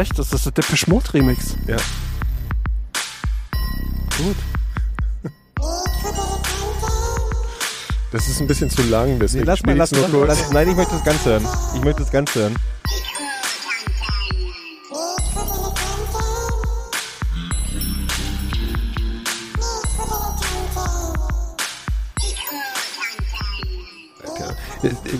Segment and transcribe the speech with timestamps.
[0.00, 1.56] Schlecht, das ist der Depeche Mode Remix.
[1.66, 1.76] Ja.
[4.16, 4.36] Gut.
[8.10, 10.52] Das ist ein bisschen zu lang, deswegen Nee, lass mal, lass, nur lass, kurz.
[10.52, 11.46] Nein, ich möchte das ganz hören.
[11.74, 12.56] Ich möchte das ganz hören.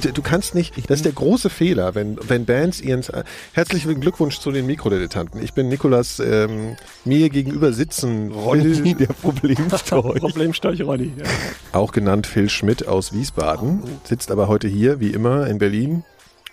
[0.01, 3.05] Du kannst nicht, das ist der große Fehler, wenn, wenn Bands ihren,
[3.53, 5.43] herzlichen Glückwunsch zu den Mikrodilettanten.
[5.43, 10.21] Ich bin Nikolas, ähm, mir gegenüber sitzen Ronny, der Problemstorch.
[10.21, 11.13] Problemstorch Ronny.
[11.17, 11.25] Ja.
[11.73, 16.05] auch genannt Phil Schmidt aus Wiesbaden, sitzt aber heute hier, wie immer, in Berlin.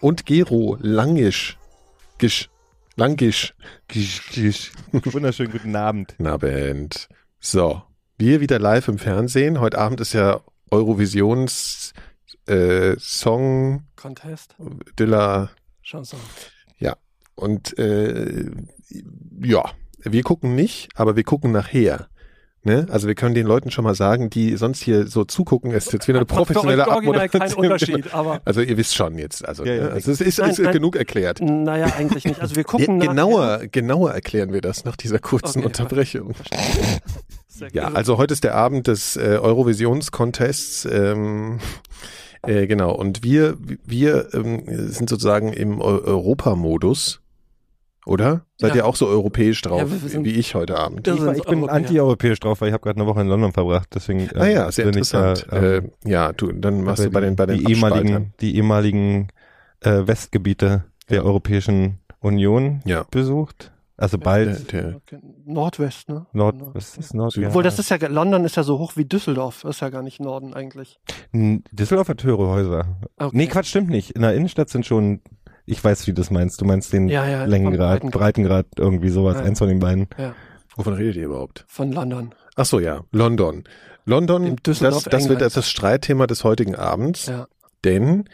[0.02, 1.58] Und Gero Langisch.
[2.18, 2.50] Gisch.
[2.96, 3.54] Langisch.
[3.88, 4.72] Gisch, gisch.
[4.92, 6.16] Wunderschönen guten Abend.
[6.18, 7.08] Na, Band.
[7.40, 7.82] So.
[8.18, 9.60] Wir wieder live im Fernsehen.
[9.60, 11.94] Heute Abend ist ja Eurovisions
[12.48, 14.56] äh, Song Contest.
[15.00, 15.50] de la
[15.84, 16.20] Chanson.
[17.40, 18.50] Und äh,
[19.44, 19.64] ja,
[20.00, 22.08] wir gucken nicht, aber wir gucken nachher.
[22.64, 22.88] Ne?
[22.90, 25.94] Also wir können den Leuten schon mal sagen, die sonst hier so zugucken, es ist
[25.94, 27.54] jetzt wieder eine professionelle Abmoderation.
[27.64, 29.48] Unterschied, aber Also ihr wisst schon jetzt.
[29.48, 29.84] Also Ja, ja.
[29.84, 29.92] ne?
[29.92, 30.74] also es ist, Nein, ist nein.
[30.74, 31.40] genug erklärt.
[31.40, 32.42] naja, eigentlich nicht.
[32.42, 36.34] Also wir Ja, gucken nachher- genauer, genauer erklären wir das nach dieser kurzen Okay, Unterbrechung.
[37.72, 40.86] Ja, also heute ist der Abend des äh, Eurovisions-Contests.
[40.92, 41.60] Ähm,
[42.48, 42.94] äh, genau.
[42.96, 47.22] Und wir, wir ähm, sind sozusagen im Eu Europamodus.
[48.06, 48.46] Oder?
[48.58, 48.76] Seid Ja.
[48.78, 51.06] ihr auch so europäisch drauf, Ja, wie ich heute Abend?
[51.10, 53.90] Ich, ich bin anti-europäisch drauf, weil ich habe gerade eine Woche in London verbracht.
[53.94, 55.46] Deswegen, Ah ja, ähm, sehr interessant.
[55.50, 58.56] Da, ähm, äh, ja, du, dann machst du bei den, bei den die ehemaligen, die
[58.56, 59.28] ehemaligen
[59.82, 61.24] äh, Westgebiete der Ja.
[61.24, 63.06] Europäischen Union Ja.
[63.12, 63.74] besucht.
[64.00, 65.22] Also bald Der, der.
[65.46, 66.28] Nordwest, ne?
[66.32, 67.34] Nord, was ist Nord?
[67.34, 67.50] Süd- Ja.
[67.50, 69.62] Obwohl, das ist ja, London ist ja so hoch wie Düsseldorf.
[69.64, 71.00] Das ist ja gar nicht Norden eigentlich.
[71.34, 72.98] Düsseldorf hat höhere Häuser.
[73.18, 73.36] Okay.
[73.36, 74.12] Nee, Quatsch, stimmt nicht.
[74.12, 75.22] In der Innenstadt sind schon,
[75.66, 76.62] ich weiß, wie du das meinst.
[76.62, 77.46] Du meinst den Ja, ja.
[77.46, 79.44] Längengrad, Von, Breitengrad, irgendwie sowas, Ja.
[79.44, 80.08] eins von den beiden.
[80.76, 81.66] wovon redet ihr überhaupt?
[81.68, 82.36] von London.
[82.56, 83.02] Ach so, ja.
[83.12, 83.64] London.
[84.06, 85.56] London, das, Düsseldorf das wird Englands.
[85.56, 87.26] das Streitthema des heutigen Abends.
[87.26, 87.48] Ja.
[87.84, 88.26] Denn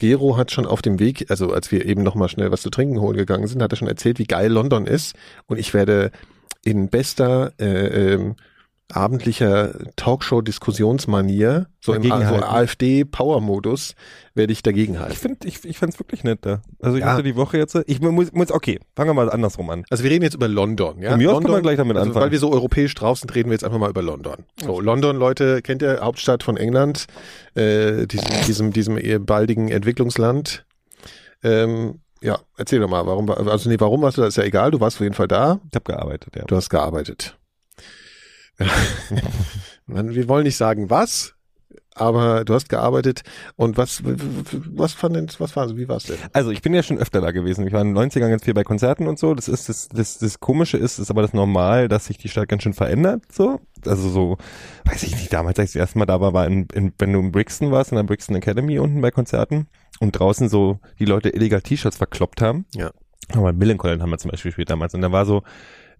[0.00, 2.70] Gero hat schon auf dem Weg, also als wir eben noch mal schnell was zu
[2.70, 5.14] trinken holen gegangen sind, hat er schon erzählt, wie geil London ist.
[5.46, 6.10] Und ich werde
[6.64, 8.34] in bester äh, ähm,
[8.92, 13.94] abendlicher Talkshow-Diskussionsmanier, so im also AfD-Power-Modus,
[14.34, 15.14] werde ich dagegen Ich halten.
[15.16, 16.62] finde, ich, ich fand's wirklich nett da.
[16.80, 17.12] Also ich Ja.
[17.12, 19.84] hatte die Woche jetzt, ich muss, muss, okay, fangen wir mal andersrum an.
[19.90, 21.10] Also wir reden jetzt über London, ja?
[21.10, 22.24] Von mir aus kann man gleich damit also anfangen.
[22.24, 24.44] Weil wir so europäisch drauf sind, reden wir jetzt einfach mal über London.
[24.62, 27.06] So, London, Leute, kennt ihr Hauptstadt von England,
[27.54, 30.64] äh, diesem, diesem, diesem eher baldigen Entwicklungsland.
[31.42, 34.44] Ähm, ja, erzähl doch mal, warum, war- also nee, warum warst du da, ist ja
[34.44, 36.44] egal, du warst auf jeden Fall da, Ich habe gearbeitet, ja.
[36.44, 37.38] du hast gearbeitet.
[39.86, 41.34] Man, wir wollen nicht sagen was,
[41.94, 43.22] aber du hast gearbeitet
[43.56, 46.16] und was, was fand denn, was war, wie war's denn?
[46.32, 47.66] Also ich bin ja schon öfter da gewesen.
[47.66, 49.34] Ich war in den 90ern ganz viel bei Konzerten und so.
[49.34, 52.48] Das ist das, das, das Komische ist, ist aber das Normal, dass sich die Stadt
[52.48, 53.24] ganz schön verändert.
[53.32, 54.38] So, also so,
[54.84, 55.32] weiß ich nicht.
[55.32, 57.70] Damals, als ich das erste Mal da war, war in, in, wenn du in Brixton
[57.72, 59.66] warst, in der Brixton Academy unten bei Konzerten
[59.98, 62.66] und draußen so die Leute illegal T-Shirts verkloppt haben.
[62.74, 62.92] Ja.
[63.32, 65.42] Aber Millencolin haben wir zum Beispiel gespielt damals und da war so,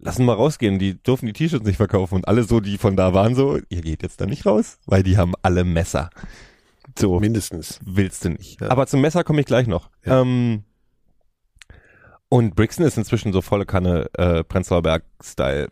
[0.01, 2.95] lass uns mal rausgehen, die durften die T-Shirts nicht verkaufen und alle so, die von
[2.95, 6.09] da waren so, ihr geht jetzt da nicht raus, weil die haben alle Messer.
[6.97, 7.79] So Mindestens.
[7.85, 8.59] willst du nicht.
[8.59, 8.69] Ja.
[8.69, 9.89] Aber zum Messer komme ich gleich noch.
[10.05, 10.21] Ja.
[10.21, 10.63] Ähm,
[12.29, 15.69] und Brixton ist inzwischen so volle Kanne äh, Prenzlauer Berg-Style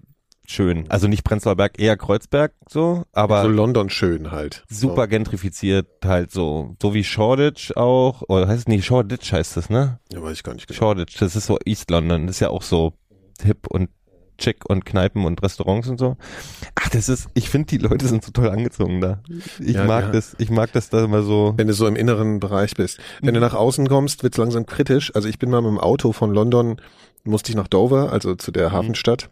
[0.50, 0.86] schön.
[0.90, 4.64] Also nicht Prenzlauer Berg, eher Kreuzberg so, aber so London schön halt.
[4.70, 6.75] super gentrifiziert halt so.
[6.82, 8.24] So wie Shoreditch auch.
[8.28, 10.00] Oder heißt es nicht Shoreditch heißt es, ne?
[10.12, 10.18] So.
[10.18, 10.78] Ja, weiß ich gar nicht genau.
[10.78, 12.28] Shoreditch, das ist so East London.
[12.28, 12.94] Das ist ja auch so
[13.42, 13.90] hip und
[14.39, 16.18] chic und Kneipen und Restaurants und so.
[16.75, 19.21] Ach, das ist, ich finde, die Leute sind so toll angezogen da.
[19.59, 20.12] Ich Ja, mag ja.
[20.12, 21.53] das, ich mag das da immer so.
[21.57, 23.00] Wenn du so im inneren Bereich bist.
[23.21, 23.36] Wenn Mhm.
[23.36, 25.13] du nach außen kommst, wird's langsam kritisch.
[25.15, 26.77] Also ich bin mal mit dem Auto von London,
[27.24, 28.53] musste ich nach Dover, also zu Mhm.
[28.53, 29.30] der Hafenstadt.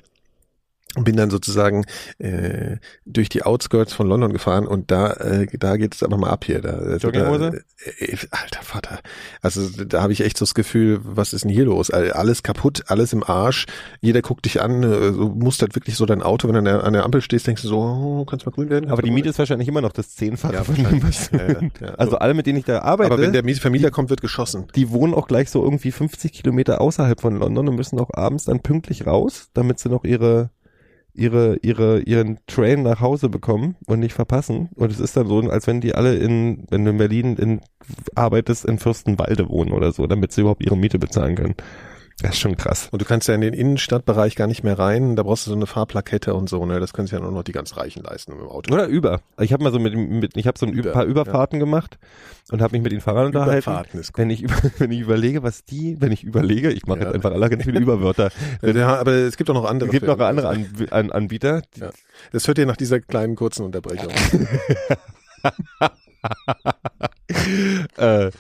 [0.96, 1.86] Und bin dann sozusagen
[2.18, 6.30] äh, durch die Outskirts von London gefahren und da äh, da geht es aber mal
[6.30, 6.62] ab hier.
[6.62, 7.12] Da, also?
[7.12, 7.52] Da,
[8.00, 9.00] äh, alter Vater.
[9.42, 11.92] Also da habe ich echt so das Gefühl, was ist denn hier los?
[11.92, 13.66] All- Alles kaputt, alles im Arsch.
[14.02, 14.82] Jeder guckt dich an.
[14.82, 17.46] äh, musst halt wirklich so dein Auto, wenn du an der, an der Ampel stehst,
[17.48, 18.90] denkst du so, oh, kannst mal grün werden.
[18.90, 21.30] Aber die Miete ist wahrscheinlich immer noch das Zehnfache Ja, von dem, was.
[21.32, 21.96] Ja, ja.
[21.98, 24.68] Also alle, mit denen ich da arbeite, Aber wenn der Vermieter kommt, wird geschossen.
[24.76, 28.46] die wohnen auch gleich so irgendwie 50 Kilometer außerhalb von London und müssen auch abends
[28.46, 30.50] dann pünktlich raus, damit sie noch ihre
[31.18, 34.70] ihre, ihre, ihren Train nach Hause bekommen und nicht verpassen.
[34.76, 37.62] Und es ist dann so, als wenn die alle in, wenn du in Berlin in,
[38.16, 41.56] arbeitest, in Fürstenwalde wohnen oder so, damit sie überhaupt ihre Miete bezahlen können.
[42.20, 42.90] Das ist schon krass.
[42.92, 45.56] Und du kannst ja in den Innenstadtbereich gar nicht mehr rein, da brauchst du so
[45.56, 46.80] eine Fahrplakette und so, ne?
[46.80, 48.74] Das können sich ja nur noch die ganz Reichen leisten mit dem Auto.
[48.74, 49.22] Oder über.
[49.40, 52.00] Ich habe mal so mit, mit ich habe so ein Über, paar Überfahrten gemacht
[52.50, 53.70] und habe mich mit den Fahrern unterhalten.
[53.70, 54.18] Überfahrten ist gut.
[54.24, 57.06] Wenn ich, über, wenn ich überlege, was die, wenn ich überlege, ich mache Ja.
[57.06, 58.32] jetzt einfach alle ganz viele Überwörter.
[58.64, 59.90] Ja, aber es gibt auch noch andere.
[59.90, 61.62] Es gibt noch andere An An Anbieter.
[61.76, 61.92] Ja.
[62.32, 64.10] Das hört ihr nach dieser kleinen kurzen Unterbrechung.
[67.98, 68.32] äh,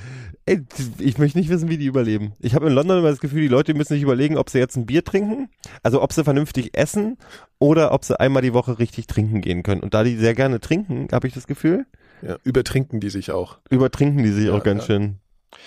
[0.48, 0.64] ey,
[0.98, 2.34] ich möchte nicht wissen, wie die überleben.
[2.40, 4.76] Ich habe in London immer das Gefühl, die Leute müssen sich überlegen, ob sie jetzt
[4.78, 5.50] ein Bier trinken,
[5.84, 7.18] also ob sie vernünftig essen
[7.60, 9.82] oder ob sie einmal die Woche richtig trinken gehen können.
[9.82, 11.86] Und da die sehr gerne trinken, habe ich das Gefühl,
[12.22, 13.60] ja, übertrinken die sich auch.
[13.70, 14.88] übertrinken die sich Ja, auch ganz ja.
[14.88, 15.18] schön.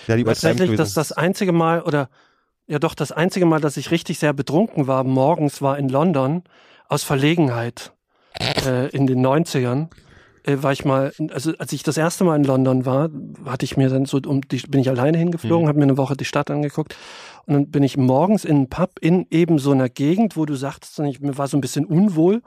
[0.07, 0.83] Ja, die Tatsächlich, das sowieso.
[0.83, 2.09] ist das einzige Mal, oder
[2.67, 6.43] ja doch, das einzige Mal, dass ich richtig sehr betrunken war, morgens war in London,
[6.87, 7.93] aus Verlegenheit
[8.65, 9.87] äh, in den 90ern.
[10.43, 13.09] Äh, war ich mal, also als ich das erste Mal in London war,
[13.45, 15.67] hatte ich mir dann so, um die, bin ich alleine hingeflogen, Mhm.
[15.69, 16.95] habe mir eine Woche die Stadt angeguckt
[17.45, 20.55] und dann bin ich morgens in einen Pub in eben so einer Gegend, wo du
[20.55, 22.41] sagtest, ich, mir war so ein bisschen unwohl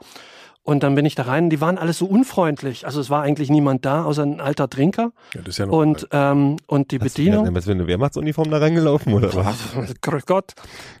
[0.65, 3.49] und dann bin ich da rein, die waren alles so unfreundlich, also es war eigentlich
[3.49, 6.99] niemand da, außer ein alter Trinker Ja, das ist ja noch und, ähm, und die
[6.99, 7.45] Hast du Bedienung.
[7.45, 9.55] wieder- Was für eine Wehrmachtsuniform da reingelaufen oder was?
[10.01, 10.53] Grüß Gott.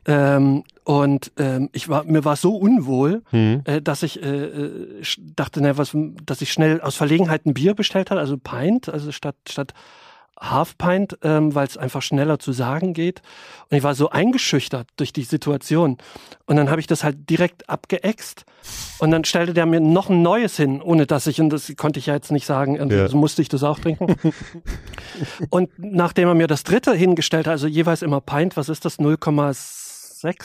[0.05, 3.61] Ähm, und ähm, ich war, mir war so unwohl, Hm.
[3.65, 5.03] äh, dass ich äh, äh,
[5.35, 9.11] dachte, ne, was, dass ich schnell aus Verlegenheit ein Bier bestellt habe, also Pint, also
[9.11, 9.73] statt statt
[10.39, 13.21] Half Pint, ähm, weil es einfach schneller zu sagen geht.
[13.69, 15.97] Und ich war so eingeschüchtert durch die Situation.
[16.45, 18.45] Und dann habe ich das halt direkt abgeext.
[18.99, 21.99] Und dann stellte der mir noch ein neues hin, ohne dass ich, und das konnte
[21.99, 23.07] ich ja jetzt nicht sagen, irgendwie Ja.
[23.07, 24.15] so musste ich das auch trinken.
[25.49, 28.99] und nachdem er mir das dritte hingestellt hat, also jeweils immer Pint, was ist das,
[28.99, 29.84] 0,6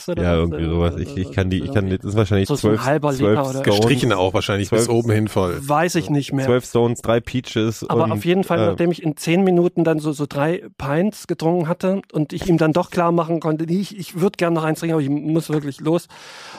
[0.09, 0.39] oder Ja, was?
[0.39, 0.95] irgendwie sowas.
[0.99, 3.61] Ich, ich kann die, ich kann, das ist wahrscheinlich So zwölf, halber zwölf Liter oder-
[3.61, 5.59] Stones, Gestrichen auch wahrscheinlich bis oben hin voll.
[5.61, 6.45] Weiß ich nicht mehr.
[6.47, 7.85] zwölf Stones, drei Peaches.
[7.89, 10.63] Aber und, auf jeden Fall, äh, nachdem ich in zehn Minuten dann so, so drei
[10.79, 14.55] Pints getrunken hatte und ich ihm dann doch klar machen konnte, ich, ich würde gerne
[14.57, 16.09] noch eins trinken, aber ich muss wirklich los,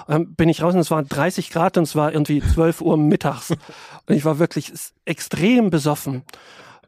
[0.09, 2.97] ähm, bin ich raus und es waren 30 Grad und es war irgendwie 12 Uhr
[2.97, 3.51] mittags.
[4.07, 4.71] Und ich war wirklich
[5.05, 6.23] extrem besoffen.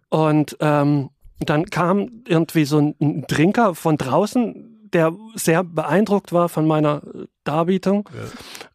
[0.10, 1.10] Und ähm,
[1.40, 7.02] dann kam irgendwie so ein, ein Trinker von draußen, der sehr beeindruckt war von meiner
[7.04, 8.10] äh, Darbietung.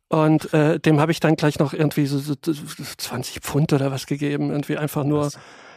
[0.08, 4.06] Und äh, dem habe ich dann gleich noch irgendwie so, so 20 Pfund oder was
[4.06, 5.30] gegeben, irgendwie einfach nur.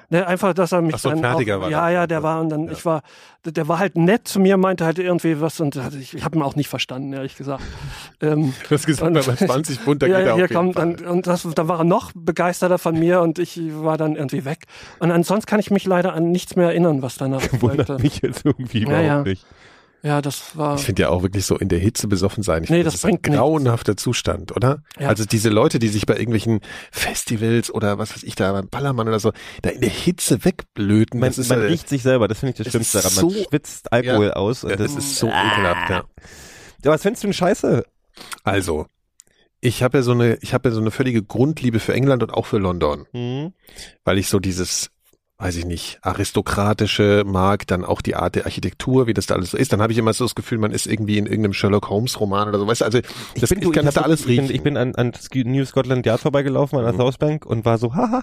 [0.10, 2.50] Ne, einfach, dass er mich Ach so, dann auch, war Ja, ja, der war und
[2.50, 3.02] dann ich war,
[3.46, 6.42] der war halt nett zu mir, meinte halt irgendwie was und ich, ich habe ihn
[6.42, 7.64] auch nicht verstanden, ehrlich gesagt.
[8.24, 11.26] Ähm, Du hast gesagt, bei 20 Pfund, da geht er ja, hier kommt dann, und
[11.28, 14.66] das, da war er noch begeisterter von mir und ich war dann irgendwie weg.
[15.00, 18.04] Und ansonsten kann ich mich leider an nichts mehr erinnern, was danach wundert folgte.
[18.04, 19.22] mich jetzt irgendwie Ja, überhaupt ja.
[19.24, 19.46] nicht.
[20.04, 20.76] Ja, das war.
[20.78, 22.64] Ich finde ja auch wirklich so in der Hitze besoffen sein.
[22.64, 23.38] Ich Nee, finde, das ist ein bringt nichts.
[23.38, 24.82] grauenhafter Zustand, oder?
[25.00, 25.10] Ja.
[25.10, 26.62] Also diese Leute, die sich bei irgendwelchen
[26.92, 31.20] Festivals oder was weiß ich da beim Ballermann oder so, da in der Hitze wegblöten.
[31.20, 33.16] Man, das ist, man äh, riecht sich selber, das finde ich das es Schlimmste daran.
[33.16, 34.34] Man so- schwitzt Alkohol Ja.
[34.34, 34.64] aus.
[34.64, 36.04] Und ja, das, das ist so ekelhaft, ja.
[36.84, 37.84] ja, was findest du denn scheiße?
[38.44, 38.88] Also,
[39.60, 42.34] ich habe ja so eine, ich habe ja so eine völlige Grundliebe für England und
[42.34, 43.54] auch für London, Hm?
[44.04, 44.90] weil ich so dieses
[45.42, 49.52] weiß ich nicht, aristokratische mag, dann auch die Art der Architektur, wie das da alles
[49.52, 49.74] so ist.
[49.74, 52.48] Dann habe ich immer so das Gefühl, man ist irgendwie in irgendeinem Sherlock Holmes Roman
[52.48, 52.68] oder so.
[52.68, 53.00] Weißt du, also
[53.40, 54.56] das, ich, du, kann das da hab- alles ich bin, riechen.
[54.56, 56.98] ich bin an, an New Scotland Yard vorbeigelaufen, an der Mhm.
[56.98, 58.22] South Bank und war so, haha,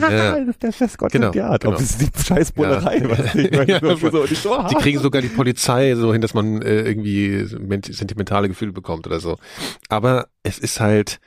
[0.00, 0.38] Ja.
[0.40, 1.60] das ist der Chef Scotland Genau, Yard.
[1.62, 1.74] genau.
[1.74, 3.10] Ob das ist die Scheißbullerei, Ja.
[3.10, 3.70] was ich meine.
[3.70, 4.78] Ja, so, so, ich so, Die haha.
[4.80, 9.20] kriegen sogar die Polizei so hin, dass man äh, irgendwie ment- sentimentale Gefühle bekommt oder
[9.20, 9.36] so.
[9.90, 11.18] Aber es ist halt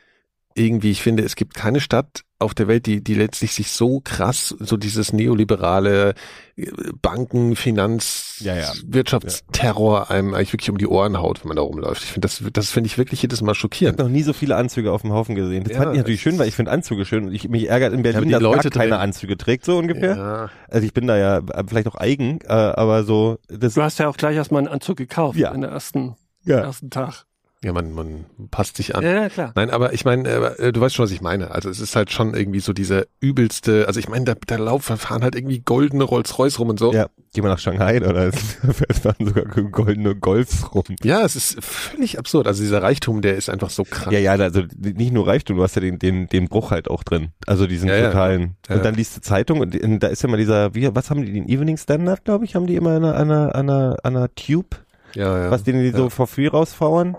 [0.55, 3.99] irgendwie, ich finde, es gibt keine Stadt auf der Welt, die, die letztlich sich so
[3.99, 6.13] krass, so dieses neoliberale
[6.55, 6.67] äh,
[7.01, 8.71] Banken, Finanz, Ja, ja.
[8.85, 12.03] Wirtschaftsterror einem eigentlich wirklich um die Ohren haut, wenn man da rumläuft.
[12.03, 13.97] Ich finde, das, das finde ich wirklich jedes Mal Ich schockierend.
[13.99, 15.63] habe noch nie so viele Anzüge auf dem Haufen gesehen.
[15.63, 17.93] Das Ja, fand ich natürlich schön, weil ich finde Anzüge schön und ich mich ärgert
[17.93, 20.15] in Berlin, die dass Leute gar keine drin- Anzüge trägt, so ungefähr.
[20.15, 20.49] Ja.
[20.69, 23.97] Also ich bin da ja äh, vielleicht auch eigen, äh, aber so das Du hast
[23.99, 25.51] ja auch gleich erstmal einen Anzug gekauft Ja.
[25.53, 26.59] in der ersten, ja.
[26.59, 27.25] ersten Tag.
[27.63, 29.03] Ja, man, man passt sich an.
[29.03, 29.51] Ja, ja, klar.
[29.55, 31.49] Nein, aber ich meine, äh, du weißt schon, was ich meine.
[31.49, 34.97] Also es ist halt schon irgendwie so diese übelste, also ich meine, da, da laufen,
[34.97, 36.93] fahren halt irgendwie goldene Rolls-Royce rum und so.
[36.93, 38.35] Ja, geh mal nach Shanghai oder es
[39.05, 40.83] waren sogar goldene Golfs rum.
[41.03, 42.45] Ja, es ist völlig absurd.
[42.45, 44.11] Also dieser Reichtum, der ist einfach so krank.
[44.11, 47.03] Ja, ja, also nicht nur Reichtum, du hast ja den, den, den Bruch halt auch
[47.03, 47.29] drin.
[47.47, 48.55] Also diesen Ja, totalen.
[48.69, 51.09] Ja, und dann liest du Zeitung und in- da ist ja mal dieser, wie, was
[51.09, 53.15] haben die, den Evening Standard, glaube ich, haben die immer an einer,
[53.55, 54.75] an einer, an einer, Tube,
[55.15, 55.49] ja, ja.
[55.51, 57.17] was denen die so for free rausfauern.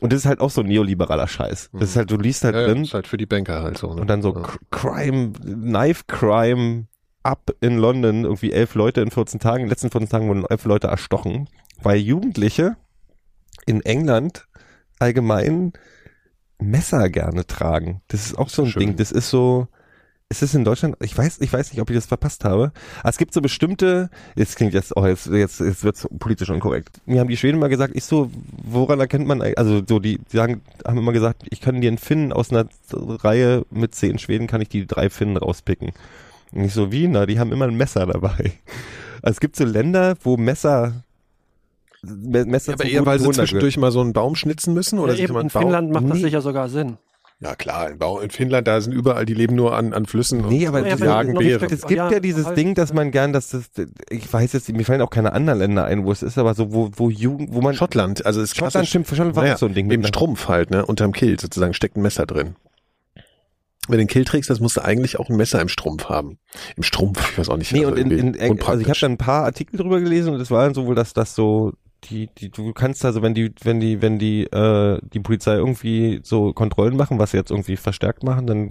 [0.00, 1.70] Und das ist halt auch so neoliberaler Scheiß.
[1.72, 3.78] Das ist halt, du liest halt ja, ja, drin ist halt für die Banker halt
[3.78, 3.92] so.
[3.94, 4.00] Ne?
[4.00, 4.40] und dann so ja.
[4.42, 6.86] Cr- Crime, Knife Crime
[7.22, 9.58] up in London, irgendwie elf Leute in 14 Tagen.
[9.58, 11.48] In den letzten 14 Tagen wurden elf Leute erstochen,
[11.82, 12.76] weil Jugendliche
[13.66, 14.46] in England
[14.98, 15.72] allgemein
[16.58, 18.02] Messer gerne tragen.
[18.08, 18.80] Das ist auch so ein Schön.
[18.80, 18.96] Ding.
[18.96, 19.68] Das ist so,
[20.30, 20.96] ist es in Deutschland?
[21.00, 22.72] Ich weiß, ich weiß nicht, ob ich das verpasst habe.
[23.00, 27.00] Aber es gibt so bestimmte, jetzt klingt jetzt, oh, jetzt, jetzt, jetzt wird's politisch unkorrekt.
[27.04, 28.30] Mir haben die Schweden mal gesagt, ich so,
[28.64, 31.98] woran erkennt man, also so, die, die sagen, haben immer gesagt, ich kann dir einen
[31.98, 35.90] Finnen aus einer Reihe mit zehn Schweden, kann ich die drei Finnen rauspicken.
[36.52, 37.08] Und ich so, wie?
[37.08, 38.52] Na, die haben immer ein Messer dabei.
[39.22, 41.02] Also es gibt so Länder, wo Messer,
[42.02, 45.14] Me- Messer Ja, aber eher, weil sie zwischendurch mal so einen Baum schnitzen müssen oder
[45.14, 46.22] Ja, eben, in Finnland macht das Nee.
[46.22, 46.96] sicher sogar Sinn.
[47.42, 47.90] Ja klar,
[48.22, 50.46] in Finnland, da sind überall, die leben nur an, an Flüssen.
[50.46, 51.72] Nee, aber Ja, die jagen Bären.
[51.72, 52.58] Es gibt ja, Ja, dieses halt.
[52.58, 53.70] Ding, dass man gern, dass das,
[54.10, 56.74] ich weiß jetzt, mir fallen auch keine anderen Länder ein, wo es ist, aber so,
[56.74, 59.66] wo, wo Jugend, wo man, Schottland, also es ist Schottland stimmt, Schottland war Naja, so
[59.66, 59.90] ein Ding.
[59.90, 62.56] Im Strumpf halt, ne, unterm Kill sozusagen steckt ein Messer drin.
[63.88, 66.38] Wenn du den Kill trägst, das musst du eigentlich auch ein Messer im Strumpf haben.
[66.76, 67.72] Im Strumpf, ich weiß auch nicht.
[67.72, 69.00] Nee, also und in, in, also ich habe unpraktisch.
[69.00, 71.72] da ein paar Artikel drüber gelesen und es war dann so wohl, dass das so
[72.04, 76.20] die, die, du kannst also, wenn die, wenn die, wenn die, äh, die Polizei irgendwie
[76.22, 78.70] so Kontrollen machen, was sie jetzt irgendwie verstärkt machen, dann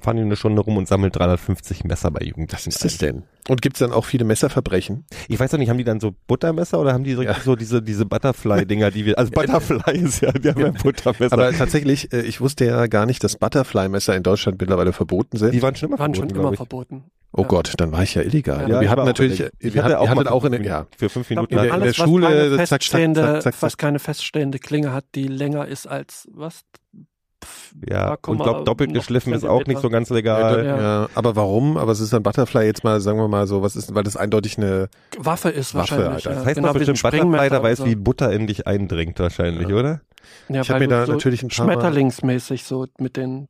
[0.00, 2.52] fahren die eine Stunde rum und sammeln 350 Messer bei Jugendlichen.
[2.52, 3.24] Was ist das denn?
[3.48, 5.04] Und gibt's dann auch viele Messerverbrechen?
[5.28, 7.34] Ich weiß doch nicht, haben die dann so Buttermesser oder haben die so, Ja.
[7.34, 11.32] so diese, diese Butterfly-Dinger, die wir, also Butterfly ist ja, die haben ja Buttermesser.
[11.32, 15.52] Aber tatsächlich, äh, ich wusste ja gar nicht, dass Butterfly-Messer in Deutschland mittlerweile verboten sind.
[15.52, 16.58] die waren schon immer Waren schon verboten, immer glaub ich.
[16.58, 17.04] verboten.
[17.34, 17.48] Oh Ja.
[17.48, 18.68] Gott, dann war ich ja illegal.
[18.68, 19.52] Ja, wir hatten natürlich, illegal.
[19.58, 21.52] Ich wir hatte hatten, hattet mal auch in, fünf ja, für fünf Minuten.
[21.52, 24.58] in der- in alles, der was Schule, keine zack, zack, zack, zack, was keine feststehende
[24.58, 26.60] Klinge hat, die länger ist als was?
[27.88, 30.64] Ja, und glaub, wir doppelt geschliffen ist auch nicht so ganz ja, legal.
[30.64, 30.80] Ja.
[30.80, 31.76] ja, aber warum?
[31.76, 34.16] Aber es ist ein Butterfly jetzt mal, sagen wir mal so, was ist, weil das
[34.16, 36.14] eindeutig eine, Waffe ist Waffe, wahrscheinlich.
[36.26, 36.30] Alter.
[36.30, 36.36] ja.
[36.36, 37.86] Das heißt genau, doch bestimmt Butterfly, da weiß, so.
[37.86, 39.74] wie Butter in dich eindringt wahrscheinlich, Ja.
[39.74, 40.00] oder?
[40.48, 43.48] Ja, Ich hab weil mir da so natürlich ein paar Schmetterlingsmäßig so mit den,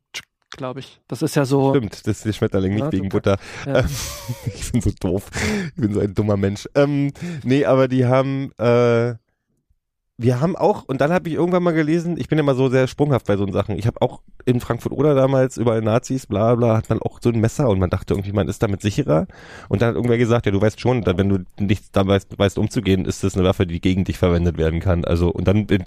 [0.57, 0.99] glaube ich.
[1.07, 1.73] Das ist ja so.
[1.75, 3.37] Stimmt, das ist der Schmetterling, nicht Ja, wegen Butter.
[3.65, 3.79] Ja.
[3.79, 3.85] Ähm,
[4.45, 5.29] ich bin so doof.
[5.67, 6.67] Ich bin so ein dummer Mensch.
[6.75, 7.11] Ähm,
[7.43, 9.15] nee, aber die haben, äh,
[10.17, 12.69] wir haben auch, und dann habe ich irgendwann mal gelesen, ich bin ja mal so
[12.69, 13.77] sehr sprunghaft bei so Sachen.
[13.79, 17.29] Ich habe auch in Frankfurt oder damals überall Nazis, bla bla, hat man auch so
[17.29, 19.25] ein Messer und man dachte irgendwie, man ist damit sicherer.
[19.69, 22.59] Und dann hat irgendwer gesagt, ja, du weißt schon, wenn du nicht da weißt, weißt
[22.59, 25.03] umzugehen, ist das eine Waffe, die gegen dich verwendet werden kann.
[25.03, 25.83] Also, und dann in,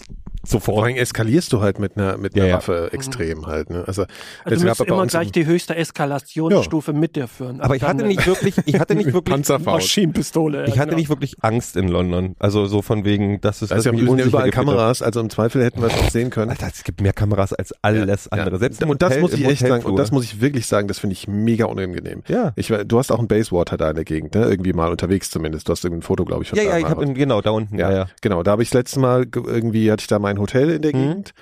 [0.46, 0.86] vor sofort.
[0.86, 2.56] allem eskalierst du halt mit einer, mit einer Ja, ja.
[2.56, 3.84] Waffe extrem halt, ne?
[3.86, 4.06] Also,
[4.44, 7.60] Also es du musst immer gleich die höchste Eskalationsstufe mit dir führen.
[7.60, 9.84] Aber ich hatte nicht wirklich, ich hatte nicht wirklich, Panzerfaust.
[9.84, 10.62] Maschinenpistole.
[10.62, 10.98] ja, ich hatte genau.
[10.98, 12.34] nicht wirklich Angst in London.
[12.38, 13.92] Also so von wegen, dass es Da ist ja
[14.24, 14.50] sind ja überall.
[14.50, 16.50] Kameras, also im Zweifel hätten wir es auch sehen können.
[16.50, 18.56] Alter, es gibt mehr Kameras als alles Ja, andere.
[18.56, 18.58] ja.
[18.58, 19.98] Selbst und das Hotel- muss ich echt sagen, und Hotelflur.
[19.98, 22.22] das muss ich wirklich sagen, das finde ich mega unangenehm.
[22.28, 22.52] ja.
[22.56, 24.44] Ich, du hast auch einen Basewater da in der Gegend, ne?
[24.44, 25.68] Irgendwie mal unterwegs zumindest.
[25.68, 27.50] Du hast irgendwie ein Foto, glaube ich, von Ja, da ja, ich habe genau da
[27.50, 27.78] unten.
[27.78, 28.42] Ja, Ja, genau.
[28.42, 30.94] Da habe ich das letzte Mal ge- irgendwie hatte ich da mein Hotel in der
[30.94, 30.98] Mhm.
[31.08, 31.34] Gegend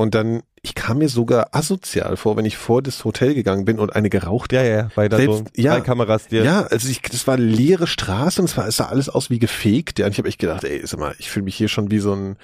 [0.00, 3.78] und dann ich kam mir sogar asozial vor, wenn ich vor das Hotel gegangen bin
[3.78, 4.52] und eine geraucht.
[4.52, 5.72] Ja, ja, weil da so Selbst- ja.
[5.74, 6.44] drei Kameras dir.
[6.44, 9.38] Ja, also ich, das war leere Straße und es war es sah alles aus wie
[9.38, 9.98] gefegt.
[9.98, 11.98] Ja, und ich habe echt gedacht, ey, sag mal, ich fühle mich hier schon wie
[11.98, 12.36] so ein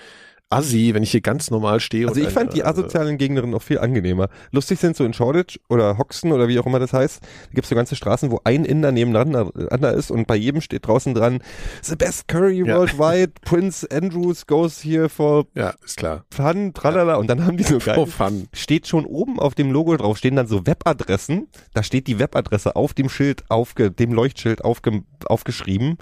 [0.49, 2.07] Assi, wenn ich hier ganz normal stehe.
[2.07, 4.29] Also ich fand die asozialen Gegnerinnen auch viel angenehmer.
[4.53, 7.69] Lustig sind so in Shoreditch oder Hoxton oder wie auch immer das heißt, da gibt's
[7.69, 11.41] so ganze Straßen, wo ein Inder nebeneinander ist und bei jedem steht draußen dran,
[11.83, 12.77] the best curry Ja.
[12.79, 16.25] worldwide, Prince Andrews goes here for Ja, ist klar.
[16.33, 18.47] fun, tralala und dann haben die so geil, Oh, fun.
[18.53, 21.49] steht schon oben auf dem Logo drauf, stehen dann so Webadressen.
[21.75, 25.99] Da steht die Webadresse auf dem Schild, aufge, dem Leuchtschild aufge, aufgeschrieben,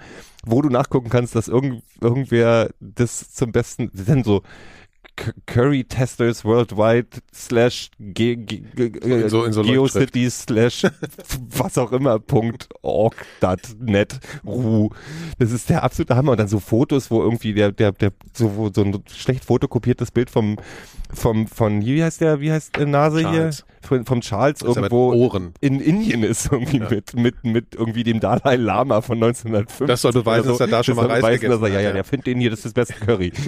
[0.46, 4.42] wo du nachgucken kannst, dass irgend, irgendwer das zum besten, sind so
[5.46, 10.84] Curry Testers Worldwide slash Ge Ge Ge so- so GeoCities slash
[11.50, 14.90] was auch immer Punkt org dat net ru.
[15.38, 16.32] Das ist der absolute Hammer.
[16.32, 20.30] Und dann so Fotos, wo irgendwie der, der, der, so, so ein schlecht fotokopiertes Bild
[20.30, 20.56] vom,
[21.12, 23.56] vom, von, wie heißt der, wie heißt der Nase Charles.
[23.58, 23.64] hier?
[23.88, 25.52] Von, vom Charles Das ist irgendwo Ohren.
[25.60, 26.88] in Indien ist irgendwie Ja.
[26.90, 29.86] mit, mit, mit irgendwie dem Dalai Lama von 1905.
[29.86, 31.92] Das soll beweisen, dass er da schon mal Reis beweisen, dass er, ja, ja, ja.
[31.92, 33.32] der findet den hier, das ist das beste Curry.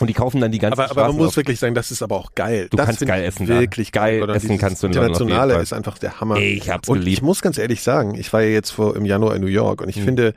[0.00, 1.36] Und die kaufen dann die ganzen Aber, aber man muss auf.
[1.36, 2.68] wirklich sagen, das ist aber auch geil.
[2.70, 3.60] Du das kannst geil essen da.
[3.60, 6.36] Wirklich Geil Oder essen kannst du in Internationale ist einfach der Hammer.
[6.36, 7.18] Ich hab's Und geliebt.
[7.18, 9.80] ich muss ganz ehrlich sagen, ich war ja jetzt vor im Januar in New York
[9.82, 10.04] und ich Hm.
[10.04, 10.34] finde,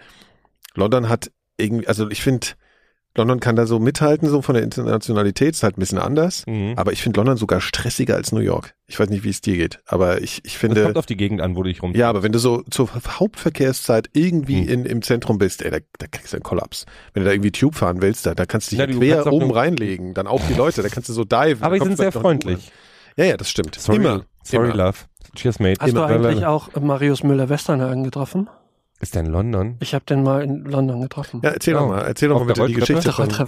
[0.75, 2.47] London hat irgendwie, also ich finde,
[3.15, 6.43] London kann da so mithalten, so von der Internationalität, ist halt ein bisschen anders.
[6.47, 6.73] Mhm.
[6.77, 8.73] Aber ich finde London sogar stressiger als New York.
[8.87, 11.15] Ich weiß nicht, wie es dir geht, aber ich, ich Das finde, kommt auf die
[11.17, 11.93] Gegend an, wo du dich rum.
[11.95, 14.69] ja, aber wenn du so zur Hauptverkehrszeit irgendwie Hm.
[14.69, 16.85] in, im Zentrum bist, ey, da, da kriegst du einen Kollaps.
[17.13, 19.31] Wenn du da irgendwie Tube fahren willst, da, da kannst du dich Ja, du quer
[19.31, 21.61] oben reinlegen, dann auf die Leute, da kannst du so diven.
[21.63, 22.71] aber die da sind kommt sehr freundlich.
[23.15, 23.75] Ja, ja, das stimmt.
[23.75, 24.25] Sorry, Immer.
[24.43, 24.85] sorry, Immer.
[24.87, 24.97] love.
[25.35, 25.79] Cheers, mate.
[25.81, 26.07] Hast Immer.
[26.07, 28.49] du eigentlich auch Marius Müller-Westernhagen getroffen?
[29.03, 29.75] Ist der in London?
[29.81, 31.41] Ich habe den mal in London getroffen.
[31.43, 31.79] Ja, erzähl Oh.
[31.79, 32.73] doch mal, erzähl doch mal der bitte die?
[32.93, 33.27] Geschichte von.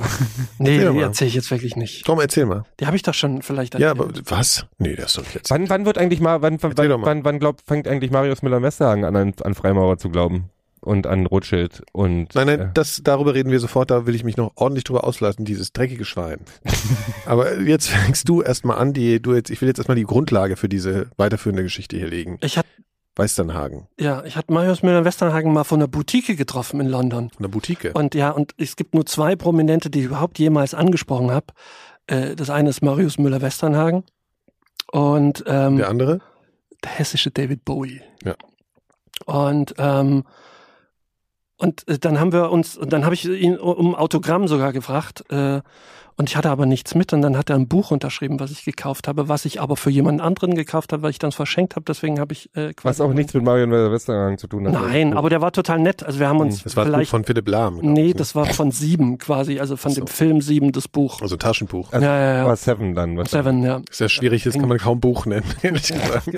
[0.59, 2.05] Nee, Erzähl die erzähle ich jetzt wirklich nicht.
[2.05, 2.65] Tom, erzähl mal.
[2.81, 4.65] Die habe ich doch schon vielleicht Ja, aber was?
[4.79, 5.49] Nee, das ist doch nicht jetzt.
[5.51, 7.07] Wann, wann wird eigentlich mal, wann, wann, Erzähl doch wann, mal.
[7.07, 10.49] wann, wann glaubt, fängt eigentlich Marius Müller-Westerhagen an, an, an Freimaurer zu glauben?
[10.81, 14.23] und an Rothschild und Nein, nein, äh, das, darüber reden wir sofort, da will ich
[14.23, 16.41] mich noch ordentlich drüber auslassen, dieses dreckige Schwein.
[17.25, 20.55] Aber jetzt fängst du erstmal an, die, du jetzt, ich will jetzt erstmal die Grundlage
[20.57, 22.37] für diese weiterführende Geschichte hier legen.
[22.41, 22.67] Ich hatte
[23.15, 27.29] Weißernhagen, ja, ich hatte Marius Müller-Westernhagen mal von der Boutique getroffen in London.
[27.29, 27.91] von der Boutique.
[27.93, 31.47] Und ja, und es gibt nur zwei Prominente, die ich überhaupt jemals angesprochen habe.
[32.07, 34.03] Äh, das eine ist Marius Müller-Westernhagen
[34.91, 36.19] und ähm, Der andere?
[36.83, 38.01] der hessische David Bowie.
[38.23, 38.35] Ja.
[39.25, 40.25] Und ähm,
[41.57, 45.23] und äh, dann haben wir uns, und dann habe ich ihn um Autogramm sogar gefragt.
[45.31, 45.61] Äh,
[46.17, 47.11] und ich hatte aber nichts mit.
[47.13, 49.89] Und dann hat er ein Buch unterschrieben, was ich gekauft habe, was ich aber für
[49.89, 51.83] jemanden anderen gekauft habe, weil ich dann verschenkt habe.
[51.87, 54.73] Deswegen habe ich äh, quasi was auch nichts mit Mario Westergang zu tun hat.
[54.73, 56.03] Nein, aber der war total nett.
[56.03, 57.79] Also wir haben uns Das war das Buch vielleicht von Philipp Lahm.
[57.81, 58.13] Nee, ich, ne?
[58.15, 60.01] das war von sieben quasi, also von so.
[60.01, 61.21] dem Film sieben, das Buch.
[61.21, 61.91] Also Taschenbuch.
[61.91, 62.45] Also, ja, ja, ja.
[62.45, 63.17] war Seven dann.
[63.17, 63.81] Was Seven, ja.
[63.89, 66.29] Ist ja schwierig, das kann man kaum Buch nennen, ehrlich gesagt.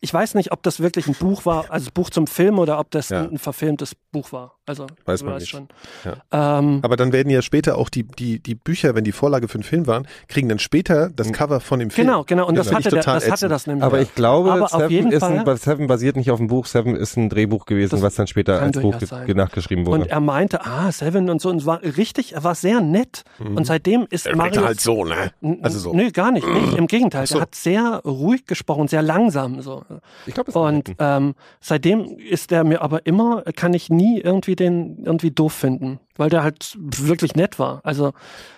[0.00, 2.90] Ich weiß nicht, ob das wirklich ein Buch war, also Buch zum Film oder ob
[2.90, 3.22] das Ja.
[3.22, 4.56] ein verfilmtes Buch war.
[4.64, 5.48] Also Weiß man nicht.
[5.48, 5.66] schon.
[6.04, 6.58] Ja.
[6.58, 9.54] Ähm, Aber dann werden ja später auch die, die, die Bücher, wenn die Vorlage für
[9.56, 12.06] einen Film waren, kriegen dann später das Cover von dem Film.
[12.06, 12.46] genau, genau.
[12.46, 13.82] Und das Ja, hatte, der, total das hatte das nämlich.
[13.82, 16.46] Aber ich glaube, Aber auf Seven, jeden ist Fall- ein, Seven basiert nicht auf dem
[16.46, 16.66] Buch.
[16.66, 18.94] Seven ist ein Drehbuch gewesen, Das was dann später als Buch
[19.34, 20.02] nachgeschrieben wurde.
[20.02, 23.24] und er meinte, ah, Seven und so, und war richtig, er war sehr nett.
[23.40, 24.64] Und seitdem ist Der Marius...
[24.64, 25.32] Halt so, ne?
[25.62, 25.92] Also so.
[25.92, 26.46] Nö, gar nicht.
[26.46, 26.74] nicht.
[26.78, 27.38] Im Gegenteil, so.
[27.38, 29.60] er hat sehr ruhig gesprochen, sehr langsam.
[29.60, 29.84] So.
[30.26, 35.04] ich glaube, Und ähm, seitdem ist er mir aber immer, kann ich nie irgendwie den
[35.04, 37.80] irgendwie doof finden, weil der halt wirklich nett war.
[37.84, 38.12] Also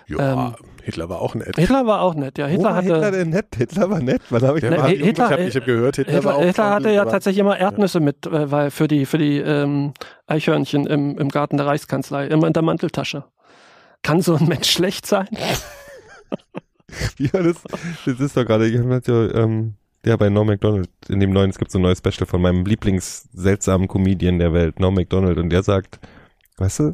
[0.07, 1.55] Ja, ähm, Hitler war auch nett.
[1.55, 2.37] Hitler war auch nett.
[2.37, 3.47] Ja, Hitler war hatte Hitler denn nett?
[3.55, 4.21] Hitler war nett.
[4.29, 6.91] Wann habe ich Ne, Hitler- ich habe hab gehört, Hitler, Hitler, war auch Hitler hatte
[6.91, 9.93] ja tatsächlich immer Erdnüsse mit, äh, weil für die für die ähm,
[10.27, 13.23] Eichhörnchen im, im Garten der Reichskanzlei immer in der Manteltasche.
[14.03, 15.27] Kann so ein Mensch schlecht sein?
[17.17, 17.57] Ja, das,
[18.05, 19.73] das ist doch gerade, ich habe ja, ähm,
[20.05, 22.65] ja, bei Norm MacDonald, in dem neuen, es gibt so ein neues Special von meinem
[22.65, 25.99] Lieblings-seltsamen Comedian der Welt, Norm MacDonald, und der sagt,
[26.57, 26.91] weißt du,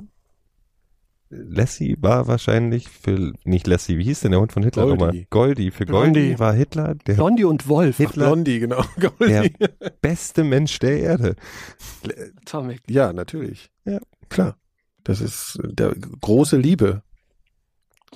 [1.31, 4.99] Lassie war wahrscheinlich für, nicht Lassie, wie hieß denn der Hund von Hitler Goldie.
[4.99, 5.25] nochmal?
[5.29, 5.71] Goldie.
[5.71, 6.19] Für Blondie.
[6.19, 7.97] Goldie war Hitler der Blondie und Wolf.
[7.97, 8.83] Hitler Blondie, genau.
[9.19, 9.49] der
[10.01, 11.35] beste Mensch der Erde.
[12.45, 12.77] Tommy.
[12.89, 13.71] Ja, natürlich.
[13.85, 13.99] Ja.
[14.29, 14.57] Klar.
[15.03, 17.01] Das ist äh, der große Liebe.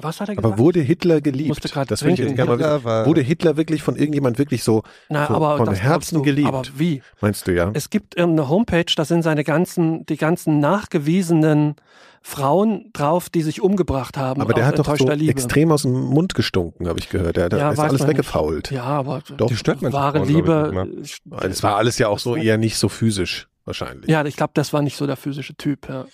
[0.02, 0.46] Was hat er gesagt?
[0.54, 1.58] Aber wurde Hitler geliebt?
[1.90, 3.06] Das ich jetzt gerne mal wissen.
[3.06, 6.22] Wurde Hitler wirklich von irgendjemand wirklich so, Na, so aber von das Herzen du.
[6.22, 6.48] geliebt?
[6.50, 7.02] Aber wie?
[7.22, 7.72] meinst du ja?
[7.74, 11.76] Es gibt irgendeine Homepage, da sind seine ganzen, die ganzen nachgewiesenen
[12.22, 14.42] Frauen drauf, die sich umgebracht haben.
[14.42, 15.32] Aber der hat doch so Liebe.
[15.32, 17.38] extrem aus dem Mund gestunken, habe ich gehört.
[17.38, 18.18] Der, der Ja, ist alles man nicht.
[18.18, 18.72] weggefault.
[18.72, 19.48] Ja, aber Doch.
[19.48, 20.96] Die stört manche wahre Frauen, ich, Liebe.
[21.00, 24.10] nicht Das war alles ja auch so eher nicht so physisch, wahrscheinlich.
[24.10, 25.88] Ja, ich glaube, das war nicht so der physische Typ.
[25.88, 26.06] Ja.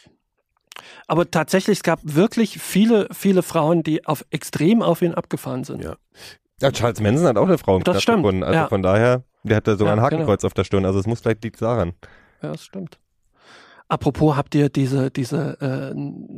[1.07, 5.83] Aber tatsächlich, es gab wirklich viele, viele Frauen, die auf extrem auf ihn abgefahren sind.
[5.83, 5.95] Ja.
[6.61, 8.43] ja, Charles Manson hat auch eine Frau im Das Knast stimmt, gefunden.
[8.43, 8.67] Also ja.
[8.67, 10.21] von daher, der hat da sogar Ja, ein genau.
[10.21, 10.85] Hakenkreuz auf der Stirn.
[10.85, 11.93] Also es muss vielleicht liegt daran.
[12.41, 12.99] Ja, das stimmt.
[13.91, 15.93] Apropos, habt ihr diese, diese, äh,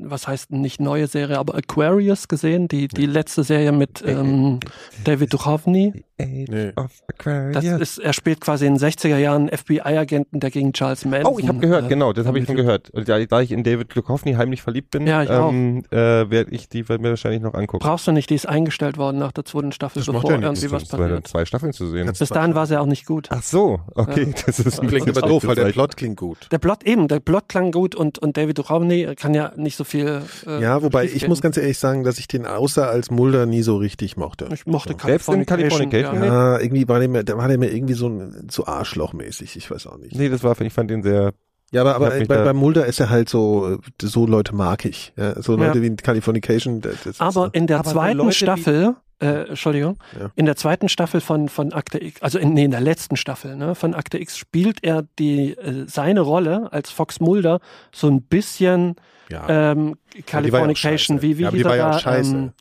[0.07, 2.67] was heißt nicht neue Serie, aber Aquarius gesehen?
[2.67, 4.59] Die, die letzte Serie mit ähm,
[5.03, 6.03] David Duchovny.
[6.17, 6.71] Nee.
[6.75, 7.53] Of Aquarius.
[7.53, 11.33] Das ist, er spielt quasi in den 60er Jahren FBI-Agenten, der gegen Charles Manson.
[11.33, 12.89] Oh, ich habe gehört, äh, genau, das habe ich schon gehört.
[12.91, 16.51] Und da, da ich in David Duchovny heimlich verliebt bin, Ja, ich ähm, äh, werde
[16.51, 17.85] ich die werd mir wahrscheinlich noch angucken.
[17.85, 20.63] Brauchst du nicht, die ist eingestellt worden nach der zweiten Staffel, Das bevor ja nichts,
[20.63, 21.27] irgendwie was passiert.
[21.27, 22.11] zwei Staffeln zu sehen.
[22.17, 23.27] Bis dahin war sie auch nicht gut.
[23.29, 25.73] Ach so, okay, das ist ein Klingt bisschen aber doof, weil der.
[25.73, 26.47] Plot klingt gut.
[26.51, 29.83] Der Plot eben, der Plot klang gut und, und David Duchovny kann ja nicht so
[29.83, 30.21] viel.
[30.47, 33.61] Äh, Ja, wobei ich muss ganz ehrlich sagen, dass ich den außer als Mulder nie
[33.63, 34.47] so richtig mochte.
[34.53, 35.91] Ich mochte Selbst in Californication
[36.23, 36.25] Ja.
[36.25, 39.69] Ja, irgendwie war der mir, da war der mir irgendwie so ein, zu arschlochmäßig, ich
[39.69, 40.15] weiß auch nicht.
[40.15, 41.33] Nee, das war, ich fand den sehr,
[41.71, 45.13] Ja, aber, aber bei, bei Mulder ist er halt so, so Leute mag ich.
[45.17, 45.67] Ja, so Ja.
[45.67, 46.81] Leute wie in Californication.
[46.81, 50.31] Das, das Aber ist, in der Aber so zweiten Leute, die- Staffel, äh, Entschuldigung, Ja.
[50.35, 53.55] in der zweiten Staffel von, von Akte X, also in, nee, in der letzten Staffel
[53.55, 57.59] ne, von Akte X spielt er die, äh, seine Rolle als Fox Mulder
[57.91, 58.95] so ein bisschen
[59.29, 59.71] ja.
[59.71, 61.21] ähm, die war ja auch Californication, scheiße.
[61.21, 61.95] wie, wie Ja, aber hieß die war er ja da?
[61.97, 62.35] auch scheiße.
[62.35, 62.51] Ähm,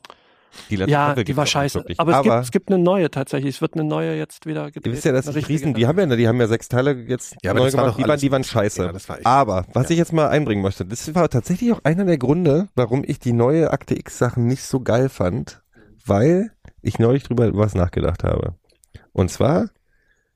[0.70, 1.78] die letzte ja, Staffel die war scheiße.
[1.78, 2.00] wirklich.
[2.00, 3.54] Aber, es, Aber gibt, es gibt eine neue tatsächlich.
[3.56, 4.86] Es wird eine neue jetzt wieder gedreht.
[4.86, 7.36] Ihr wisst ja, Eine die Riesen, die haben ja, die haben ja sechs Teile jetzt
[7.42, 8.84] Ja, aber neu das war gemacht, die, waren, die waren scheiße.
[8.84, 9.92] Ja, das war aber was ja.
[9.92, 13.32] ich jetzt mal einbringen möchte, das war tatsächlich auch einer der Gründe, warum ich die
[13.32, 15.62] neue Akte X Sachen nicht so geil fand,
[16.06, 16.50] weil
[16.82, 18.54] ich neulich drüber was nachgedacht habe.
[19.12, 19.70] Und zwar,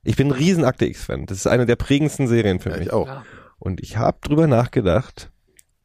[0.03, 1.25] ich bin ein riesen Akte X Fan.
[1.25, 2.87] Das ist eine der prägendsten Serien für ja, mich.
[2.87, 3.07] ich auch.
[3.07, 3.23] Ja.
[3.59, 5.31] Und ich habe drüber nachgedacht,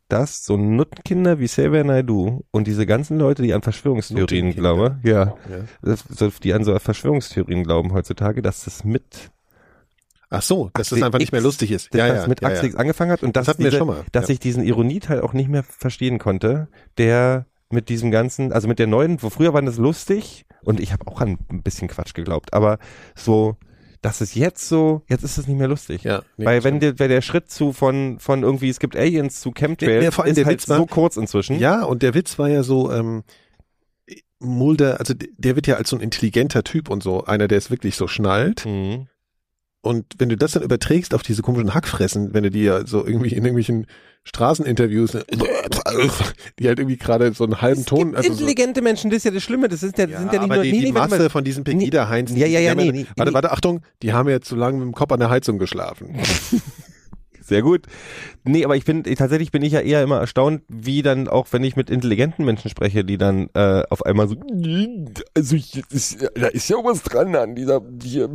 [0.09, 5.35] dass so Nuttenkinder wie Xavier Naidoo und diese ganzen Leute, die an Verschwörungstheorien glauben, ja,
[5.49, 5.65] Ja.
[5.81, 6.05] das-
[6.43, 9.31] die an so Verschwörungstheorien glauben heutzutage, dass das mit
[10.35, 11.93] Ach so, dass das Akte einfach nicht X, mehr lustig ist.
[11.95, 12.77] dass Ja, das ja, mit ja, Axel ja.
[12.79, 14.33] angefangen hat und Das dass, diese, schon mal, dass ja.
[14.35, 16.69] ich diesen Ironieteil auch nicht mehr verstehen konnte,
[16.99, 20.93] der mit diesem ganzen, also mit der neuen, wo früher war das lustig und ich
[20.93, 22.79] habe auch an ein bisschen Quatsch geglaubt, aber
[23.15, 23.57] so
[24.03, 26.03] das ist jetzt so, jetzt ist es nicht mehr lustig.
[26.03, 29.53] Ja, Weil wenn der, wenn der Schritt zu von, von irgendwie, es gibt Aliens zu
[29.53, 31.57] Chemtrails, vor allem ist der halt Witz war- so kurz inzwischen.
[31.61, 33.23] Ja, und der Witz war ja so, ähm,
[34.41, 37.71] Mulder, also der wird ja als so ein intelligenter Typ und so, einer, der es
[37.71, 38.67] wirklich so schnallt.
[38.67, 39.07] Mhm.
[39.83, 43.05] Und wenn du das dann überträgst auf diese komischen Hackfressen, wenn du die ja so
[43.05, 43.87] irgendwie in irgendwelchen
[44.23, 45.13] Straßeninterviews,
[46.59, 49.33] die halt irgendwie gerade so einen halben Ton, also so, Intelligente Menschen, das ist ja
[49.33, 50.93] das Schlimme, das sind ja, ja, sind ja nicht aber nur, die, nee, die nee,
[50.93, 51.31] Masse mal.
[51.31, 54.47] von diesen Pegida Heinz, Ja, ja, ja, nee, nee, warte, warte, Achtung, die haben jetzt
[54.47, 56.15] zu lange mit dem Kopf an der Heizung geschlafen.
[57.41, 57.87] Sehr gut.
[58.45, 61.65] Nee, aber ich bin, tatsächlich bin ich ja eher immer erstaunt, wie dann auch, wenn
[61.65, 64.37] ich mit intelligenten Menschen spreche, die dann äh, auf einmal so,
[65.35, 68.31] also ich, ist, da ist ja was dran an dieser, hier,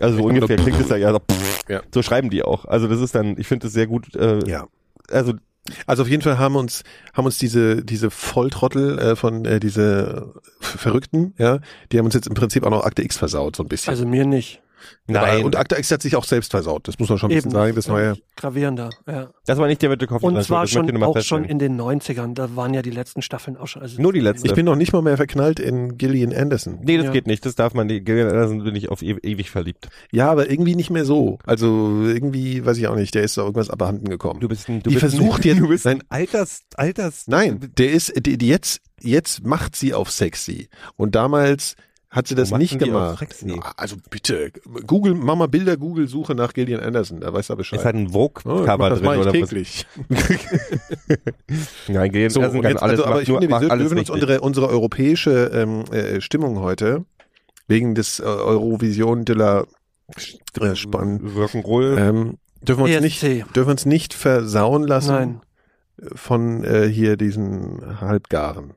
[0.00, 1.20] also so ungefähr klingt es ja, ja, so,
[1.68, 1.82] Ja.
[1.94, 2.64] so schreiben die auch.
[2.64, 4.66] Also das ist dann, ich finde das sehr gut, äh, Ja.
[5.10, 5.34] also
[5.86, 10.32] Also auf jeden Fall haben uns haben uns diese diese Volltrottel äh, von äh, diese
[10.60, 11.58] Verrückten, ja,
[11.92, 13.90] die haben uns jetzt im Prinzip auch noch Akte X versaut so ein bisschen.
[13.90, 14.62] Also mir nicht.
[15.06, 16.86] Nein, und Akte X hat sich auch selbst versaut.
[16.88, 17.74] Das muss man schon ein bisschen sagen.
[17.74, 18.16] Das neue.
[18.36, 19.30] Gravierender, ja.
[19.46, 20.26] das war nicht der Wette Coffee.
[20.26, 23.66] Und zwar schon auch schon in den 90ern, da waren ja die letzten Staffeln auch
[23.66, 23.82] schon.
[23.82, 24.46] Also Nur die letzte.
[24.46, 26.78] Ich bin noch nicht mal mehr verknallt in Gillian Anderson.
[26.82, 27.12] nee, das Ja.
[27.12, 28.04] geht nicht, das darf man nicht.
[28.06, 29.88] Gillian Anderson bin ich auf e ewig verliebt.
[30.12, 31.38] Ja, aber irgendwie nicht mehr so.
[31.44, 33.14] Also irgendwie weiß ich auch nicht.
[33.14, 34.40] Der ist da irgendwas abhanden gekommen.
[34.40, 36.00] Du bist ein, du Die bist versucht ein, jetzt- du bist Nein.
[36.08, 41.14] ein Alters, Alters, Nein, der ist die, die jetzt jetzt macht sie auf sexy und
[41.14, 41.74] damals
[42.10, 43.24] hat sie das nicht gemacht.
[43.44, 44.50] Na, Also bitte,
[44.86, 47.78] Google, mach mal Bilder, Google Suche nach Gillian Anderson, da weiß er Bescheid.
[47.78, 49.32] Ist halt ein Oh, Vogue-Cover das drin ich oder was?
[49.48, 49.86] täglich.
[51.88, 54.10] Nein, Gillian So, Anderson kann jetzt, alles, also, aber ich nur, finde, wir dürfen uns
[54.10, 57.04] unsere, unsere europäische ähm, äh, Stimmung heute
[57.68, 59.64] wegen des äh, Eurovision de la
[60.60, 63.52] äh, Spann ähm, dürfen wir uns nicht ESC.
[63.52, 65.40] dürfen wir uns nicht versauen lassen Nein.
[66.16, 68.74] von äh, hier diesen Halbgaren.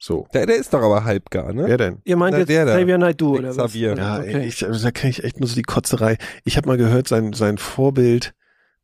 [0.00, 1.64] So, Der, der ist doch aber halbgar, ne?
[1.66, 2.00] wer denn?
[2.04, 2.66] Ihr meint Na, jetzt der.
[2.66, 3.56] Xavier Naidoo oder was?
[3.56, 3.96] Xavier.
[3.96, 4.46] Ja, okay.
[4.46, 6.18] ich, also da kann ich echt nur so die Kotzerei.
[6.44, 8.32] Ich habe mal gehört, sein sein Vorbild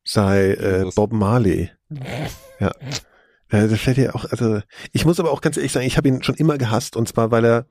[0.02, 0.90] sei äh.
[0.94, 1.70] Bob Marley.
[2.60, 2.70] Ja.
[3.50, 4.60] Äh, Das fällt ja auch, also
[4.92, 7.30] ich muss aber auch ganz ehrlich sagen, ich habe ihn schon immer gehasst und zwar,
[7.30, 7.66] weil er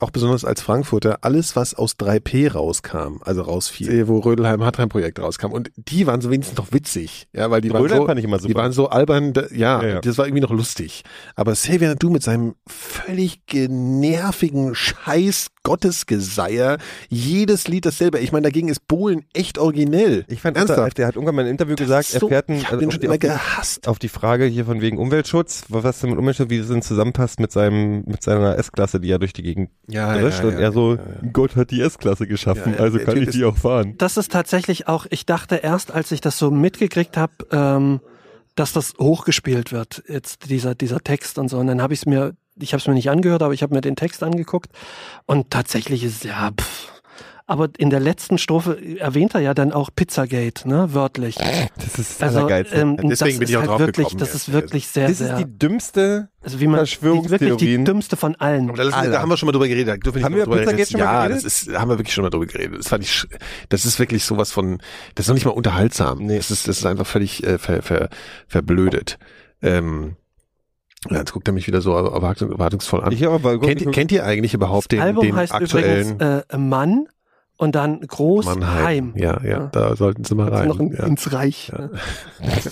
[0.00, 5.18] auch besonders als Frankfurter alles, was aus 3P rauskam, also rausfiel, wo Rödelheim Hartheim Projekt
[5.20, 8.24] rauskam und die waren so wenigstens noch witzig, ja, weil die waren so, fand ich
[8.24, 8.54] immer die super.
[8.54, 10.00] waren so albern, da, ja, Ja, ja.
[10.00, 11.02] das war irgendwie noch lustig.
[11.34, 16.76] Aber Xavier Nadu mit seinem völlig genervigen Scheiß Gottesgeseier,
[17.08, 18.18] jedes Lied dasselbe.
[18.18, 20.26] Ich meine, dagegen ist Bohlen echt originell.
[20.28, 20.98] Ich fand, ernsthaft.
[20.98, 22.80] der hat irgendwann mal in einem Interview gesagt, so, er fährt ein, ich habe also
[22.80, 23.88] den schon die, immer die, gehasst.
[23.88, 27.40] auf die Frage hier von wegen Umweltschutz, was denn mit Umweltschutz, wie das denn zusammenpasst
[27.40, 29.53] mit seinem, mit seiner S-Klasse, die er durch die Gegend
[29.86, 30.42] Ja, drischt.
[30.44, 30.98] und er so,
[31.32, 33.94] Gott hat die S-Klasse geschaffen, Ja, ja, also kann ich die auch fahren.
[33.98, 38.00] Das ist tatsächlich auch, ich dachte erst, als ich das so mitgekriegt habe, ähm,
[38.54, 41.58] dass das hochgespielt wird, jetzt dieser, dieser Text und so.
[41.58, 43.74] Und dann habe ich es mir, ich habe es mir nicht angehört, aber ich habe
[43.74, 44.70] mir den Text angeguckt.
[45.26, 46.92] Und tatsächlich ist es ja, pff.
[47.46, 51.34] Aber in der letzten Strophe erwähnt er ja dann auch Pizzagate, ne, wörtlich.
[51.36, 52.74] Das ist das Also, Allergeilste.
[52.76, 54.48] ähm, deswegen das bin ist ich auch halt drauf wirklich, gekommen das jetzt.
[54.48, 57.84] ist wirklich sehr, das sehr, ist die dümmste also wie man, die, wirklich die Verschwörungstheorien.
[57.84, 58.70] dümmste von allen.
[58.70, 59.88] Aber da, haben wir schon mal drüber geredet.
[59.88, 60.90] Da dürfen wir nicht Haben mal wir drüber Pizzagate reden.
[60.90, 61.44] schon mal ja, geredet?
[61.44, 62.78] das ist, haben wir wirklich schon mal drüber geredet.
[62.78, 63.26] Das fand ich,
[63.68, 64.78] das ist wirklich sowas von,
[65.14, 66.20] das ist noch nicht mal unterhaltsam.
[66.24, 66.38] Nee.
[66.38, 68.08] Das ist, das ist einfach völlig äh, ver, ver,
[68.48, 69.18] verblödet.
[69.60, 70.16] Ähm,
[71.10, 73.12] ja, jetzt guckt er mich wieder so erwartung, erwartungsvoll an.
[73.12, 77.06] Ich aber, kennt, kennt ihr eigentlich überhaupt den, Album den heißt aktuellen übrigens äh, Mann
[77.64, 78.58] und dann Großheim.
[78.60, 79.12] Mannheim?
[79.16, 79.66] Ja, ja, Ja.
[79.72, 80.68] da sollten sie mal rein.
[80.68, 81.04] noch in, ja.
[81.04, 81.72] ins Reich.
[81.76, 81.90] ne?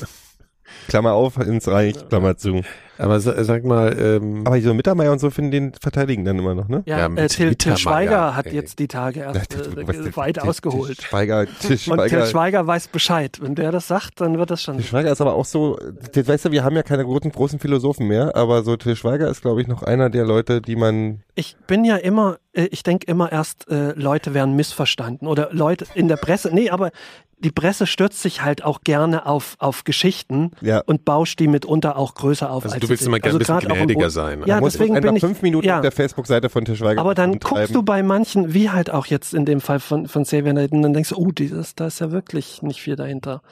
[0.88, 2.62] Klammer auf, ins Reich, Klammer zu.
[2.98, 6.54] Aber sa- sag mal, ähm, Aber so Mittermeier und so finden den verteidigen dann immer
[6.54, 6.82] noch, ne?
[6.86, 8.54] Ja, Ja, äh, Till, Till Schweiger hat ey.
[8.54, 10.98] jetzt die Tage erst Was äh, weit der- ausgeholt.
[10.98, 13.38] der Schweiger, der Und Till Schweiger, Schweiger weiß Bescheid.
[13.40, 14.76] Wenn der das sagt, dann wird das schon.
[14.76, 15.78] Til Schweiger ist aber auch so,
[16.12, 19.28] das weißt du, wir haben ja keine großen, großen Philosophen mehr, aber so Til Schweiger
[19.28, 22.82] ist, glaube ich, noch einer der Leute, die man, Ich bin ja immer, äh, ich
[22.82, 26.50] denke immer erst, äh, Leute werden missverstanden oder Leute in der Presse.
[26.52, 26.90] Nee, aber
[27.38, 31.96] die Presse stürzt sich halt auch gerne auf, auf Geschichten ja, und bauscht die mitunter
[31.96, 32.64] auch größer auf.
[32.64, 34.42] also als du willst immer gerne ein bisschen gnädiger sein.
[34.46, 35.22] Ja, deswegen einfach bin ich.
[35.22, 35.76] fünf Minuten ja.
[35.76, 39.06] auf der Facebook-Seite von Til Schweiger Aber dann guckst du bei manchen, wie halt auch
[39.06, 42.00] jetzt in dem Fall von, von Xavier Naidoo, dann denkst du, oh, dieses, da ist
[42.00, 43.42] ja wirklich nicht viel dahinter.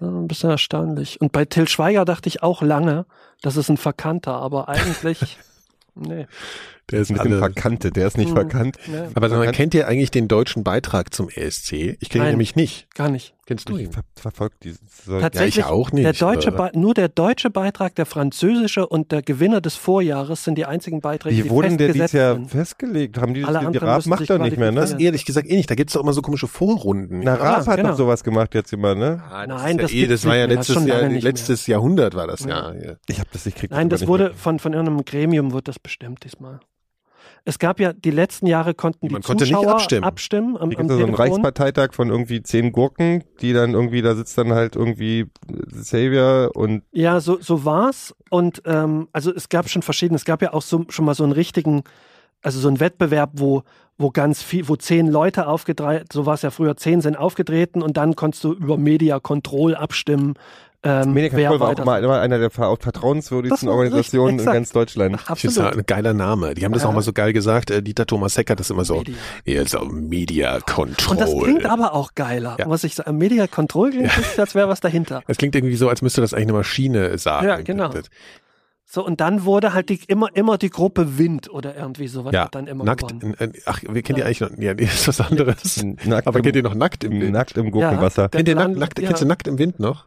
[0.00, 1.20] Ein bisschen erstaunlich.
[1.20, 3.06] Und bei Till Schweiger dachte ich auch lange,
[3.42, 5.38] das ist ein Verkannter, aber eigentlich,
[5.94, 6.26] nee.
[6.90, 8.34] Der ist mit dem alle, Verkannte, der ist nicht Hm.
[8.36, 8.76] verkannt.
[8.86, 9.56] nee aber Verkannt.
[9.56, 11.96] kennt ihr eigentlich den deutschen Beitrag zum ESC?
[12.00, 12.30] Ich kenne ihn Nein.
[12.32, 12.88] nämlich nicht.
[12.94, 13.34] gar nicht.
[13.46, 13.90] Kennst du ihn?
[13.90, 14.78] ver verfolgt dieses.
[15.04, 18.86] So, Tatsächlich, ja, ich auch nicht, Der deutsche Be nur der deutsche Beitrag, der französische
[18.86, 22.12] und der Gewinner des Vorjahres sind die einzigen Beiträge, wie die wurde denn der dieses
[22.12, 22.48] Jahr sind.
[22.50, 23.18] festgelegt?
[23.18, 24.96] Haben die das, Alle die anderen Raab müssen macht doch nicht mehr, ne?
[25.00, 25.68] Ehrlich gesagt eh nicht.
[25.68, 27.22] Da gibt's doch immer so komische Vorrunden.
[27.24, 27.88] Na, Raab hat genau.
[27.90, 29.20] doch sowas gemacht jetzt immer, ne?
[29.28, 31.66] Ah, Nein, das, das ist ja eh, das war ja nicht letztes Jahr, nicht letztes
[31.66, 32.72] Jahrhundert war das ja.
[32.74, 32.94] ja.
[33.08, 35.80] Ich habe das, ich krieg Nein, das nicht wurde von, von irgendeinem Gremium wird das
[35.80, 36.60] bestimmt diesmal.
[37.44, 40.04] Es gab ja die letzten Jahre konnten die Man konnte nicht Zuschauer abstimmen.
[40.04, 41.14] abstimmen am, am so einen.
[41.14, 45.26] Reichsparteitag von irgendwie zehn Gurken, die dann irgendwie, da sitzt dann halt irgendwie
[45.72, 48.14] Xavier und Ja, so, so war's.
[48.30, 51.24] Und ähm, also es gab schon verschiedene, es gab ja auch so, schon mal so
[51.24, 51.82] einen richtigen,
[52.42, 53.62] also so einen Wettbewerb, wo,
[53.98, 57.82] wo ganz viel, wo zehn Leute aufgedreht, so war es ja früher, zehn sind aufgetreten
[57.82, 60.34] und dann konntest du über Media Control abstimmen.
[60.82, 65.30] Ähm, Medica war auch immer, immer einer der ver- vertrauenswürdigsten Organisationen richtig, in ganz Deutschland.
[65.30, 65.58] Absolut.
[65.58, 66.54] das ein geiler Name.
[66.54, 66.88] Die haben das Ja.
[66.88, 67.70] auch mal so geil gesagt.
[67.70, 68.96] Äh, Dieter Thomas Heck hat das immer so.
[68.96, 69.14] Media.
[69.44, 71.10] Jetzt auch Media Control.
[71.16, 72.56] Und das klingt aber auch geiler.
[72.58, 72.68] Ja.
[72.70, 75.22] Was ich sage, Media Control klingt, nicht, als wäre was dahinter.
[75.26, 77.46] Das klingt irgendwie so, als müsste das eigentlich eine Maschine sagen.
[77.46, 77.90] Ja, genau.
[78.86, 82.46] So, und dann wurde halt die, immer, immer die Gruppe Wind oder irgendwie sowas Ja,
[82.46, 83.12] hat dann immer nackt.
[83.12, 84.50] in- in- Ach, wir kennen die eigentlich noch.
[84.58, 85.80] Ja, nee, ist was anderes.
[86.06, 87.30] Nackt Aber im- kennt ihr noch nackt im Wind?
[87.32, 88.22] Nackt im Gurkenwasser.
[88.22, 88.28] Ja.
[88.28, 89.06] Kennt ihr nackt, nackt, ja.
[89.06, 90.06] kennst du nackt im Wind noch?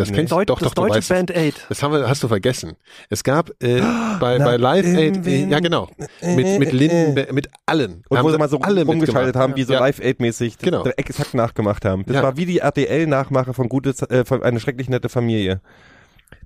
[0.00, 0.16] Das Nee.
[0.16, 1.12] kennst Deut doch, das doch, du deutsche.
[1.14, 1.54] Band Aid.
[1.68, 2.72] Das haben wir, hast du vergessen.
[3.08, 3.80] Es gab äh,
[4.18, 5.88] bei, bei Live Aid, äh, ja genau,
[6.22, 8.02] mit, mit Linden, mit allen.
[8.08, 9.50] Und Haben wo sie mal so alle rumgeschaltet mitgemacht.
[9.50, 9.80] haben, wie so Ja.
[9.80, 10.84] Live-Aid-mäßig, das Genau.
[10.96, 12.04] exakt nachgemacht haben.
[12.06, 12.22] Das Ja.
[12.22, 15.60] war wie die RTL-Nachmache von Gute, äh, von eine schrecklich nette Familie.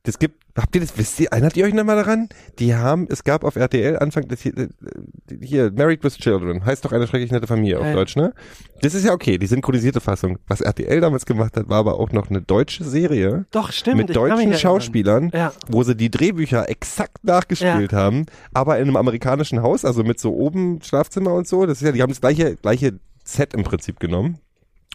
[0.02, 2.28] Das gibt, habt ihr das, wisst ihr, erinnert ihr euch noch mal daran?
[2.58, 4.40] Die haben, es gab auf RTL Anfang des,
[5.42, 7.94] hier, äh, Married with Children, heißt doch eine schrecklich nette Familie auf Ja, ja.
[7.96, 8.32] Deutsch, ne?
[8.82, 10.38] Das ist ja okay, die synchronisierte Fassung.
[10.46, 13.96] Was RTL damals gemacht hat, war aber auch noch eine deutsche Serie Doch, stimmt.
[13.96, 14.54] mit deutschen.
[14.54, 15.52] Schauspielern, Ja.
[15.68, 20.32] wo sie die Drehbücher exakt nachgespielt haben, aber in einem amerikanischen Haus, also mit so
[20.34, 21.66] oben Schlafzimmer und so.
[21.66, 24.38] Das ist ja, die haben das gleiche, gleiche Set im Prinzip genommen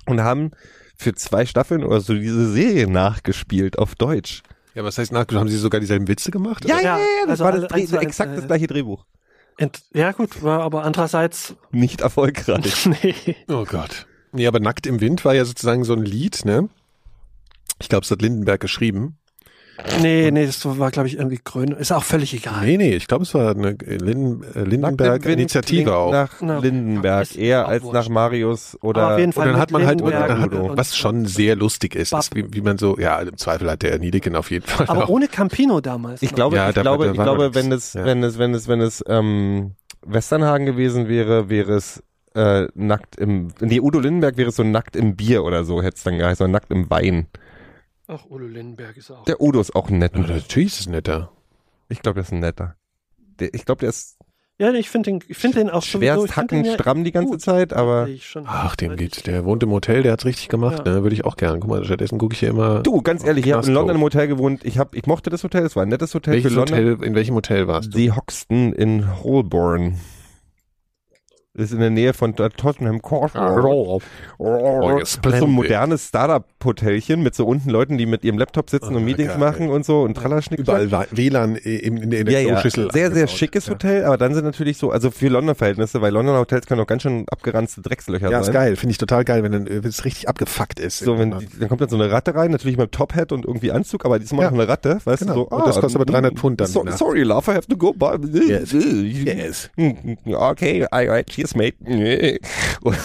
[0.06, 0.52] und haben
[0.96, 4.44] für zwei Staffeln oder so diese Serie nachgespielt auf Deutsch.
[4.76, 5.40] Ja, was heißt nachgeschaut?
[5.42, 6.64] Haben sie sogar dieselben Witze gemacht?
[6.68, 8.36] Ja, ja, Ja, ja, das also war das alle Dreh, eins zu eins, exakt äh,
[8.36, 9.06] das gleiche Drehbuch.
[9.60, 12.86] Ent ja, gut, war aber andererseits, Nicht erfolgreich.
[13.04, 13.36] nee.
[13.50, 14.08] Oh Gott.
[14.32, 16.70] Nee, aber Nackt im Wind war ja sozusagen so ein Lied, ne?
[17.78, 19.18] Ich glaube, es hat Lindenberg geschrieben.
[20.02, 21.70] Nee, nee, das war, glaube ich, irgendwie grün.
[21.72, 22.66] Ist auch völlig egal.
[22.66, 26.12] Nee, nee, ich glaube, es war eine Linden, äh, Lindenberg-Initiative auch.
[26.12, 27.94] Nach Na, Lindenberg, eher auch als wurscht.
[27.94, 31.56] nach Marius oder auf jeden Und Fall dann hat man halt, hat, was schon sehr
[31.56, 34.66] lustig ist, ist wie, wie man so, ja, im Zweifel hat der Niedeken auf jeden
[34.66, 35.10] Fall Aber auch.
[35.10, 36.22] ohne Campino damals.
[36.22, 37.88] Ich glaube, Ja, ich da- glaube, da ich glaube, wenn nichts.
[37.90, 38.06] es, Ja.
[38.06, 39.72] wenn es, wenn es, wenn es ähm,
[40.06, 42.04] Westernhagen gewesen wäre, wäre es
[42.36, 45.98] äh, nackt im, nee, Udo Lindenberg wäre es so nackt im Bier oder so, hätte
[45.98, 47.26] es dann geheißen, nackt im Wein.
[48.12, 49.24] Ach, Udo Lindenberg ist auch.
[49.26, 50.20] Der Udo ist auch ein netter.
[50.22, 51.32] Ja, natürlich ist es netter.
[51.90, 52.76] Ich glaube, der ist ein netter.
[53.40, 54.18] Der, ich glaube, der ist
[54.58, 57.12] Ja, nee, ich finde den, ich finde den auch find den hacken ja stramm die
[57.12, 57.42] ganze gut.
[57.42, 58.46] Zeit, aber schon.
[58.48, 60.94] Ach, dem geht, der wohnt im Hotel, der hat's richtig gemacht, Ja.
[60.96, 61.04] ne?
[61.04, 61.60] Würde ich auch gern.
[61.60, 62.82] Guck mal, stattdessen gucke ich hier immer.
[62.82, 64.02] du, ganz ehrlich, ich habe in London im.
[64.02, 64.66] Hotel gewohnt.
[64.66, 66.78] Ich hab, ich mochte das Hotel, es war ein nettes Hotel Welches für London.
[66.80, 67.98] Hotel, in welchem Hotel warst du?
[68.00, 70.00] Die Hoxton in Holborn.
[71.56, 73.32] Ist in der Nähe von Tottenham Court.
[73.36, 74.00] Oh,
[75.00, 78.96] das ist so ein modernes Startup-Hotelchen mit so unten Leuten, die mit ihrem Laptop sitzen
[78.96, 79.40] und Meetings geil.
[79.40, 80.60] machen und so und Trallerschnick.
[80.60, 82.92] Überall WLAN in, der Kloschüssel.
[82.92, 83.68] sehr, sehr schickes.
[83.68, 87.02] Hotel, aber dann sind natürlich so, also für London-Verhältnisse, weil Londoner Hotels können auch ganz
[87.02, 88.54] schön abgeranzte Dreckslöcher Ja, ist sein.
[88.54, 88.76] geil.
[88.76, 91.00] Finde ich total geil, wenn äh, es richtig abgefuckt ist.
[91.00, 94.06] So, wenn, dann kommt dann so eine Ratte rein, natürlich mit Top-Hat und irgendwie Anzug,
[94.06, 94.52] aber diesmal Ja.
[94.52, 95.34] noch eine Ratte, weißt Genau.
[95.34, 95.48] du, so.
[95.50, 96.98] Und das kostet aber 300 Pfund dann Nacht.
[97.00, 97.96] sorry, love, I have to go,
[98.32, 98.72] Yes.
[99.30, 99.72] Yes.
[100.26, 101.76] Okay, alright, cheers, mate.
[102.82, 102.96] Und,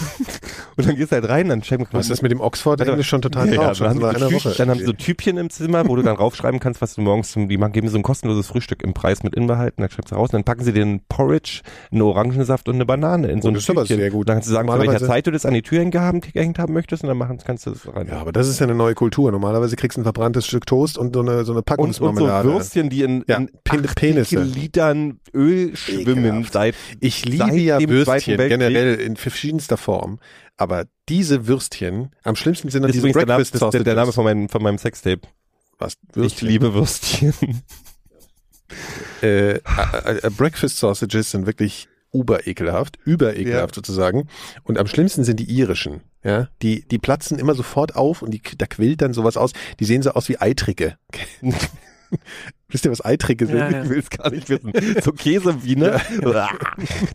[0.76, 3.22] und dann gehst du halt rein, dann schreiben Was ist das mit dem Oxford-Englisch schon
[3.22, 3.76] total ja, drauf?
[3.76, 4.54] schon dann, haben so, Woche.
[4.56, 7.32] dann haben sie so Typchen im Zimmer, wo du dann raufschreiben kannst, was du morgens
[7.32, 10.16] zum, die machen, geben so ein kostenloses Frühstück im Preis mit Inbehalten, dann schreibst du
[10.16, 11.60] raus, und dann packen sie den Porridge,
[11.92, 13.98] einen Orangensaft und eine Banane in so Oh, ein das ist aber Tütchen.
[13.98, 14.28] sehr gut.
[14.28, 16.72] Dann kannst du sagen, zu welcher Zeit du das an die Tür hingehängt, gehängt haben
[16.72, 18.06] möchtest und dann machen, kannst du das rein.
[18.08, 19.30] Ja, aber das ist ja eine neue Kultur.
[19.32, 22.04] Normalerweise kriegst du ein verbranntes Stück Toast und so eine, so eine und, und so
[22.04, 22.48] Packungsmarmelade.
[22.48, 24.42] Würstchen, die in, Ja, in Pen- 80 Penisse.
[24.42, 26.52] Litern Öl schwimmen Ekelhaft.
[26.52, 27.90] seit Ich liebe seit ja dem
[28.26, 28.58] Würstchen Weltkrieg.
[28.58, 30.18] generell in verschiedenster Form.
[30.56, 33.84] Aber diese Würstchen, am schlimmsten sind dann diese übrigens der Name, Breakfast das ist der,
[33.84, 34.14] der Name Sausages.
[34.14, 35.22] von meinem, von meinem Sextape.
[35.78, 35.94] Was?
[36.10, 36.48] Ich Würstchen?
[36.48, 37.34] liebe Würstchen.
[39.22, 44.28] äh, äh, äh, Breakfast Sausages sind wirklich uberekelhaft, überekelhaft sozusagen.
[44.62, 46.02] Und am schlimmsten sind die irischen.
[46.22, 49.52] Ja, die, die platzen immer sofort auf und die, da quillt dann sowas aus.
[49.80, 50.96] Die sehen so aus wie Eitrige.
[52.68, 53.58] Wisst ihr, was Eitrige sind?
[53.58, 53.82] Ja, ja.
[53.84, 54.72] Ich will es gar nicht wissen.
[55.02, 56.00] So Käsewiener.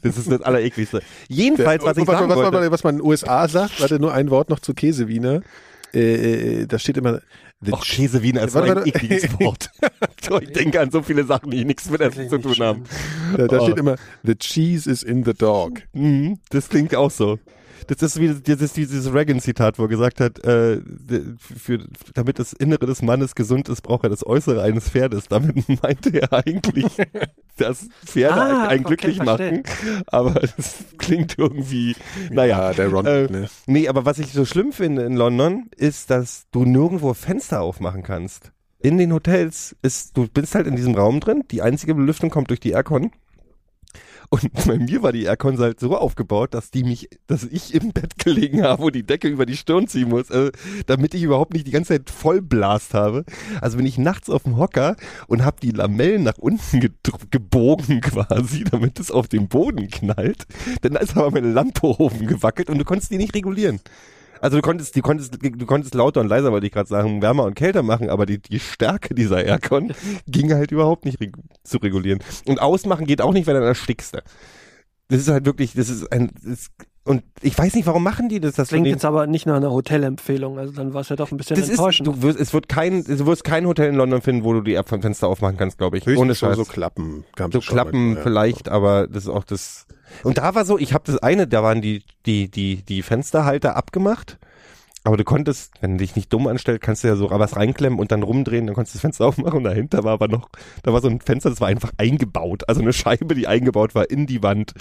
[0.01, 1.01] Das ist das Allerekligste.
[1.27, 2.57] Jedenfalls, was ich was, sagen was, wollte.
[2.61, 5.41] was, was man in den USA sagt, warte nur ein Wort noch zu Käsewiener.
[5.93, 7.19] Äh, äh, da steht immer
[7.61, 9.69] the Och, Käsewiener ist so ein ekliges Wort.
[10.41, 12.83] Ich denke an so viele Sachen, die nichts mit Essen zu tun haben.
[13.35, 13.63] Da, da Oh.
[13.65, 15.81] steht immer, the cheese is in the dog.
[15.93, 17.39] Mhm, das klingt auch so.
[17.87, 20.79] Das ist wie das ist dieses Reagan-Zitat, wo er gesagt hat, äh,
[21.37, 21.79] für,
[22.13, 25.27] damit das Innere des Mannes gesund ist, braucht er das Äußere eines Pferdes.
[25.27, 26.85] Damit meinte er eigentlich,
[27.57, 29.51] dass Pferde Ah, einen okay, glücklich verstehe.
[29.51, 30.03] machen.
[30.07, 31.95] Aber das klingt irgendwie,
[32.31, 32.69] naja.
[32.69, 33.49] Ja, der Ron, Äh, ne?
[33.67, 38.03] Nee, aber was ich so schlimm finde in London, ist, dass du nirgendwo Fenster aufmachen
[38.03, 38.51] kannst.
[38.81, 42.49] In den Hotels ist, du bist halt in diesem Raum drin, die einzige Belüftung kommt
[42.49, 43.11] durch die Aircon.
[44.29, 47.91] Und bei mir war die Aircon halt so aufgebaut, dass die mich, dass ich im
[47.91, 50.51] Bett gelegen habe und die Decke über die Stirn ziehen muss, also,
[50.85, 53.25] damit ich überhaupt nicht die ganze Zeit voll Blast habe.
[53.59, 54.95] Also bin ich nachts auf dem Hocker
[55.27, 56.79] und habe die Lamellen nach unten
[57.31, 60.45] gebogen quasi, damit es auf den Boden knallt.
[60.81, 63.79] Dann ist aber meine Lampe oben gewackelt und du konntest die nicht regulieren.
[64.41, 67.43] Also du konntest, du konntest, du konntest lauter und leiser, wollte ich gerade sagen, wärmer
[67.43, 69.93] und kälter machen, aber die, die Stärke dieser Aircon
[70.27, 72.19] ging halt überhaupt nicht regu zu regulieren.
[72.45, 74.23] Und ausmachen geht auch nicht, weil dann erstickst du.
[75.09, 76.69] Das ist halt wirklich, das ist ein, das,
[77.05, 78.55] und ich weiß nicht, warum machen die das?
[78.55, 81.37] Das Klingt jetzt aber nicht nach einer Hotelempfehlung, also dann war es ja doch ein
[81.37, 82.07] bisschen das ist, enttäuschend.
[82.07, 84.75] du wirst, es wird kein, du wirst kein Hotel in London finden, wo du die
[84.75, 86.05] App vom Fenster aufmachen kannst, glaube ich.
[86.05, 86.57] Höchstens Ohne so, Scheiß.
[86.57, 87.25] so Klappen.
[87.51, 88.21] So schon Klappen mal, ja.
[88.21, 89.87] vielleicht, aber das ist auch das.
[90.23, 93.75] Und da war so, ich habe das eine, da waren die die die die Fensterhalter
[93.75, 94.37] abgemacht.
[95.03, 97.99] Aber du konntest, wenn du dich nicht dumm anstellst, kannst du ja so was reinklemmen
[97.99, 100.49] und dann rumdrehen, dann konntest du das Fenster aufmachen und dahinter war aber noch,
[100.83, 102.63] da war so ein Fenster, das war einfach eingebaut.
[102.67, 104.73] Also eine Scheibe, die eingebaut war in die Wand,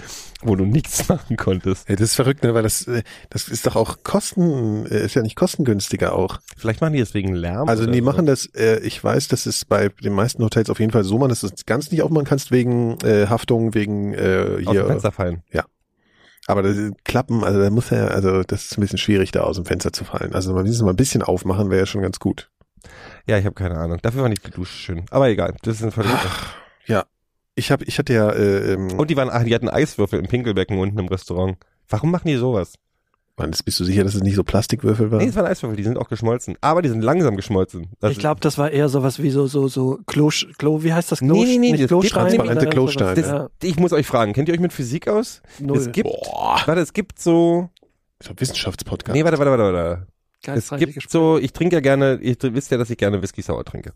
[0.43, 1.89] wo du nichts machen konntest.
[1.89, 2.55] Ja, das ist verrückt, ne?
[2.55, 6.41] weil das, äh, das ist doch auch Kosten, äh, ist ja nicht kostengünstiger auch.
[6.57, 7.69] Vielleicht machen die deswegen Lärm.
[7.69, 8.05] Also die so.
[8.05, 11.19] machen das, äh, ich weiß, dass es bei den meisten Hotels auf jeden Fall so
[11.19, 14.73] man, dass du es ganz nicht aufmachen kannst wegen äh, Haftung, wegen äh, aus dem
[14.73, 14.87] hier.
[14.87, 15.43] Fenster fallen.
[16.49, 19.43] Aber das ist Klappen, also da muss ja, also das ist ein bisschen schwierig, da
[19.43, 20.35] aus dem Fenster zu fallen.
[20.35, 22.51] Also man müssen mal ein bisschen aufmachen, wäre ja schon ganz gut.
[23.27, 23.99] Ja, ich habe keine Ahnung.
[24.01, 25.05] Dafür war nicht die Dusche schön.
[25.11, 26.17] Aber egal, das ist ein Verlust.
[26.87, 27.05] Ja,
[27.55, 30.27] ich habe, ich hatte ja, äh, ähm, Und die waren, ach, die hatten Eiswürfel im
[30.27, 31.59] Pinkelbecken unten im Restaurant.
[31.87, 32.75] Warum machen die sowas?
[33.39, 35.19] Mann, das bist du sicher, dass es nicht so Plastikwürfel war?
[35.19, 36.57] Nee, es waren Eiswürfel, die sind auch geschmolzen.
[36.61, 37.87] Aber die sind langsam geschmolzen.
[38.01, 41.13] Das ich glaube, das war eher sowas wie so, so, so Klo, Klo wie heißt
[41.13, 41.21] das?
[41.21, 43.21] Klo, Nee, nee, nee, nicht das Klostein, transparente Klosteine.
[43.21, 45.41] Ja, Ich muss euch fragen, kennt ihr euch mit Physik aus?
[45.61, 45.79] null.
[45.79, 47.71] Es gibt, Boah, warte, es gibt so,
[48.23, 49.15] so ein Wissenschaftspodcast.
[49.15, 50.07] nee, warte, warte, warte, warte.
[50.41, 51.09] Es gibt Gespräche.
[51.11, 53.93] so, ich trinke ja gerne, ihr wisst ja, dass ich gerne Whisky Sour trinke.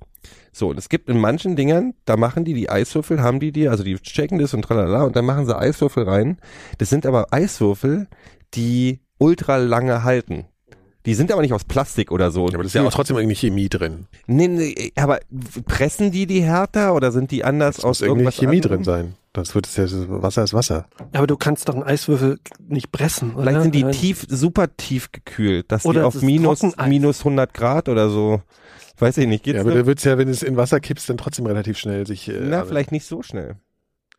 [0.52, 3.68] So, und es gibt in manchen Dingern, da machen die die Eiswürfel, haben die die,
[3.68, 6.38] also die checken das und tralala, und dann machen sie Eiswürfel rein.
[6.78, 8.09] Das sind aber Eiswürfel,
[8.55, 10.46] die ultra lange halten.
[11.04, 12.46] Die sind aber nicht aus Plastik oder so.
[12.46, 14.06] Ja, aber das ist ja auch trotzdem irgendwie Chemie drin.
[14.28, 15.18] Nee, nee, aber
[15.66, 18.76] pressen die die härter oder sind die anders Es aus muss irgendwie irgendwas Chemie anderem?
[18.76, 19.14] drin sein.
[19.35, 19.87] Sonst wird es ja,
[20.22, 20.87] Wasser ist Wasser.
[21.12, 23.42] aber du kannst doch einen Eiswürfel nicht pressen, oder?
[23.42, 23.92] Vielleicht sind die Nein.
[23.92, 28.42] tief, super tief gekühlt, dass Oder die es auf minus, minus 100 Grad oder so.
[28.98, 31.16] Weiß ich nicht, geht's Ja, aber da wird's ja, wenn es in Wasser kippst, dann
[31.16, 32.28] trotzdem relativ schnell sich.
[32.28, 33.56] Äh, Na, vielleicht nicht so schnell.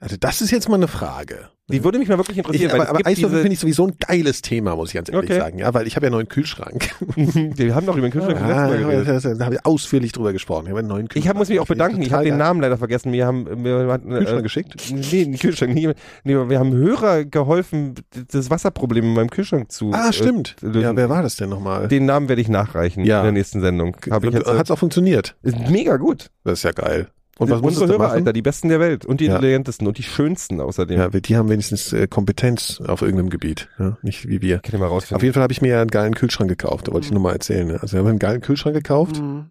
[0.04, 1.48] Also das ist jetzt mal eine Frage.
[1.70, 3.88] Die würde mich mal wirklich Ich, interessieren, aber weil aber es Eiswürfel finde ich sowieso
[3.88, 5.40] ein geiles Thema, muss ich ganz ehrlich Okay.
[5.40, 5.60] sagen.
[5.60, 6.90] Ja, weil ich habe ja einen neuen Kühlschrank.
[7.16, 9.40] wir haben doch über den Kühlschrank Ah, geredet.
[9.40, 10.66] da, habe ich ausführlich drüber gesprochen.
[10.66, 11.24] Ich habe einen neuen Kühlschrank.
[11.26, 12.02] Ich hab, muss mich auch bedanken.
[12.02, 12.38] Ich habe total den.
[12.38, 13.14] Namen leider vergessen.
[13.14, 14.76] Wir haben, wir hatten, Kühlschrank äh, geschickt.
[14.92, 15.88] Nee, den Kühlschrank nicht.
[16.26, 17.96] Nee, wir haben Hörer geholfen,
[18.30, 19.94] das Wasserproblem in meinem Kühlschrank zu.
[19.94, 20.58] Ah, äh, stimmt.
[20.60, 20.82] lösen.
[20.82, 21.88] Ja, wer war das denn nochmal?
[21.88, 23.20] Den Namen werde ich nachreichen Ja.
[23.20, 23.96] in der nächsten Sendung.
[24.06, 25.38] Ich äh, Hat's auch funktioniert?
[25.44, 26.30] ist mega gut.
[26.44, 27.08] Das ist ja geil.
[27.40, 28.12] Und was Unsere Hörer, machen?
[28.12, 29.36] Alter, die besten der Welt und die Ja.
[29.36, 30.98] intelligentesten und die schönsten außerdem.
[31.00, 33.98] Ja, die haben wenigstens äh, Kompetenz auf irgendeinem Gebiet, ja?
[34.04, 34.60] nicht wie wir.
[34.60, 35.16] Kann ich mal rausfinden.
[35.16, 37.22] Auf jeden Fall habe ich mir ja einen geilen Kühlschrank gekauft, da wollte ich nur
[37.22, 37.68] mal erzählen.
[37.68, 37.80] Ne?
[37.82, 39.46] Also wir haben einen geilen Kühlschrank gekauft Mhm.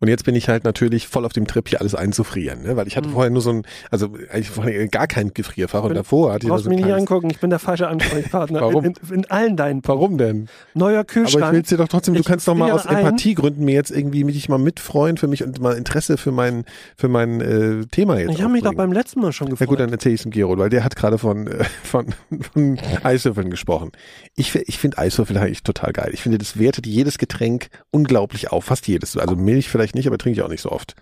[0.00, 2.76] Und jetzt bin ich halt natürlich voll auf dem Trip, hier alles einzufrieren, ne?
[2.76, 3.12] weil ich hatte Mhm.
[3.12, 6.50] vorher nur so ein, also eigentlich vorher gar kein Gefrierfach und Bin- davor hatte ich
[6.50, 8.60] Brauchst so mich ein nicht kleines, angucken, ich bin der falsche Ansprechpartner.
[8.60, 8.84] Warum?
[8.84, 10.48] In, in, in allen deinen Warum denn?
[10.74, 11.46] Neuer Aber Kühlschrank.
[11.46, 12.98] ich will dir doch trotzdem, du Ich kannst doch mal aus ein.
[12.98, 16.64] Empathiegründen mir jetzt irgendwie mich mal mitfreuen für mich und mal Interesse für mein,
[16.96, 19.68] für mein äh, Thema jetzt Ich habe mich doch beim letzten Mal schon Ja gefreut.
[19.68, 22.06] gut, dann erzähle ich es dem Gero, weil der hat gerade von, äh, von,
[22.52, 23.92] von Eiswürfeln gesprochen.
[24.36, 26.10] Ich, ich finde Eiswürfel eigentlich total geil.
[26.12, 28.64] Ich finde, das wertet jedes Getränk unglaublich auf.
[28.64, 29.16] Fast jedes.
[29.16, 30.94] Also Milch vielleicht nicht, aber trinke ich auch nicht so oft.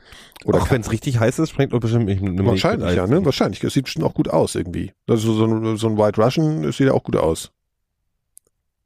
[0.44, 3.06] Oder auch wenn es richtig heiß ist, schmeckt doch bestimmt nicht eine Milch Wahrscheinlich, ja,
[3.06, 3.24] ne?
[3.24, 3.62] Wahrscheinlich.
[3.64, 4.92] Es sieht bestimmt auch gut aus irgendwie.
[5.08, 7.50] Also so ein, so ein White Russian, das sieht ja auch gut aus.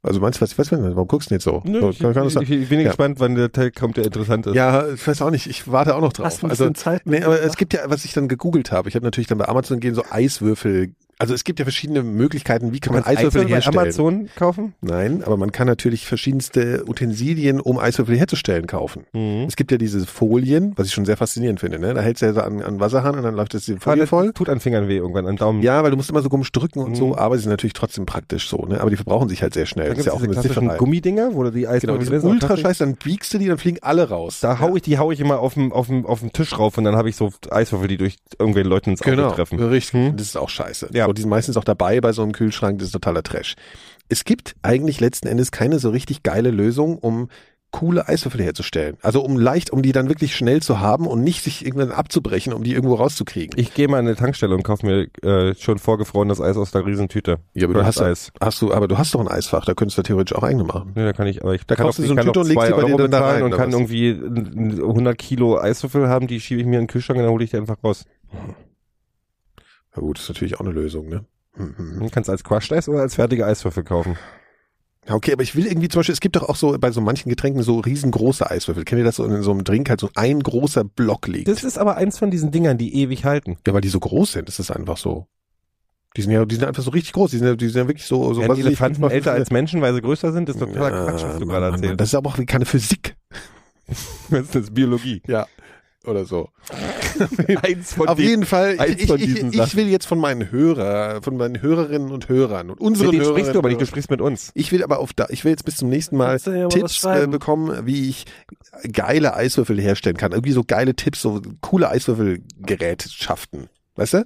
[0.05, 1.61] Also meinst du, was, was, warum guckst du nicht so?
[1.63, 2.87] Nö, so ich, kann, kann das ich, ich bin Ja.
[2.87, 4.53] gespannt, wann der Teil kommt, der interessant ist.
[4.53, 5.47] ja, ich weiß auch nicht.
[5.47, 6.25] Ich warte auch noch drauf.
[6.25, 7.03] Hast du ein also, Zeit?
[7.05, 9.47] Nee, aber es gibt ja, was ich dann gegoogelt habe, ich habe natürlich dann bei
[9.47, 10.91] Amazon gehen so Eiswürfel.
[11.19, 13.77] Also es gibt ja verschiedene Möglichkeiten, wie kann man Kannst Eiswürfel Eiswürfel herstellen.
[13.79, 14.73] Amazon kaufen?
[14.81, 19.05] Nein, aber man kann natürlich verschiedenste Utensilien, um Eiswürfel herzustellen, kaufen.
[19.13, 19.45] Mhm.
[19.47, 21.79] Es gibt ja diese Folien, was ich schon sehr faszinierend finde.
[21.79, 21.93] Ne?
[21.93, 24.07] Da hältst du ja so an, an Wasserhahn und dann läuft das die Ah, Folie
[24.07, 24.33] voll.
[24.33, 25.61] Tut an Fingern weh irgendwann, an Daumen.
[25.61, 26.95] Ja, weil du musst immer so komisch drücken und Mhm.
[26.95, 28.57] so, aber sie sind natürlich trotzdem praktisch so.
[28.65, 28.81] Ne?
[28.81, 29.85] Aber die verbrauchen sich halt sehr schnell.
[29.87, 30.77] Dann das ist ja auch diese klassischen Sifferei.
[30.77, 32.65] Gummidinger, wo du die Eiswürfel Genau, sind sind, ultra auch Plastik.
[32.67, 34.39] scheiße, dann biegst du die, dann fliegen alle raus.
[34.41, 36.77] Da hau ich, die hau ich immer auf dem, auf dem, auf dem Tisch rauf
[36.77, 39.59] und dann habe ich so Eiswürfel, die durch irgendwelche Leute ins Auge Genau, treffen.
[39.61, 39.93] richtig.
[39.93, 40.17] Hm?
[40.17, 40.89] Das ist auch scheiße.
[40.93, 41.02] Ja.
[41.07, 43.55] Und die sind meistens auch dabei bei so einem Kühlschrank, das ist totaler Trash.
[44.09, 47.29] Es gibt eigentlich letzten Endes keine so richtig geile Lösung, um
[47.71, 48.97] coole Eiswürfel herzustellen.
[49.01, 52.53] Also um leicht, um die dann wirklich schnell zu haben und nicht sich irgendwann abzubrechen,
[52.53, 53.59] um die irgendwo rauszukriegen.
[53.59, 56.85] Ich gehe mal in eine Tankstelle und kaufe mir äh, schon vorgefrorenes Eis aus der
[56.85, 57.39] Riesentüte.
[57.55, 58.31] ja, aber du hast, Eis.
[58.39, 60.91] hast du, aber du hast doch ein Eisfach, da könntest du theoretisch auch eigene machen.
[60.93, 62.43] Nee, da kann ich, aber ich Da kann auch, du so ich kann Tüte auch
[62.43, 63.79] und legst zwei die bei dir Euro dann da bezahlen rein, und kann was?
[63.79, 67.23] irgendwie n- n- 100 Kilo Eiswürfel haben, die schiebe ich mir in den Kühlschrank und
[67.23, 68.05] dann hole ich die einfach raus.
[69.95, 71.25] Na gut, ist natürlich auch eine Lösung, ne?
[71.55, 71.99] Hm, hm.
[71.99, 74.17] Du kannst als Crushed Eis oder als fertige Eiswürfel kaufen.
[75.07, 77.01] Ja, okay, aber ich will irgendwie zum Beispiel, es gibt doch auch so bei so
[77.01, 78.85] manchen Getränken so riesengroße Eiswürfel.
[78.85, 81.47] Kennt ihr das so in so einem Drink halt so ein großer Block liegt?
[81.47, 83.57] Das ist aber eins von diesen Dingern, die ewig halten.
[83.67, 85.27] ja, weil die so groß sind, das ist einfach so.
[86.15, 87.31] Die sind ja, die sind einfach so richtig groß.
[87.31, 89.31] Die sind ja, die sind ja wirklich so, so Werden was ich, Elefanten fünfmal älter
[89.33, 90.47] als Menschen, weil sie größer sind?
[90.47, 91.99] Das ist totaler Ja, Quatsch, was du gerade erzählst.
[91.99, 93.15] Das ist aber auch keine Physik
[94.29, 95.21] Das ist Biologie.
[95.27, 95.47] Ja.
[96.05, 96.49] Oder so.
[97.63, 100.19] Eins von Auf den- jeden Fall, eins ich, von ich, diesen ich, will jetzt von
[100.19, 103.69] meinen Hörer, von meinen Hörerinnen und Hörern und unseren Mit denen Hörerinnen sprichst du aber
[103.69, 104.51] nicht, du sprichst mit uns.
[104.55, 107.03] Ich will aber auf da, ich will jetzt bis zum nächsten Mal du ja Tipps
[107.03, 108.25] äh, bekommen, wie ich
[108.91, 110.31] geile Eiswürfel herstellen kann.
[110.31, 113.69] Irgendwie so geile Tipps, so coole Eiswürfelgerätschaften.
[113.95, 114.25] Weißt du?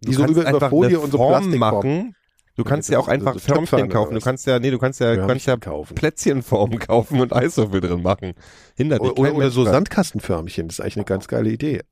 [0.00, 2.14] Die so kannst über, über einfach Folie eine und so Plastik machen.
[2.56, 4.14] Du kannst Ja, ja auch einfach Förmchen kaufen.
[4.14, 5.94] Du kannst ja, nee, du kannst ja, hab kannst ja gekauft.
[5.94, 8.32] Plätzchenformen kaufen und Eiswürfel drin machen.
[8.76, 9.74] Hindert dich Oder, oder, so dran.
[9.74, 11.82] Sandkastenförmchen, das ist eigentlich eine ganz geile Idee.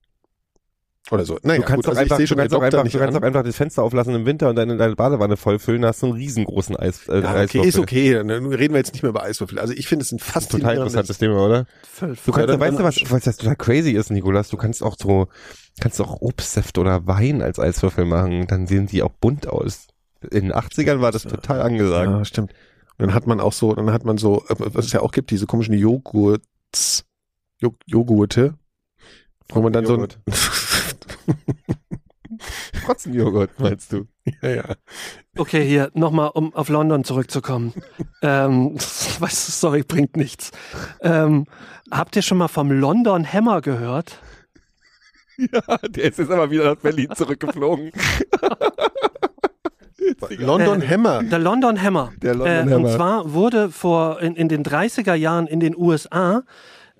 [1.10, 1.38] Oder so.
[1.42, 2.94] Naja, Du kannst gut, doch also einfach, ich sehe du kannst doch Doktor einfach, nicht
[2.94, 3.20] du kannst an.
[3.20, 6.06] doch einfach das Fenster auflassen im Winter und deine, deine Badewanne vollfüllen, da hast du
[6.06, 7.68] einen riesengroßen Eis, äh, Ja, okay, Eiswürfel.
[7.68, 8.14] ist okay.
[8.14, 9.58] Dann reden wir jetzt nicht mehr über Eiswürfel.
[9.58, 11.66] Also ich finde es ein Total faszinierendes interessantes Thema, oder?
[11.82, 12.24] Fünf.
[12.24, 14.48] Du kannst, Ja, weißt du was, was das total crazy ist, Nikolas?
[14.48, 15.28] Du kannst auch so,
[15.78, 19.88] kannst auch Obstsaft oder Wein als Eiswürfel machen, dann sehen die auch bunt aus.
[20.30, 22.10] In den 80ern war das total angesagt.
[22.10, 22.52] Ja, stimmt.
[22.96, 25.12] Und dann hat man auch so, dann hat man so, äh, was es ja auch
[25.12, 27.04] gibt, diese komischen Joghurts,
[27.60, 28.54] Jo- Joghurte,
[29.48, 30.18] wo man dann Joghurt.
[30.28, 31.34] so
[32.84, 34.06] Trotzenjoghurt, meinst du?
[34.26, 34.64] ein, ja, ja.
[35.36, 37.72] Okay, hier nochmal, um auf London zurückzukommen.
[38.22, 38.74] ähm,
[39.18, 40.50] was, sorry, bringt nichts.
[41.00, 41.46] Ähm,
[41.90, 44.20] habt ihr schon mal vom London Hammer gehört?
[45.36, 47.90] Ja, der ist jetzt aber wieder nach Berlin zurückgeflogen.
[50.38, 51.22] London Äh, Hammer.
[51.22, 52.12] Der London Hammer.
[52.22, 52.96] Der London äh, Und Hammer.
[52.96, 56.42] zwar wurde vor in, in den 30er Jahren in den USA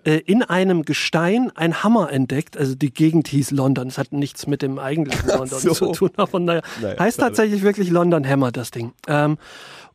[0.05, 2.57] äh, in einem Gestein ein Hammer entdeckt.
[2.57, 3.89] Also die Gegend hieß London.
[3.89, 5.73] Es hat nichts mit dem eigentlichen London so.
[5.73, 6.11] zu tun.
[6.17, 8.93] Aber naja, Naja, heißt tatsächlich wirklich London Hammer, das Ding.
[9.09, 9.39] Ähm,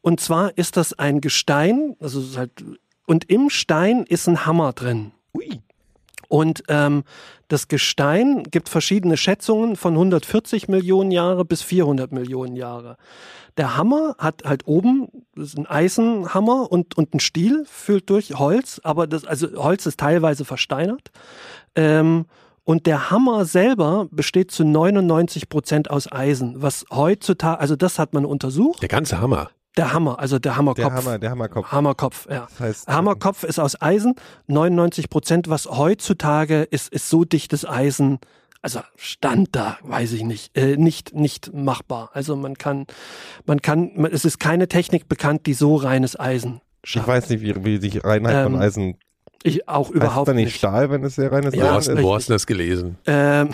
[0.02, 2.52] und zwar ist das ein Gestein, also es ist halt,
[3.06, 5.12] und im Stein ist ein Hammer drin.
[5.36, 5.62] Ui.
[6.30, 7.04] Und ähm,
[7.50, 12.96] das Gestein gibt verschiedene Schätzungen von 140 Millionen Jahre bis 400 Millionen Jahre.
[13.58, 18.36] Der Hammer hat halt oben das ist ein Eisenhammer und, und ein Stiel füllt durch
[18.36, 21.12] Holz, aber das, also Holz ist teilweise versteinert.
[21.76, 22.26] Ähm,
[22.64, 28.14] und der Hammer selber besteht zu 99 Prozent aus Eisen, was heutzutage, also das hat
[28.14, 28.82] man untersucht.
[28.82, 29.50] Der ganze Hammer.
[29.78, 30.86] Der Hammer, also der Hammerkopf.
[30.88, 31.72] Der Hammer, der Hammerkopf.
[31.72, 32.48] Hammerkopf, ja.
[32.50, 34.16] Das heißt, Hammerkopf ist aus Eisen,
[34.48, 38.20] 99 Prozent, was heutzutage ist, ist so dichtes Eisen,
[38.62, 42.10] also Stand da, weiß ich nicht, äh, nicht, nicht machbar.
[42.14, 42.88] Also man kann,
[43.46, 47.08] man kann, man, es ist keine Technik bekannt, die so reines Eisen Ich schafft.
[47.08, 48.98] weiß nicht, wie, wie die Reinheit von Ähm, Eisen.
[49.44, 50.58] Ich auch Heißt überhaupt dann nicht nicht.
[50.58, 52.04] Stahl, wenn es sehr reines Ja, wo, hast, richtig.
[52.06, 52.98] wo hast du das gelesen?
[53.06, 53.50] Ähm?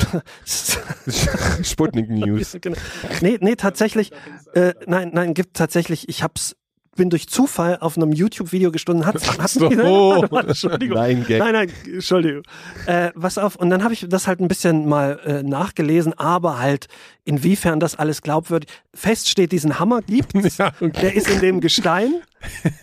[1.64, 2.58] Sputnik News.
[2.62, 2.78] genau.
[3.22, 4.12] nee, nee, tatsächlich,
[4.54, 6.56] äh, nein, nein, gibt tatsächlich, ich hab's,
[6.96, 9.70] bin durch Zufall auf einem YouTube-Video gestoßen, hat's, hat's so.
[9.70, 10.98] Warte, warte, Entschuldigung.
[10.98, 11.40] Nein, Gag.
[11.40, 12.44] Nein, nein, Entschuldigung.
[12.88, 16.60] Äh, was auf, und dann habe ich das halt ein bisschen mal äh, nachgelesen, aber
[16.60, 16.88] halt,
[17.26, 18.70] inwiefern das alles glaubwürdig.
[18.94, 20.58] Fest steht, diesen Hammer gibt's.
[20.58, 20.92] Ja, okay.
[21.02, 22.14] Der ist in dem Gestein.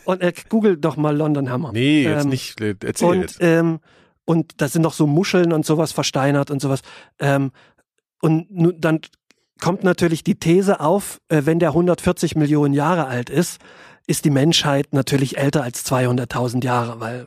[0.05, 1.73] Und äh, google doch mal London Hammer.
[1.73, 2.61] Nee, jetzt Ähm, nicht.
[2.61, 3.39] äh, Erzähl Und, jetzt.
[3.41, 3.81] ähm,
[4.25, 6.81] und da sind noch so Muscheln und sowas versteinert und sowas.
[7.19, 7.51] Ähm,
[8.21, 8.47] und
[8.79, 9.01] dann
[9.61, 13.59] kommt natürlich die These auf, äh, wenn der 140 Millionen Jahre alt ist,
[14.07, 17.27] ist die Menschheit natürlich älter als 200.000 Jahre, weil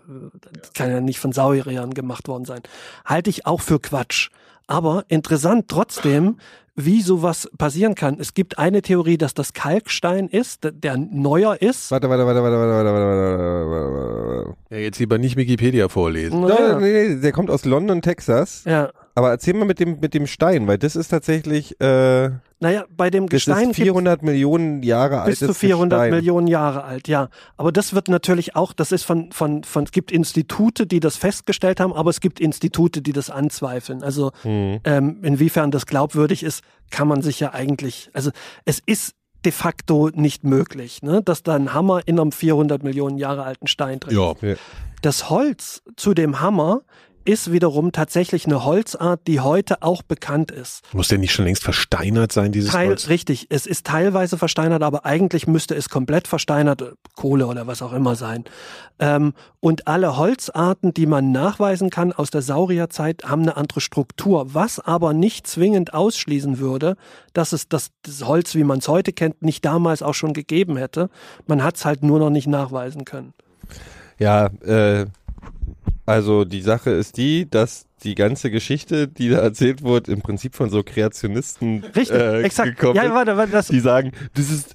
[0.60, 2.62] das kann ja nicht von Sauriern gemacht worden sein.
[3.06, 4.30] Halte ich auch für Quatsch.
[4.68, 6.38] Aber interessant trotzdem,
[6.76, 8.18] wie sowas passieren kann.
[8.20, 11.90] Es gibt eine Theorie, dass das Kalkstein ist, der neuer ist.
[11.92, 14.46] Warte, warte, warte, warte, warte, warte, warte, warte.
[14.46, 14.56] warte.
[14.70, 16.42] Ja, jetzt lieber nicht Wikipedia vorlesen.
[16.42, 16.74] Naja.
[16.74, 18.64] No, nee, der kommt aus London, Texas.
[18.66, 18.92] Ja.
[19.18, 23.10] Aber erzähl mal mit dem, mit dem Stein, weil das ist tatsächlich, äh, Naja, bei
[23.10, 26.12] dem das Gestein ist gibt's 400 Millionen Jahre bis altes zu 400 Gestein.
[26.12, 27.30] Millionen Jahre alt, ja.
[27.56, 31.16] Aber das wird natürlich auch, das ist von, von, von, es gibt Institute, die das
[31.16, 34.04] festgestellt haben, aber es gibt Institute, die das anzweifeln.
[34.04, 34.82] Also, Hm.
[34.84, 36.62] ähm, inwiefern das glaubwürdig ist,
[36.92, 38.32] kann man sich ja eigentlich, also,
[38.66, 43.18] es ist de facto nicht möglich, ne, dass da ein Hammer in einem 400 Millionen
[43.18, 44.42] Jahre alten Stein drin ist.
[44.42, 44.56] Ja.
[45.02, 46.82] Das Holz zu dem Hammer
[47.26, 50.82] ist wiederum tatsächlich eine Holzart, die heute auch bekannt ist.
[50.94, 53.10] Muss der nicht schon längst versteinert sein, dieses Teil, Holz?
[53.10, 57.82] richtig, es ist teilweise versteinert, aber eigentlich müsste es komplett versteinert, äh, Kohle oder was
[57.82, 58.46] auch immer sein.
[59.00, 64.54] Ähm, und alle Holzarten, die man nachweisen kann aus der Saurierzeit, haben eine andere Struktur,
[64.54, 66.96] was aber nicht zwingend ausschließen würde,
[67.34, 70.78] dass es das, das Holz, wie man es heute kennt, nicht damals auch schon gegeben
[70.78, 71.10] hätte.
[71.48, 73.34] Man hat es halt nur noch nicht nachweisen können.
[74.20, 75.08] Ja, äh,
[76.06, 80.56] Also die Sache ist die, dass die ganze Geschichte, die da erzählt wurde, im Prinzip
[80.56, 82.78] von so Kreationisten Richtig, äh, exakt.
[82.78, 84.74] gekommen Ja, warte, warte, das, die sagen, das ist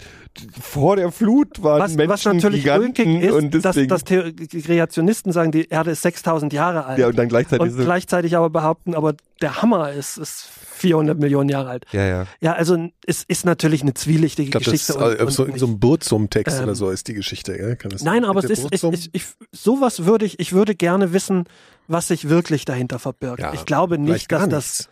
[0.60, 4.32] vor der Flut waren was, Menschen was natürlich Giganten ist, und dass, deswegen dass The
[4.62, 6.98] Kreationisten sagen, die Erde ist 6000 Jahre alt.
[6.98, 10.48] ja und dann gleichzeitig und so, gleichzeitig aber behaupten, aber der Hammer ist, ist
[10.80, 11.86] 400 Millionen Jahre alt.
[11.92, 14.92] ja ja Ja, also es ist natürlich eine zwielichtige Ich glaube, das Geschichte.
[14.92, 17.76] ist und, und so in so einem Burzum-Text ähm, oder so ist die Geschichte, gell?
[17.88, 21.44] Das Nein, aber es ist, ich, ich, ich, sowas würde ich, ich würde gerne wissen,
[21.86, 23.40] was sich wirklich dahinter verbirgt.
[23.40, 24.78] Ja, ich glaube nicht, dass nichts.
[24.78, 24.88] das,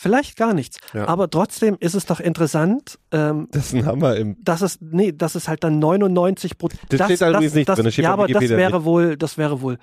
[0.00, 0.78] vielleicht gar nichts.
[0.94, 1.06] Ja.
[1.08, 5.12] Aber trotzdem ist es doch interessant, ähm, das ist ein Hammer im dass es, nee,
[5.12, 6.80] dass es halt dann 99 Prozent.
[6.88, 9.76] Das steht da übrigens nicht drin, das Ja, aber das wäre wohl, das wäre wohl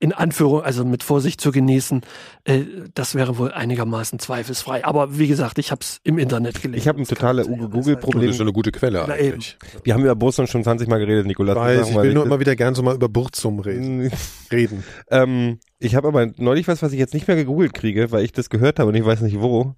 [0.00, 2.02] in Anführung, also mit Vorsicht zu genießen,
[2.44, 2.62] äh,
[2.94, 4.84] das wäre wohl einigermaßen zweifelsfrei.
[4.84, 6.78] Aber wie gesagt, ich habe es im Internet gelesen.
[6.78, 8.26] Ich habe ein Das kann totale man sich Google- alles halt- Problem.
[8.26, 9.34] Das ist eine gute Quelle Na, eben.
[9.34, 9.56] eigentlich.
[9.82, 11.56] Wir haben über Boson schon 20 Mal geredet, Nikolas.
[11.56, 14.10] Weiß, ich will nur immer wieder gern so mal über Burzum reden.
[14.52, 14.82] reden.
[15.10, 18.32] Ähm, ich habe aber neulich was, was ich jetzt nicht mehr gegoogelt kriege, weil ich
[18.32, 19.74] das gehört habe und ich weiß nicht wo.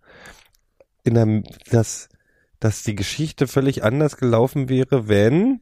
[1.04, 2.08] In einem, dass,
[2.58, 5.60] dass die Geschichte völlig anders gelaufen wäre, wenn,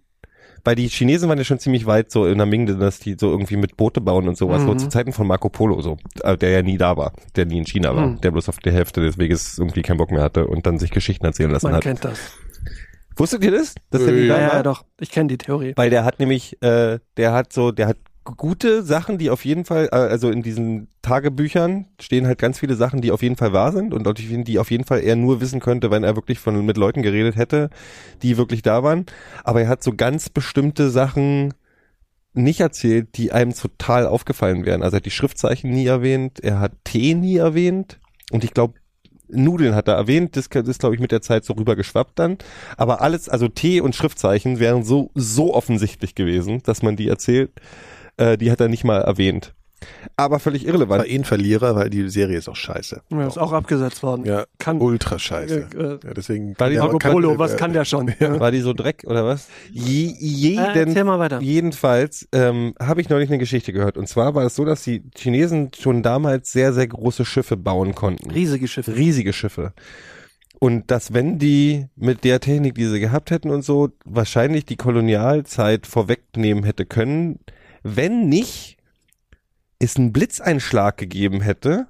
[0.65, 3.77] weil die Chinesen waren ja schon ziemlich weit so in der Ming-Dynastie, so irgendwie mit
[3.77, 4.79] Boote bauen und sowas, so Mhm.
[4.79, 7.67] zu Zeiten von Marco Polo, so, äh, der ja nie da war, der nie in
[7.67, 8.21] China war, Mhm.
[8.23, 10.91] der bloß auf der Hälfte des Weges irgendwie keinen Bock mehr hatte und dann sich
[10.91, 11.83] Geschichten erzählen lassen Man hat.
[11.83, 12.19] kennt das.
[13.17, 13.75] Wusstet ihr das?
[13.91, 14.55] Dass der nie Äh, da Ja, war?
[14.57, 14.85] ja, doch.
[14.99, 15.73] Ich kenne die Theorie.
[15.77, 19.65] Weil der hat nämlich, äh, der hat so, der hat gute Sachen, die auf jeden
[19.65, 23.53] Fall, äh, also in diesen Tagebüchern stehen halt ganz viele Sachen, die auf jeden Fall
[23.53, 26.65] wahr sind und die auf jeden Fall er nur wissen könnte, wenn er wirklich von
[26.65, 27.71] mit Leuten geredet hätte,
[28.23, 29.07] die wirklich da waren.
[29.45, 31.53] Aber er hat so ganz bestimmte Sachen
[32.33, 34.83] nicht erzählt, die einem total aufgefallen wären.
[34.83, 38.01] Also er hat die Schriftzeichen nie erwähnt, er hat Tee nie erwähnt
[38.33, 38.75] und ich glaube
[39.29, 42.39] Nudeln hat er erwähnt, das ist, glaube ich, mit der Zeit so rübergeschwappt dann.
[42.77, 47.51] Aber alles, also T und Schriftzeichen wären so, so offensichtlich gewesen, dass man die erzählt.
[48.17, 49.55] Äh, die hat er nicht mal erwähnt.
[50.17, 51.01] Aber völlig irrelevant.
[51.01, 53.03] War eh ein Verlierer, weil die Serie ist auch scheiße.
[53.11, 54.25] Ja, ist auch abgesetzt worden.
[54.25, 55.69] Ja, Kann, ultra scheiße.
[55.77, 56.55] äh, äh, Ja, deswegen.
[56.59, 58.09] War die ja, Marco kann- Polo, äh, was kann der schon?
[58.19, 59.49] War die so Dreck oder was?
[59.73, 61.41] Je, Äh, jeden, erzähl mal weiter.
[61.43, 63.99] jedenfalls ähm, habe ich neulich eine Geschichte gehört.
[63.99, 67.95] Und zwar war es so, dass die Chinesen schon damals sehr, sehr große Schiffe bauen
[67.95, 68.31] konnten.
[68.31, 68.97] Riesige Schiffe.
[68.97, 69.75] riesige Schiffe.
[70.61, 74.77] Und dass wenn die mit der Technik, die sie gehabt hätten und so, wahrscheinlich die
[74.77, 77.41] Kolonialzeit vorwegnehmen hätte können,
[77.85, 78.77] wenn nicht
[79.79, 81.87] es einen Blitzeinschlag gegeben hätte.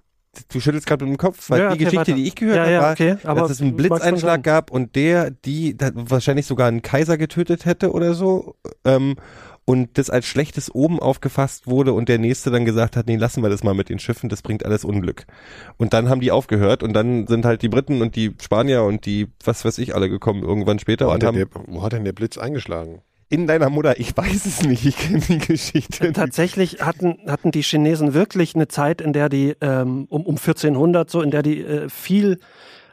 [0.53, 2.15] Du schüttelst gerade mit dem Kopf, weil Ja, die okay, Geschichte, weiter.
[2.15, 4.97] die ich gehört Ja, habe, ja, war, okay, aber dass es einen Blitzeinschlag gab und
[4.97, 8.57] der, die da wahrscheinlich sogar einen Kaiser getötet hätte oder so.
[8.85, 9.15] Ähm,
[9.67, 13.43] und das als schlechtes oben aufgefasst wurde und der nächste dann gesagt hat, nee, lassen
[13.43, 15.25] wir das mal mit den Schiffen, das bringt alles Unglück.
[15.79, 19.07] Und dann haben die aufgehört und dann sind halt die Briten und die Spanier und
[19.07, 21.93] die, was weiß ich, alle gekommen irgendwann später Wo und hat, haben der, wo hat
[21.93, 23.01] denn der Blitz eingeschlagen?
[23.29, 26.13] In deiner Mutter, ich weiß es nicht, ich kenne die Geschichte.
[26.13, 31.09] Tatsächlich hatten, hatten die Chinesen wirklich eine Zeit, in der die ähm, um, um 1400
[31.11, 32.39] so, in der die äh, viel,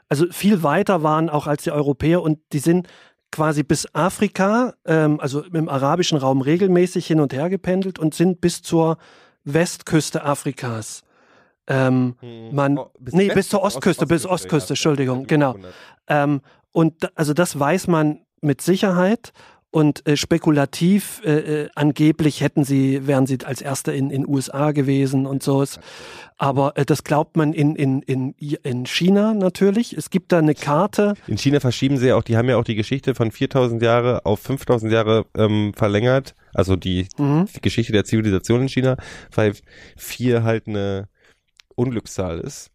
[0.09, 2.87] also viel weiter waren auch als die Europäer und die sind
[3.31, 8.41] quasi bis Afrika, ähm, also im arabischen Raum regelmäßig hin und her gependelt und sind
[8.41, 8.97] bis zur
[9.45, 11.01] Westküste Afrikas.
[11.67, 12.15] Ähm,
[12.51, 14.71] man, Oh, bis nee, West- bis zur Ostküste, bis Ostküste, ja.
[14.73, 15.55] Entschuldigung, genau.
[16.07, 19.31] Ähm, und da- also das weiß man mit Sicherheit.
[19.73, 24.71] Und äh, spekulativ, äh, äh, angeblich hätten sie, wären sie als Erste in in USA
[24.71, 25.63] gewesen und so.
[26.37, 29.93] Aber äh, das glaubt man in, in, in, in China natürlich.
[29.93, 31.13] Es gibt da eine Karte.
[31.27, 34.25] In China verschieben sie ja auch, die haben ja auch die Geschichte von 4000 Jahre
[34.25, 36.35] auf 5000 Jahre ähm, verlängert.
[36.53, 37.45] Also die, Mhm.
[37.55, 38.97] die Geschichte der Zivilisation in China,
[39.33, 39.53] weil
[39.95, 41.07] vier halt eine
[41.75, 42.71] Unglückszahl ist.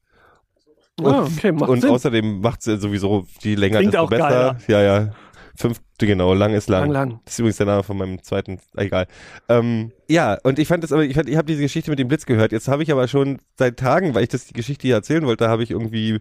[1.03, 1.90] Ah, okay, macht und Sinn.
[1.90, 4.28] außerdem macht sie sowieso die länger Klingt desto auch besser.
[4.30, 4.59] geiler.
[4.66, 5.12] Ja, ja.
[5.57, 6.91] Fünf, genau, lang ist lang.
[6.91, 7.21] Lang, lang.
[7.25, 9.07] Das ist übrigens der Name von meinem zweiten, ah, egal.
[9.49, 12.09] Ähm, ja, und ich fand das aber, ich, fand, ich habe diese Geschichte mit dem
[12.09, 12.53] Blitz gehört.
[12.53, 15.49] Jetzt habe ich aber schon seit Tagen, weil ich das die Geschichte hier erzählen wollte,
[15.49, 16.21] habe ich irgendwie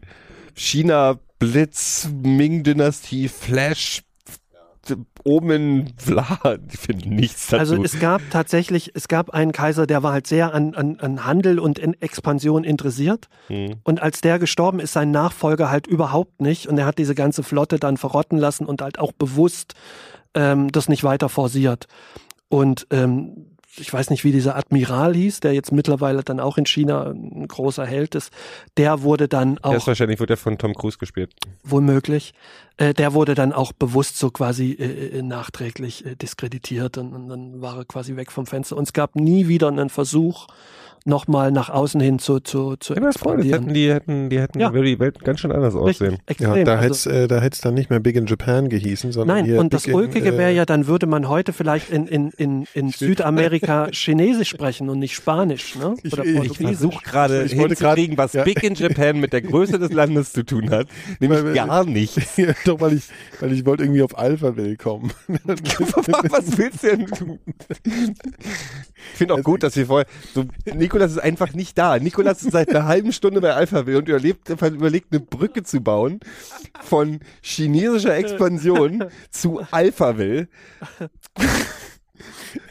[0.56, 4.04] China, Blitz, Ming-Dynastie, Flash,
[5.24, 6.40] Omen, bla,
[6.72, 7.60] ich finde nichts dazu.
[7.60, 11.26] Also es gab tatsächlich, es gab einen Kaiser, der war halt sehr an, an, an
[11.26, 13.28] Handel und in Expansion interessiert.
[13.48, 13.76] Hm.
[13.84, 16.68] Und als der gestorben ist, sein Nachfolger halt überhaupt nicht.
[16.68, 19.74] Und er hat diese ganze Flotte dann verrotten lassen und halt auch bewusst
[20.34, 21.88] ähm, das nicht weiter forciert.
[22.50, 26.66] Und ähm, ich weiß nicht, wie dieser Admiral hieß, der jetzt mittlerweile dann auch in
[26.66, 28.32] China ein großer Held ist.
[28.78, 31.34] Der wurde dann auch wahrscheinlich wird der von Tom Cruise gespielt.
[31.64, 32.34] womöglich,
[32.78, 37.30] äh, der wurde dann auch bewusst so quasi äh, äh, nachträglich äh, diskreditiert und, und
[37.30, 38.78] dann war er quasi weg vom Fenster.
[38.78, 40.48] Und es gab nie wieder einen Versuch,
[41.06, 43.74] nochmal nach außen hin zu, zu, zu Ja, das das hätten expandieren.
[43.74, 44.74] die hätten die hätten Ja.
[44.74, 46.18] würde die Welt ganz schön anders aussehen.
[46.26, 46.56] Extrem.
[46.58, 49.12] Ja, da Also- hätte es äh, da hätt's dann nicht mehr Big in Japan gehießen,
[49.12, 51.54] sondern Nein, hier und das Big in, Ulkige äh, wäre ja, dann würde man heute
[51.54, 55.96] vielleicht in, in, in, in Südamerika Amerika Chinesisch sprechen und nicht Spanisch, ne?
[56.04, 58.44] Ich- Oder ich Ich versuche gerade Ich wollte hinzukriegen, was ja.
[58.44, 60.88] Big in Japan mit der Größe des Landes zu tun hat.
[61.20, 62.36] Nämlich Weil- gar nichts.
[62.38, 63.04] Ja, doch, weil ich,
[63.40, 65.12] weil ich wollte irgendwie auf Alphaville kommen.
[65.46, 67.40] was willst du denn?
[69.12, 70.44] Ich finde auch gut, dass wir vorher, so,
[70.96, 72.00] Nikolas ist einfach nicht da.
[72.00, 76.22] Nikolas ist seit einer halben Stunde bei Alphaville und überlebt, überlegt, eine Brücke zu bauen
[76.86, 80.48] von chinesischer Expansion zu Alphaville.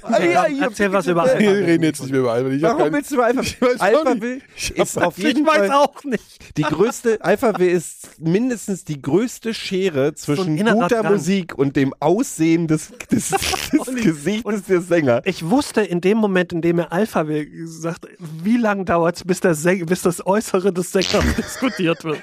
[0.04, 1.66] Ah, ja, Erzähl was über Wir Alphaville.
[1.66, 2.56] reden jetzt nicht mehr über Alphaville.
[2.56, 3.24] Ich Warum willst du über
[3.80, 4.46] Alphaville nicht.
[4.56, 6.56] Ich ist auf jeden Ich weiß Fall auch nicht.
[6.58, 11.12] die größte, Alphaville ist mindestens die größte Schere zwischen innerer guter Drang.
[11.14, 13.28] Musik und dem Aussehen des, des,
[13.72, 15.22] des Gesichtes der Sänger.
[15.24, 18.06] Ich wusste in dem Moment, in dem er Alpha will, gesagt,
[18.42, 22.20] wie lange dauert es, bis, bis das Äußere des Sängers diskutiert wird.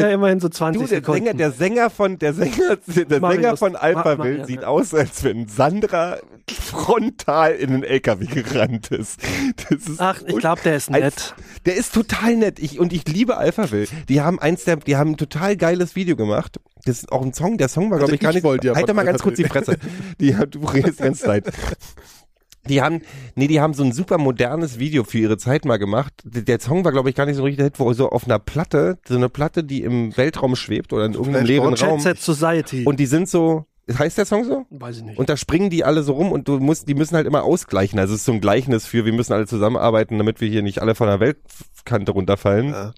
[0.00, 1.24] Naja, immerhin so 20 Du, der Sekunden.
[1.24, 4.92] Sänger, der Sänger von, der Sänger, der Marius, Sänger von Ma- Alphaville Ma- sieht aus,
[4.94, 6.18] als wenn Sandra
[6.50, 9.20] frontal in den LKW gerannt ist.
[9.68, 11.02] Das ist Ach, ich glaube, der ist nett.
[11.04, 11.34] Als,
[11.66, 12.58] der ist total nett.
[12.58, 13.86] Ich, und ich liebe Alphaville.
[14.08, 16.58] Die haben eins der, die haben ein total geiles Video gemacht.
[16.84, 17.58] Das ist auch ein Song.
[17.58, 18.44] Der Song war, glaube Also ich, gar ich nicht.
[18.44, 19.76] wollte ja halt doch mal ganz kurz die Fresse.
[20.20, 21.44] Die, hat- du redest die ganze Zeit.
[22.68, 23.02] Die haben,
[23.34, 26.12] nee, die haben so ein super modernes Video für ihre Zeit mal gemacht.
[26.24, 28.98] Der Song war, glaube ich, gar nicht so richtig Hit, wo so auf einer Platte,
[29.06, 32.00] so eine Platte, die im Weltraum schwebt oder in irgendeinem leeren Jet Raum.
[32.00, 32.84] Set Society.
[32.84, 34.64] Und die sind so, heißt der Song so?
[34.70, 35.18] Weiß ich nicht.
[35.18, 37.98] Und da springen die alle so rum und du musst, die müssen halt immer ausgleichen.
[37.98, 40.80] Also es ist so ein Gleichnis für, wir müssen alle zusammenarbeiten, damit wir hier nicht
[40.80, 42.70] alle von der Weltkante runterfallen.
[42.70, 42.92] Ja.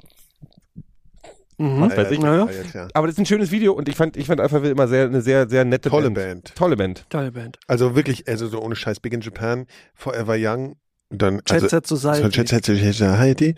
[1.58, 1.80] Mhm.
[1.80, 2.20] Was weiß ich.
[2.20, 2.48] Naja.
[2.72, 2.88] Ja.
[2.94, 5.20] Aber das ist ein schönes Video und ich fand, ich fand Alphaville immer sehr, eine
[5.20, 6.44] sehr, sehr nette Tolle Band.
[6.44, 6.54] Band.
[6.54, 7.06] Tolle Band.
[7.10, 7.58] Tolle Band.
[7.66, 10.76] Also wirklich, also so ohne Scheiß, Big in Japan, Forever Young,
[11.10, 12.28] dann, Jet also, Set Society.
[12.28, 13.54] Jet Set Society,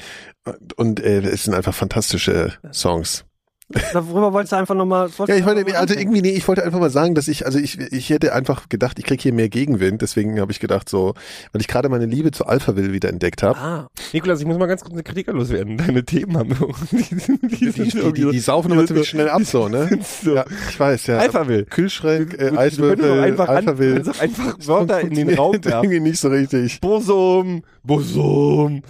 [0.77, 3.26] und äh, es sind einfach fantastische Songs.
[3.69, 5.11] Darüber wolltest du einfach nochmal.
[5.27, 7.81] Ja, ich wollte, also irgendwie, nee, ich wollte einfach mal sagen, dass ich, also ich,
[7.81, 11.15] ich hätte einfach gedacht, ich krieg hier mehr Gegenwind, deswegen habe ich gedacht so,
[11.51, 13.59] weil ich gerade meine Liebe zu Alphaville wieder entdeckt habe.
[13.59, 15.77] Ah, Nikolas, ich muss mal ganz kurz eine Kritik loswerden.
[15.87, 16.51] Deine Themen haben
[16.93, 17.03] die,
[17.49, 19.99] die, Die, die, die, die saufen immer ziemlich schnell ab, so, ne?
[20.23, 20.37] so.
[20.37, 21.19] Ja, ich weiß, ja.
[21.19, 21.65] Alphaville.
[21.65, 23.95] Kühlschrank, äh, Eiswürfel, einfach, an, Alphaville.
[24.03, 25.91] kannst doch einfach Wörter in den Raum werfen.
[25.91, 26.81] Irgendwie nicht so richtig.
[26.81, 28.83] Bosom, Bosom,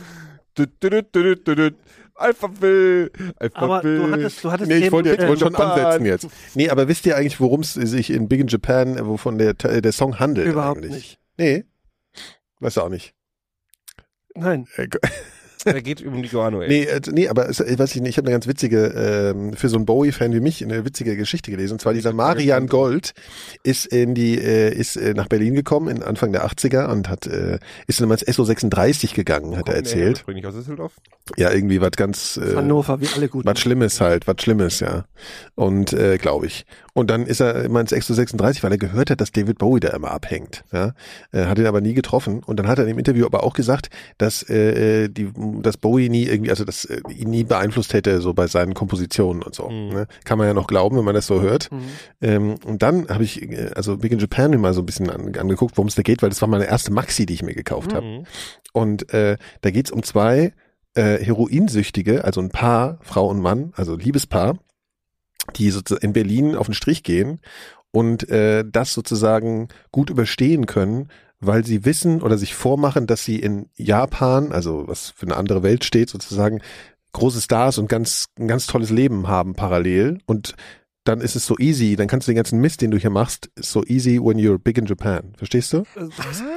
[2.18, 2.24] dü, dü.
[2.24, 3.10] Alphaville,
[3.54, 3.98] aber Alphaville.
[3.98, 6.28] du hattest, du hattest Nee, ich wollte, ich wollte schon ansetzen jetzt.
[6.54, 9.92] Nee, aber wisst ihr eigentlich, worum es sich in Big in Japan, wovon der, der
[9.92, 10.92] Song handelt überhaupt eigentlich?
[10.92, 11.20] nicht.
[11.38, 11.64] Nee.
[12.60, 13.14] Weißt du auch nicht.
[14.34, 14.66] Nein.
[15.66, 16.68] Äh, Er geht um die Guano, ey.
[16.68, 18.86] Nee, äh, nee, aber es, äh, weiß ich nicht, ich habe eine ganz witzige,
[19.36, 21.74] ähm, für so einen Bowie-Fan wie mich, eine witzige Geschichte gelesen.
[21.74, 23.12] Und zwar dieser Marian Gold
[23.62, 27.26] ist in die, äh, ist äh, nach Berlin gekommen in Anfang der 80er und hat,
[27.26, 30.16] äh, ist dann mal ins SO36 gegangen, hat er erzählt.
[30.18, 30.92] Ursprünglich aus Düsseldorf.
[31.36, 33.44] Ja, irgendwie was ganz, äh, Hannover, wie alle gut.
[33.44, 35.04] was Schlimmes halt, was Schlimmes, ja.
[35.54, 36.64] Und äh, glaube ich.
[36.96, 39.80] Und dann ist er immer ins Exo 36, weil er gehört hat, dass David Bowie
[39.80, 40.64] da immer abhängt.
[40.72, 40.94] Ja?
[41.30, 42.42] Äh, hat ihn aber nie getroffen.
[42.42, 45.30] Und dann hat er in dem Interview aber auch gesagt, dass äh, die,
[45.60, 49.42] dass Bowie nie irgendwie, also dass äh, ihn nie beeinflusst hätte, so bei seinen Kompositionen
[49.42, 49.68] und so.
[49.68, 49.88] Mhm.
[49.90, 50.06] Ne?
[50.24, 51.70] Kann man ja noch glauben, wenn man das so hört.
[51.70, 51.78] Mhm.
[52.22, 55.10] Ähm, und dann habe ich, äh, also Big in Japan mir mal so ein bisschen
[55.10, 57.54] an, angeguckt, worum es da geht, weil das war meine erste Maxi, die ich mir
[57.54, 58.06] gekauft habe.
[58.06, 58.24] Mhm.
[58.72, 60.54] Und äh, da geht's um zwei
[60.94, 64.56] äh, Heroinsüchtige, also ein Paar, Frau und Mann, also Liebespaar,
[65.54, 67.40] die sozusagen in Berlin auf den Strich gehen
[67.90, 71.08] und äh, das sozusagen gut überstehen können,
[71.40, 75.62] weil sie wissen oder sich vormachen, dass sie in Japan, also was für eine andere
[75.62, 76.60] Welt steht, sozusagen
[77.12, 80.54] große Stars und ganz ein ganz tolles Leben haben parallel und
[81.08, 83.50] dann ist es so easy, dann kannst du den ganzen Mist, den du hier machst,
[83.58, 85.32] so easy when you're big in Japan.
[85.36, 85.84] Verstehst du?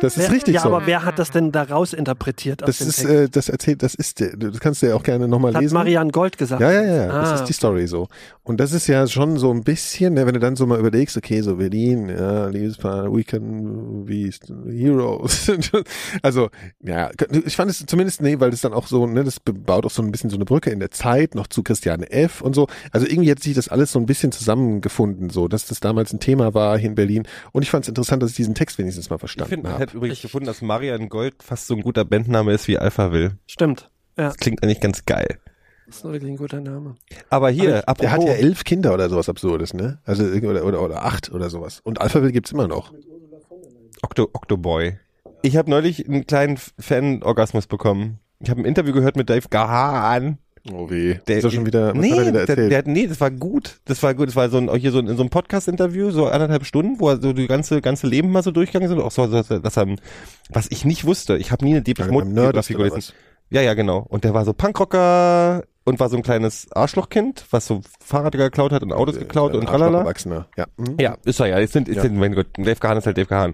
[0.02, 0.70] Das ist Wer, richtig ja, so.
[0.74, 2.62] aber wer hat das denn daraus interpretiert?
[2.66, 5.54] Das ist, äh, das erzählt, das ist, der- das kannst du ja auch gerne nochmal
[5.54, 5.74] hat lesen.
[5.76, 6.62] Marian Gold gesagt.
[6.62, 8.08] ja, ja, ja, Ah, das ist die Story so.
[8.44, 11.16] Und das ist ja schon so ein bisschen, ne, wenn du dann so mal überlegst,
[11.18, 14.30] okay, so Berlin, ja, Liebespaar, We Can Be
[14.68, 15.52] Heroes.
[16.22, 16.50] also,
[16.84, 17.10] ja,
[17.46, 20.02] ich fand es zumindest, nee, weil das dann auch so, ne, das baut auch so
[20.02, 22.42] ein bisschen so eine Brücke in der Zeit noch zu Christiane F.
[22.42, 22.68] und so.
[22.92, 26.20] Also irgendwie hat sich das alles so ein bisschen zusammengefunden, so, dass das damals ein
[26.20, 27.28] Thema war hier in Berlin.
[27.52, 29.74] Und ich fand es interessant, dass ich diesen Text wenigstens mal Ich verstanden finde, man
[29.74, 29.84] habe.
[29.84, 33.38] hat übrigens gefunden, dass Marian Gold fast so ein guter Bandname ist wie Alphaville.
[33.48, 33.90] Stimmt.
[34.18, 35.40] Ja, Das klingt eigentlich ganz geil.
[35.88, 36.96] das ist wirklich ein guter Name.
[37.30, 40.00] Aber hier, apropos, Der hat ja elf Kinder oder sowas Absurdes, ne?
[40.06, 41.80] Also oder, oder, oder acht oder sowas.
[41.84, 42.94] Und Alphaville gibt's immer noch.
[44.02, 44.98] Octo, Octoboy.
[45.42, 48.20] Ich habe neulich einen kleinen Fan-Orgasmus bekommen.
[48.42, 50.38] Ich habe ein Interview gehört mit Dave Gahan.
[50.72, 51.16] Oh weh.
[51.28, 52.72] Der ist er schon wieder, nee, er wieder der, erzählt?
[52.72, 53.80] der, nee, das war gut.
[53.86, 54.28] Das war gut.
[54.28, 57.10] Das war so ein, hier so ein, in so einem Podcast-Interview, so anderthalb Stunden, wo
[57.10, 59.00] er so die ganze, ganze Leben mal so durchgegangen sind.
[59.00, 59.88] Auch so, dass er, dass er
[60.50, 61.38] was ich nicht wusste.
[61.38, 63.14] Ich habe nie eine Deepish Beim Mode Nerd ist Biografie oder gelesen.
[63.52, 64.06] Ja, ja, genau.
[64.08, 68.72] Und der war so Punkrocker und war so ein kleines Arschlochkind, was so Fahrrad geklaut
[68.72, 70.00] hat und Autos geklaut und tralala.
[70.00, 70.48] Erwachsener.
[70.56, 70.68] Ja.
[70.78, 70.98] Mhm.
[71.00, 71.60] Ja, ist er ja.
[71.60, 72.04] Jetzt sind, jetzt Ja.
[72.04, 73.54] sind, mein Gott, Dave Gahan ist halt Dave Gahan.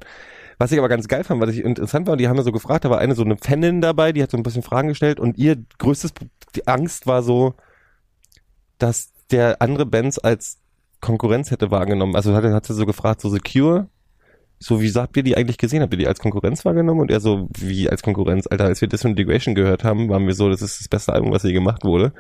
[0.58, 2.52] Was ich aber ganz geil fand, was ich interessant war, und die haben ja so
[2.54, 5.20] gefragt, da war eine so eine Fanin dabei, die hat so ein bisschen Fragen gestellt
[5.20, 6.14] und ihr größtes
[6.56, 7.56] die Angst war so,
[8.78, 10.60] dass der andere Bands als
[11.02, 12.16] Konkurrenz hätte wahrgenommen.
[12.16, 13.90] Also hat, hat sie so gefragt, so Secure,
[14.60, 15.82] so wie habt ihr die eigentlich gesehen?
[15.82, 17.02] Habt ihr die als Konkurrenz wahrgenommen?
[17.02, 18.48] Und er so, wie als Konkurrenz?
[18.48, 21.44] Alter, als wir Disintegration gehört haben, waren wir so, das ist das beste Album, was
[21.44, 22.14] je gemacht wurde.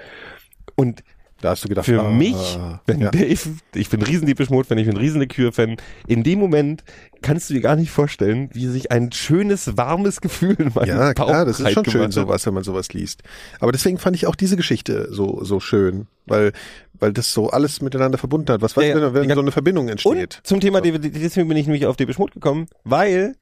[0.75, 1.03] Und
[1.45, 3.11] Da hast du gedacht, für ah, mich, wenn ja.
[3.11, 3.37] Dave,
[3.75, 5.77] ich bin riesen Deepish Mode, wenn ich bin riesen Cure-Fan,
[6.07, 6.83] in dem Moment
[7.21, 11.13] kannst du dir gar nicht vorstellen, wie sich ein schönes, warmes Gefühl in meinem Ja,
[11.13, 13.21] Bauch klar, das ist schon schön sowas, wenn man sowas liest.
[13.59, 16.51] Aber deswegen fand ich auch diese Geschichte so so schön, weil
[16.93, 18.63] weil das so alles miteinander verbunden hat.
[18.63, 19.13] Was weißt Ja, du, ja.
[19.13, 20.11] wenn Die so eine Verbindung entsteht?
[20.11, 23.35] Und zum Thema DVD, deswegen bin ich nämlich auf Deepish Mode gekommen, weil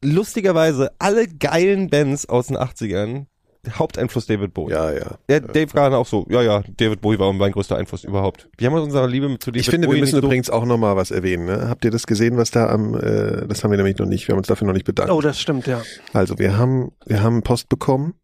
[0.00, 3.26] lustigerweise alle geilen Bands aus den 80ern
[3.68, 4.72] Haupteinfluss David Bowie.
[4.72, 5.18] Ja, ja.
[5.28, 6.26] Ja, Dave Garner auch so.
[6.30, 8.48] Ja, ja, David Bowie war mein größter Einfluss überhaupt.
[8.56, 10.64] Wir haben unsere Liebe zu David Ich finde, Bowie wir müssen nicht so übrigens auch
[10.64, 11.44] nochmal was erwähnen.
[11.44, 11.68] Ne?
[11.68, 14.32] Habt ihr das gesehen, was da am, äh, das haben wir nämlich noch nicht, wir
[14.32, 15.12] haben uns dafür noch nicht bedankt.
[15.12, 15.82] Oh, das stimmt, ja.
[16.12, 18.14] Also wir haben, wir haben Post bekommen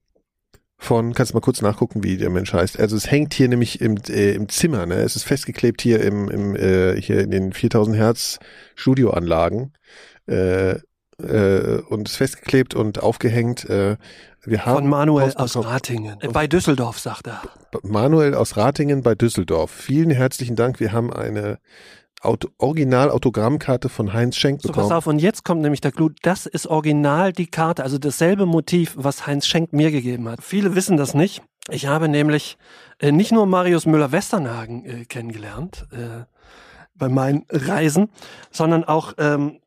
[0.78, 2.78] von, kannst du mal kurz nachgucken, wie der Mensch heißt.
[2.78, 4.96] Also es hängt hier nämlich im, äh, im Zimmer, ne?
[4.96, 8.38] Es ist festgeklebt hier im, im äh, hier in den 4000 Hertz
[8.74, 9.72] Studioanlagen.
[10.26, 10.76] Äh,
[11.22, 13.68] äh, und ist festgeklebt und aufgehängt.
[13.68, 13.96] Äh,
[14.46, 15.72] wir haben Von Manuel aus bekommen.
[15.72, 16.18] Ratingen.
[16.32, 17.42] Bei Düsseldorf, sagt er.
[17.82, 19.70] Manuel aus Ratingen bei Düsseldorf.
[19.70, 20.80] Vielen herzlichen Dank.
[20.80, 21.58] Wir haben eine
[22.22, 24.92] Auto Original-Autogrammkarte von Heinz Schenk So, pass bekommen.
[24.92, 26.10] auf, und jetzt kommt nämlich der Clou.
[26.22, 30.42] Das ist original die Karte, also dasselbe Motiv, was Heinz Schenk mir gegeben hat.
[30.42, 31.42] Viele wissen das nicht.
[31.68, 32.56] Ich habe nämlich
[33.00, 36.24] äh, nicht nur Marius Müller-Westernhagen äh, kennengelernt äh,
[36.94, 38.08] bei meinen Reisen,
[38.50, 39.58] sondern auch ähm,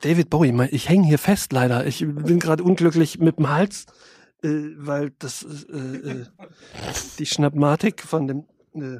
[0.00, 0.68] David Bowie.
[0.70, 1.86] Ich hänge hier fest leider.
[1.86, 3.86] Ich bin gerade unglücklich mit dem Hals,
[4.42, 6.26] äh, weil das äh, äh,
[7.18, 8.44] die Schnappmatik von dem.
[8.74, 8.98] Äh,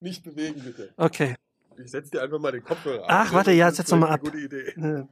[0.00, 0.92] Nicht bewegen, bitte.
[0.96, 1.36] okay.
[1.82, 4.20] Ich setz dir einfach mal den Kopfhörer Ach, warte, ja, setz doch mal ab.
[4.20, 5.06] Gute Idee.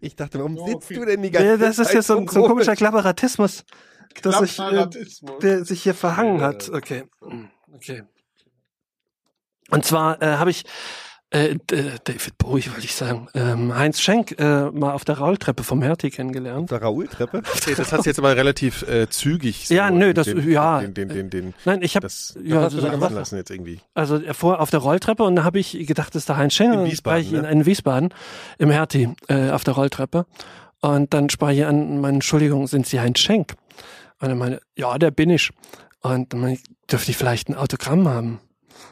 [0.00, 2.06] Ich dachte, warum So sitzt viel- du denn die Ja, ganze das ist Zeit jetzt
[2.08, 3.64] so ein, so ein komischer Klapperatismus,
[4.22, 5.38] dass sich, äh, Klapparatismus.
[5.40, 6.46] der sich hier verhangen Ja.
[6.46, 6.68] hat.
[6.70, 7.04] Okay.
[7.72, 8.02] Okay.
[9.70, 10.64] Und zwar äh, habe ich
[11.32, 15.64] äh, d- David Bowie, wollte ich sagen, ähm, Heinz Schenk äh, mal auf der Rolltreppe
[15.64, 16.70] vom Hertie kennengelernt.
[16.70, 17.42] der Raoul-Treppe?
[17.56, 19.68] Okay, das hast du jetzt aber relativ äh, zügig.
[19.68, 20.80] Ja, nö, das- den, ja.
[20.80, 23.36] Den, den, den, den, Nein, ich habe das, ja, das hast du so- machen lassen
[23.36, 23.80] jetzt irgendwie.
[23.94, 26.54] also er vor auf der Rolltreppe und da habe ich gedacht, das ist der Heinz
[26.54, 26.74] Schenk.
[26.74, 27.50] In Wiesbaden, ich ne?
[27.50, 28.14] in Wiesbaden
[28.58, 30.26] im Hertie äh, auf der Rolltreppe
[30.80, 33.54] und dann sprach ich an, meine Entschuldigung, sind Sie Heinz Schenk?
[34.20, 35.50] Und er meine, ja, der bin ich.
[36.00, 38.40] Und dann meine ich, dürfte ich vielleicht ein Autogramm haben?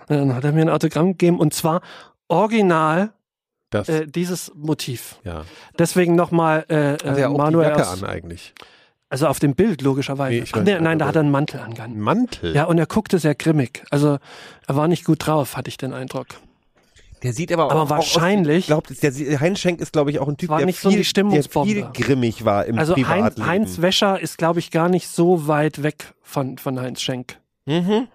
[0.08, 1.82] Und dann hat er mir ein Autogramm gegeben und zwar
[2.30, 3.12] original
[3.70, 5.16] Das, äh, dieses Motiv.
[5.24, 5.44] ja.
[5.78, 8.54] Deswegen nochmal äh, Hat er äh, Manuel Jacke aus, an eigentlich.
[9.08, 10.36] also auf dem Bild logischerweise.
[10.36, 11.90] Nee, ich Ach, nee, nein, da hat er einen Mantel angehabt.
[11.90, 12.54] Ein Mantel?
[12.54, 13.84] Ja, und er guckte sehr grimmig.
[13.90, 14.18] Also
[14.66, 16.26] er war nicht gut drauf, hatte ich den Eindruck.
[17.22, 17.70] Der sieht aber auch.
[17.72, 20.48] Aber auch wahrscheinlich- Aus, glaub, der der Heinz Schenk ist, glaube ich, auch ein Typ,
[20.48, 23.46] War der, nicht so viel, die der viel grimmig war im Also Heinz, Privatleben.
[23.46, 27.38] Heinz Wäscher ist, glaube ich, gar nicht so weit weg von, von Heinz Schenk.
[27.66, 28.08] Mhm.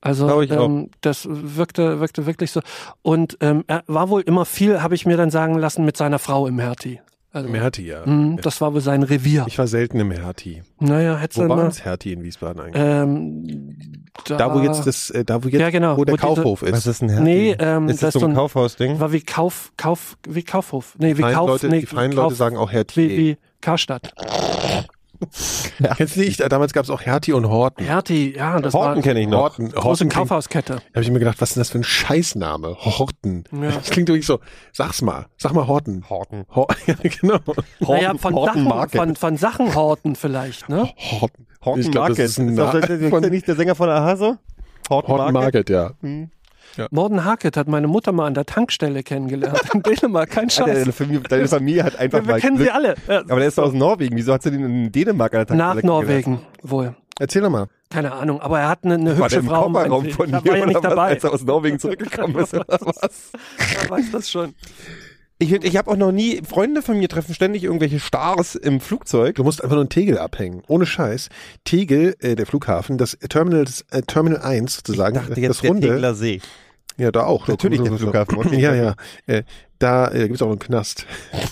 [0.00, 2.60] Also ähm, das wirkte, wirkte wirklich so.
[3.02, 6.18] Und ähm, er war wohl immer viel, habe ich mir dann sagen lassen, mit seiner
[6.18, 7.00] Frau im Hertie.
[7.32, 8.04] Also, Im Hertie, ja.
[8.04, 9.44] mh, das war wohl sein Revier.
[9.46, 10.62] Ich war selten im Hertie.
[10.80, 11.64] naja, hättest Wo du war mal.
[11.66, 12.82] das Hertie in Wiesbaden eigentlich?
[12.84, 13.76] Ähm,
[14.26, 16.26] da, da, wo jetzt das, äh, da wo jetzt, Ja, genau, wo der wo diese-
[16.26, 16.72] Kaufhof ist.
[16.72, 17.22] Was ist ein Hertie?
[17.24, 18.98] Nee, ähm, ist das das so ein Kaufhausding?
[18.98, 20.96] war wie Kauf, Kauf, wie Kaufhof.
[20.98, 23.08] Nee, wie Fein Kauf, Leute, nee, die feinen Kauf, Leute sagen auch Hertie.
[23.08, 24.12] wie, wie Karstadt.
[25.96, 26.40] Kennst du nicht?
[26.52, 27.84] Damals gab es auch Hertie und Horten.
[27.84, 29.38] Hertie, ja, das Horten war kenne ich noch.
[29.40, 30.74] Horten, große Horten klingt- Kaufhauskette.
[30.76, 32.76] Da habe ich mir gedacht, was ist denn das für ein Scheißname?
[32.80, 33.44] Horten.
[33.52, 33.70] Ja.
[33.72, 34.40] Das klingt wirklich so.
[34.72, 35.26] Sag's mal.
[35.36, 36.04] Sag mal Horten.
[36.08, 36.44] Horten.
[36.54, 37.38] Hor ja, genau.
[37.80, 40.88] naja, von Horten Sachen, von, von Sachen horten vielleicht, ne?
[40.96, 41.46] Horten.
[41.64, 42.24] Horten Ich glaub, das Market.
[42.24, 44.36] ist ein Ist das, von- der nicht der Sänger von Aha so?
[44.88, 45.70] Horten, Horten Market.
[45.70, 45.90] Market, ja.
[46.90, 49.60] Morden Hackett hat meine Mutter mal an der Tankstelle kennengelernt.
[49.74, 50.66] In Dänemark, kein Scheiß.
[50.78, 52.68] deine, Familie, deine Familie hat einfach Wir, wir mal kennen Glück.
[52.68, 52.94] sie alle.
[53.08, 54.16] Ja, Aber der ist doch aus Norwegen.
[54.16, 56.94] Wieso hat sie den in Dänemark an der nach Tankstelle Norwegen wohl.
[57.18, 57.66] Erzähl doch mal.
[57.90, 59.68] Keine Ahnung, aber er hat eine, eine War der hübsche im Frau.
[59.70, 61.08] Kofferraum von dir war ja nicht dabei.
[61.08, 63.32] als er aus Norwegen zurückgekommen ist oder was?
[63.82, 64.54] Er weiß das schon.
[65.42, 69.36] Ich, ich habe auch noch nie, Freunde von mir treffen ständig irgendwelche Stars im Flugzeug.
[69.36, 70.62] Du musst einfach nur einen Tegel abhängen.
[70.68, 71.30] Ohne Scheiß.
[71.64, 75.60] Tegel, äh, der Flughafen, das Terminal, das, äh, Terminal 1 sozusagen, Ich dachte jetzt das
[75.62, 75.88] der Runde.
[75.88, 76.42] Tegler See.
[76.98, 77.48] Ja, da auch.
[77.48, 78.58] Natürlich der Flughafen.
[78.58, 78.94] Ja, ja.
[79.26, 79.44] Äh,
[79.78, 81.06] da äh, gibt's auch einen Knast.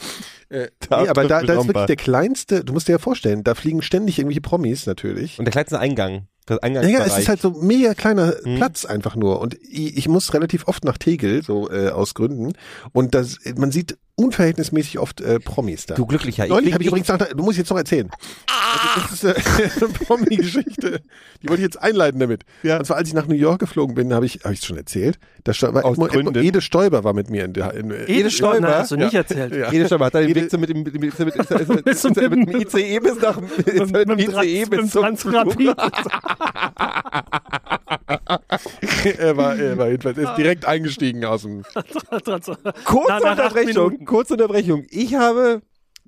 [0.50, 3.54] Äh, nee, aber da, da ist wirklich der kleinste, du musst dir ja vorstellen, da
[3.54, 5.38] fliegen ständig irgendwelche Promis natürlich.
[5.38, 6.26] Und der kleinste Eingang.
[6.48, 6.98] Das Ja, Eingangsbereich.
[7.08, 8.56] ja, es ist halt so mega kleiner Mhm.
[8.56, 9.40] Platz einfach nur.
[9.40, 12.52] Und ich, ich muss relativ oft nach Tegel, so äh, aus Gründen.
[12.92, 15.94] Und das, man sieht unverhältnismäßig oft äh, Promis da.
[15.94, 16.44] Du glücklicher.
[16.44, 18.10] Ich Neulich habe ich übrigens, nach, du musst jetzt noch erzählen.
[18.48, 21.00] Also das ist äh, eine Promi-Geschichte.
[21.42, 22.42] Die wollte ich jetzt einleiten damit.
[22.64, 22.78] Ja.
[22.78, 25.20] Und zwar, als ich nach New York geflogen bin, habe ich, habe ich schon erzählt.
[25.44, 26.42] Da stand, war Aus Edmund, Gründen.
[26.42, 28.60] Ede Stoiber war mit mir in der, in, Ede Stoiber?
[28.60, 29.20] Na, hast du nicht Ja.
[29.20, 29.54] erzählt.
[29.54, 29.70] Ja.
[29.70, 32.30] Jede Stadt hat er den Weg so mit dem, mit mit mit mit du dem,
[32.30, 35.76] mit mit dem ICE bis nach, mit dem mit dem ICE mit bis zum Transrapid.
[39.18, 41.64] er war, er war jedenfalls, er ist direkt eingestiegen aus dem.
[42.84, 44.86] Kurze Unterbrechung, kurze Unterbrechung.
[44.90, 45.62] Ich habe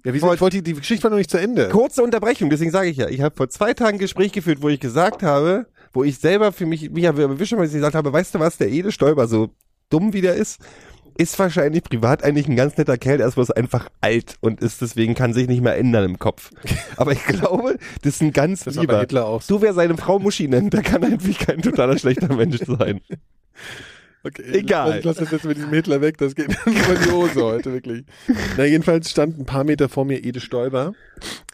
[0.05, 0.33] Ja, wieso?
[0.33, 1.69] Ich wollte, die, die Geschichte war noch nicht zu Ende.
[1.69, 4.69] kurze Unterbrechung, deswegen sage ich ja, ich habe vor zwei Tagen ein Gespräch geführt, wo
[4.69, 8.13] ich gesagt habe, wo ich selber für mich, mich habe erwischt, weil ich gesagt habe,
[8.13, 9.51] weißt du was, der Ede Stoiber, so
[9.91, 10.61] dumm wie der ist,
[11.21, 14.81] ist wahrscheinlich privat eigentlich ein ganz netter Kerl, er ist bloß einfach alt und ist
[14.81, 16.51] deswegen kann sich nicht mehr ändern im Kopf.
[16.97, 19.01] Aber ich glaube, das ist ein ganz Das lieber.
[19.01, 19.57] Hitler auch so.
[19.57, 23.01] Du, wer seine Frau Muschi nennt, der kann eigentlich kein totaler schlechter Mensch sein.
[24.23, 24.99] Okay, Egal.
[24.99, 28.05] Ich lasse das jetzt mit diesem Hitler weg, das geht in die Hose heute, wirklich.
[28.59, 30.93] Na, jedenfalls stand ein paar Meter vor mir Ede Stoiber.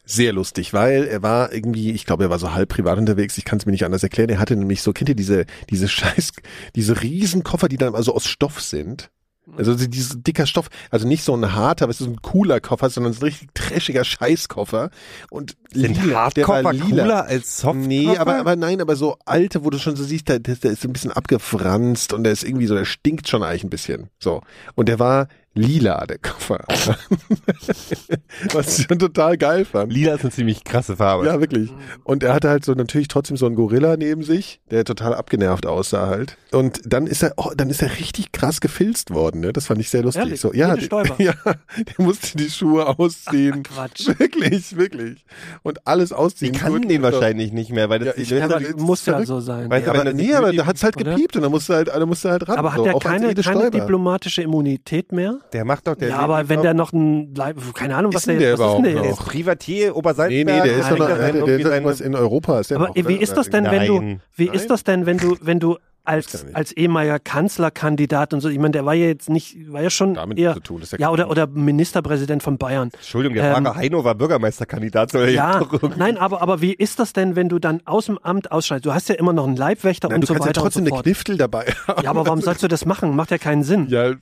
[0.04, 3.44] Sehr lustig, weil er war irgendwie, ich glaube, er war so halb privat unterwegs, ich
[3.44, 4.30] kann es mir nicht anders erklären.
[4.30, 6.32] Er hatte nämlich so, kennt ihr diese, diese scheiß,
[6.74, 9.10] diese Riesenkoffer, die dann also aus Stoff sind?
[9.56, 12.60] Also so dieses dicker Stoff, also nicht so ein harter, aber es ist ein cooler
[12.60, 14.90] Koffer, sondern so ein richtig trashiger Scheißkoffer.
[15.30, 16.84] Und Sind lila, der war lila.
[16.84, 17.78] cooler als Soft?
[17.78, 20.72] Nee, aber, aber nein, aber so alte, wo du schon so siehst, der, der, der
[20.72, 23.70] ist so ein bisschen abgefranst und der ist irgendwie so, der stinkt schon eigentlich ein
[23.70, 24.10] bisschen.
[24.18, 24.42] So.
[24.74, 26.64] Und der war lila, der Koffer.
[28.52, 29.92] Was ich schon total geil fand.
[29.92, 31.26] Lila ist eine ziemlich krasse Farbe.
[31.26, 31.70] Ja, wirklich.
[32.04, 35.66] Und er hatte halt so natürlich trotzdem so einen Gorilla neben sich, der total abgenervt
[35.66, 36.36] aussah halt.
[36.52, 39.52] Und dann ist er, oh, dann ist er richtig krass gefilzt worden, ne?
[39.52, 40.22] Das fand ich sehr lustig.
[40.22, 40.40] Ehrlich?
[40.40, 40.74] So, ja,
[41.18, 41.54] ja, der
[41.98, 43.62] musste die Schuhe ausziehen.
[43.62, 44.08] Quatsch.
[44.18, 45.24] Wirklich, wirklich.
[45.62, 46.52] Und alles Die ausziehen.
[46.54, 49.24] kannten Gut, den wahrscheinlich nicht mehr, weil das Ja, die ich- Ja, aber muss ja
[49.24, 49.70] so sein.
[49.70, 51.12] Weil- Ja, aber, nee, aber da hat's halt oder?
[51.12, 52.58] gepiept und da musste halt, da musste halt ran.
[52.58, 55.38] Aber hat so, als keine, keine diplomatische Immunität mehr?
[55.52, 58.28] Der macht doch der ja, aber wenn der noch ein, Leib- keine Ahnung, was Ist
[58.28, 60.46] denn der, der was ist denn der überhaupt ist Privatier, Nee, Obersalzberg.
[60.46, 62.94] nee, der ist doch noch, der- der, ist was in Europa ist der Aber noch,
[63.08, 64.54] wie ist das denn, wenn du, wie Nein?
[64.54, 65.78] ist das denn, wenn du, wenn du
[66.08, 69.90] als, als ehemaliger Kanzlerkandidat und so, ich meine, der war ja jetzt nicht, war ja
[69.90, 72.90] schon Damit eher, zu tun, ist ja ja, oder, oder Ministerpräsident von Bayern.
[72.94, 75.10] Entschuldigung, der Ähm, Prager Heino war Bürgermeisterkandidat.
[75.10, 75.66] Soll Ja,
[75.96, 78.86] nein, aber, aber wie ist das denn, wenn du dann aus dem Amt ausscheidest?
[78.86, 80.86] Du hast ja immer noch einen Leibwächter Na, und du so kannst ja weiter trotzdem
[80.86, 81.02] so eine.
[81.02, 82.02] Kniftel dabei haben.
[82.04, 83.16] Ja, aber warum sollst du das machen?
[83.16, 83.88] Macht ja keinen Sinn.
[83.88, 84.12] Ja,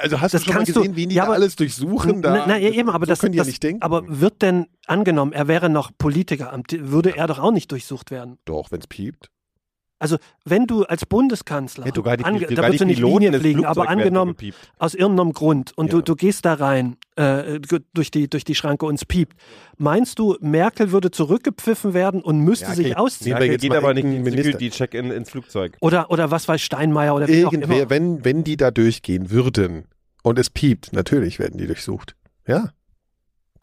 [0.00, 2.22] also hast Das du schon mal kannst du- gesehen, wen die ja, aber- alles durchsuchen?
[2.22, 3.82] Da, na, na, ja, eben, aber so das, können die das ja nicht denken.
[3.82, 8.38] aber wird denn angenommen, er wäre noch Politikeramt, würde er doch auch nicht durchsucht werden.
[8.44, 9.28] Doch, wenn's piept.
[10.02, 10.16] Also,
[10.46, 13.40] wenn du als Bundeskanzler, Ja, sogar die, ange, da würdest du nicht Piloten Linie des
[13.42, 14.34] fliegen, aber angenommen,
[14.78, 15.98] aus irgendeinem Grund und Ja.
[15.98, 17.60] du, du gehst da rein äh,
[17.92, 19.36] durch, die, durch die Schranke und es piept.
[19.76, 22.96] Meinst du, Merkel würde zurückgepfiffen werden und müsste Ja, sich okay.
[22.96, 23.26] ausziehen?
[23.26, 24.42] Wir Merkel jetzt geht aber nicht Minister.
[24.42, 25.76] Security-Check in, ins Flugzeug.
[25.80, 27.62] Oder, oder was weiß Steinmeier oder wie auch immer.
[27.62, 29.84] Irgendwer, wenn, wenn die da durchgehen würden
[30.22, 32.16] und es piept, natürlich werden die durchsucht.
[32.46, 32.70] Ja.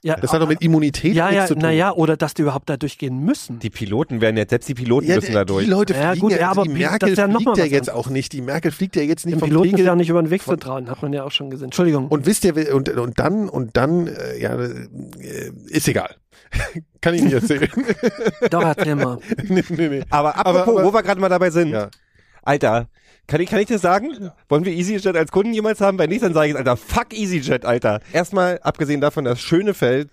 [0.03, 1.63] Ja, Das hat doch mit Immunität ja, nichts ja, zu tun.
[1.63, 3.57] naja, oder dass die überhaupt da durchgehen müssen.
[3.59, 5.65] Die Piloten werden jetzt, selbst die Piloten ja, müssen da durch.
[5.65, 7.41] Die Leute Ja, fliegen gut, ja, ja, also aber die Merkel das ist ja noch
[7.41, 8.31] fliegt ja jetzt auch nicht.
[8.31, 10.29] Die Merkel fliegt ja jetzt nicht Dem vom Piloten ist Pegel- ja nicht über den
[10.29, 11.65] Weg zu trauen, hat man ja auch schon gesehen.
[11.65, 12.07] Entschuldigung.
[12.09, 14.87] Und wisst ihr, und, und dann, und dann, äh, ja, äh,
[15.67, 16.15] ist egal.
[17.01, 17.67] Kann ich nicht erzählen.
[18.51, 19.17] Doch, erzähl mal.
[19.47, 20.03] nee, nee, nee.
[20.11, 21.69] Aber apropos, aber- wo wir gerade mal dabei sind.
[21.69, 21.89] Ja.
[22.43, 22.87] Alter,
[23.27, 24.31] kann ich, kann ich dir sagen?
[24.49, 25.99] Wollen wir EasyJet als Kunden jemals haben?
[25.99, 27.99] Wenn nicht, dann sage ich, Alter, fuck EasyJet, Alter.
[28.13, 30.09] Erstmal, abgesehen davon, dass Schönefeld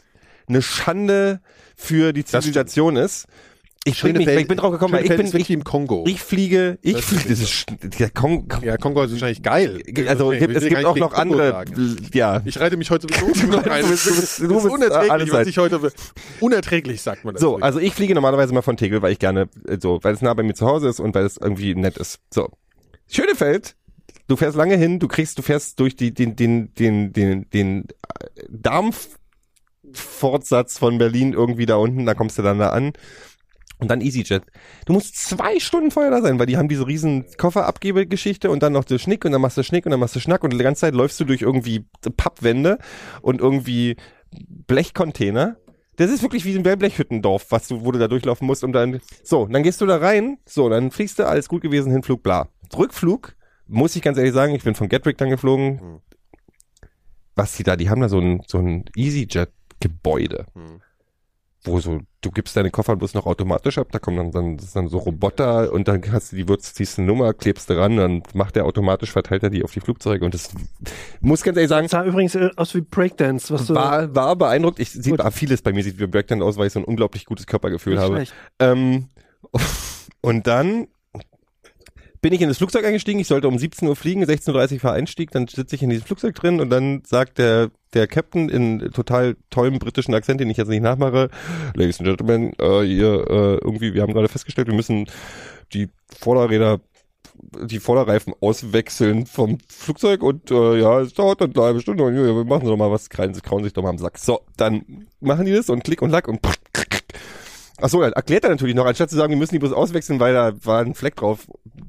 [0.48, 1.40] eine Schande
[1.76, 3.26] für die Zivilisation ist.
[3.86, 6.04] Ich, mich, ich bin drauf gekommen, weil ich bin, ich, im Kongo.
[6.08, 7.66] ich fliege, ich Das- fliege, das ist,
[8.00, 9.82] der Kong, ja, Kongo ist wahrscheinlich geil.
[10.08, 12.08] also will es gibt auch noch Kongo andere, sagen.
[12.14, 12.40] ja.
[12.46, 13.82] Ich reite mich heute sowieso noch ein.
[13.82, 15.80] Du bist- du bist- Das du ist bist unerträglich, alles was ich heute
[16.40, 17.42] unerträglich sagt man das.
[17.42, 19.48] So, also ich fliege normalerweise mal von Tegel, weil ich gerne,
[19.78, 22.20] so, weil es nah bei mir zu Hause ist und weil es irgendwie nett ist.
[22.32, 22.48] So.
[23.08, 23.76] Schönefeld,
[24.28, 27.84] du fährst lange hin, du kriegst, du fährst durch die, den, den, den, den, den
[27.84, 27.86] äh,
[28.48, 32.92] Darmfortsatz von Berlin irgendwie da unten, da kommst du dann da an.
[33.80, 34.44] Und dann EasyJet.
[34.86, 38.72] Du musst zwei Stunden vorher da sein, weil die haben diese riesen Kofferabgebegeschichte und dann
[38.72, 40.58] noch der Schnick und dann machst du Schnick und dann machst du Schnack und die
[40.58, 41.84] ganze Zeit läufst du durch irgendwie
[42.16, 42.78] Pappwände
[43.20, 43.96] und irgendwie
[44.66, 45.56] Blechcontainer.
[45.96, 49.00] Das ist wirklich wie ein Wellblechhüttendorf, was du, wo du da durchlaufen musst und dann,
[49.22, 52.48] so, dann gehst du da rein, so, dann fliegst du, alles gut gewesen, Hinflug, bla.
[52.78, 53.34] Rückflug,
[53.66, 55.80] muss ich ganz ehrlich sagen, ich bin von Gatwick dann geflogen.
[55.80, 56.00] Hm.
[57.34, 60.80] Was die da, die haben da so ein, so ein EasyJet-Gebäude Hm.
[61.64, 64.66] wo so, du gibst deine Koffer bloß noch automatisch ab, da kommen dann, dann, das
[64.66, 67.78] ist dann so Roboter und dann hast du die Würz, ziehst eine Nummer, klebst du
[67.78, 70.50] ran, dann macht der automatisch, verteilt er die auf die Flugzeuge und das
[71.20, 73.74] muss ganz ehrlich sagen, Das sah übrigens äh, aus wie Breakdance, was du.
[73.74, 74.78] war, war beeindruckt.
[74.78, 77.24] Ich sieht, ah, vieles bei mir sieht wie Breakdown aus, weil ich so ein unglaublich
[77.24, 78.26] gutes Körpergefühl nicht habe.
[78.58, 79.08] Ähm,
[80.20, 80.86] und dann
[82.24, 84.94] bin ich in das Flugzeug eingestiegen, ich sollte um 17 Uhr fliegen, 16.30 Uhr war
[84.94, 88.90] Einstieg, dann sitze ich in diesem Flugzeug drin und dann sagt der, der Captain in
[88.92, 91.28] total tollem britischen Akzent, den ich jetzt nicht nachmache,
[91.74, 95.04] Ladies and Gentlemen, äh, ihr, äh, irgendwie, wir haben gerade festgestellt, wir müssen
[95.74, 96.80] die Vorderräder
[97.66, 102.16] die Vorderreifen auswechseln vom Flugzeug und äh, ja, es dauert dann eine halbe Stunde und
[102.16, 104.16] ja, wir machen doch mal was, kreien, kauen sich doch mal am Sack.
[104.16, 106.56] So, dann machen die das und klick und lack und Ach
[107.82, 110.34] so, dann erklärt er natürlich noch, anstatt zu sagen, wir müssen die bloß auswechseln, weil
[110.34, 111.46] da war ein Fleck drauf,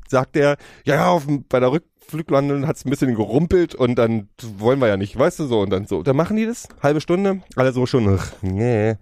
[0.08, 4.80] sagt er, ja, ja, auf, bei der Rückfluglandung hat's ein bisschen gerumpelt und dann wollen
[4.80, 7.42] wir ja nicht, weißt du so, und dann so, dann machen die das, halbe Stunde,
[7.56, 8.96] alle so schon, ach, nee.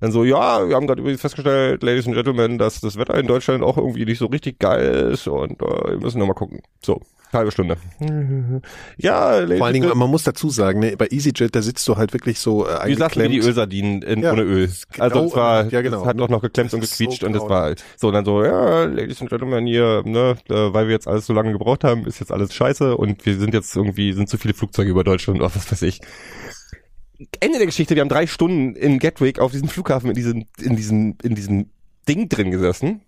[0.00, 3.26] Dann so, ja, wir haben gerade übrigens festgestellt, Ladies and Gentlemen, dass das Wetter in
[3.26, 6.60] Deutschland auch irgendwie nicht so richtig geil ist und äh, wir müssen noch mal gucken.
[6.84, 7.00] So,
[7.34, 7.76] halbe Stunde.
[8.96, 11.96] Ja, Ladies Vor allen Dingen, man muss dazu sagen, ne, bei EasyJet, da sitzt du
[11.96, 13.38] halt wirklich so äh, wie sagst du, wie die.
[13.40, 14.70] Ölsardinen in, Ja, ohne Öl.
[14.92, 16.00] genau, Also es war, ja, genau.
[16.02, 18.24] es hat auch noch geklemmt und Das so gequietscht und es war so und dann
[18.24, 21.84] so, ja, Ladies and Gentlemen hier, ne, äh, weil wir jetzt alles so lange gebraucht
[21.84, 25.04] haben, ist jetzt alles scheiße und wir sind jetzt irgendwie, sind zu viele Flugzeuge über
[25.04, 26.00] Deutschland oder was weiß ich.
[27.40, 30.76] Ende der Geschichte, wir haben drei Stunden in Gatwick auf diesem Flughafen in diesem, in
[30.76, 31.70] diesem, in diesem
[32.08, 33.02] Ding drin gesessen.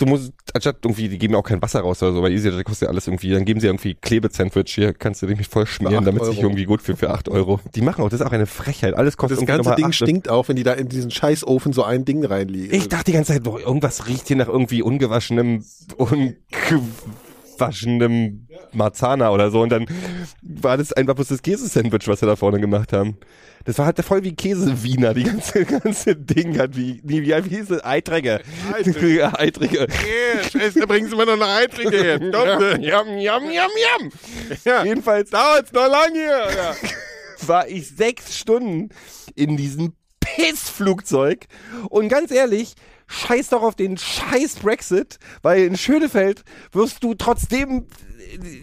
[0.00, 2.64] Du musst, anstatt irgendwie, die geben ja auch kein Wasser raus oder so, weil EasyJet
[2.64, 6.06] kostet ja alles irgendwie, dann geben sie irgendwie Klebesandwich, hier kannst du dich voll schmieren,
[6.06, 6.46] damit sich Euro.
[6.46, 7.60] irgendwie gut für, für acht Euro.
[7.74, 10.30] Die machen auch, das ist auch eine Frechheit, alles kostet Das ganze Ding acht- stinkt
[10.30, 12.74] auch, wenn die da in diesen Scheißofen so ein Ding reinlegen.
[12.74, 15.62] Ich dachte die ganze Zeit, boah, irgendwas riecht hier nach irgendwie ungewaschenem,
[17.58, 19.60] ungewaschenem Marzana oder so.
[19.62, 19.86] Und dann
[20.42, 23.18] war das einfach bloß das Käsesandwich, was wir da vorne gemacht haben.
[23.64, 27.70] Das war halt voll wie Käsewiener, die ganze, ganze Ding hat wie, wie, wie, hieß
[27.70, 27.84] es?
[27.84, 28.40] Eiträger.
[28.72, 29.32] Eiträger.
[29.38, 29.86] Eiträger.
[30.50, 32.20] Scheiße, bringen Sie mir noch eine Eitrige her.
[32.80, 34.10] Yum, yum, yum, yum.
[34.64, 34.84] Ja.
[34.84, 36.48] Jedenfalls dauert's noch lang hier.
[36.56, 36.76] Ja.
[37.46, 38.90] War ich sechs Stunden
[39.34, 41.46] in diesem Pissflugzeug
[41.88, 42.74] und ganz ehrlich,
[43.10, 47.86] scheiß doch auf den scheiß Brexit, weil in Schönefeld wirst du trotzdem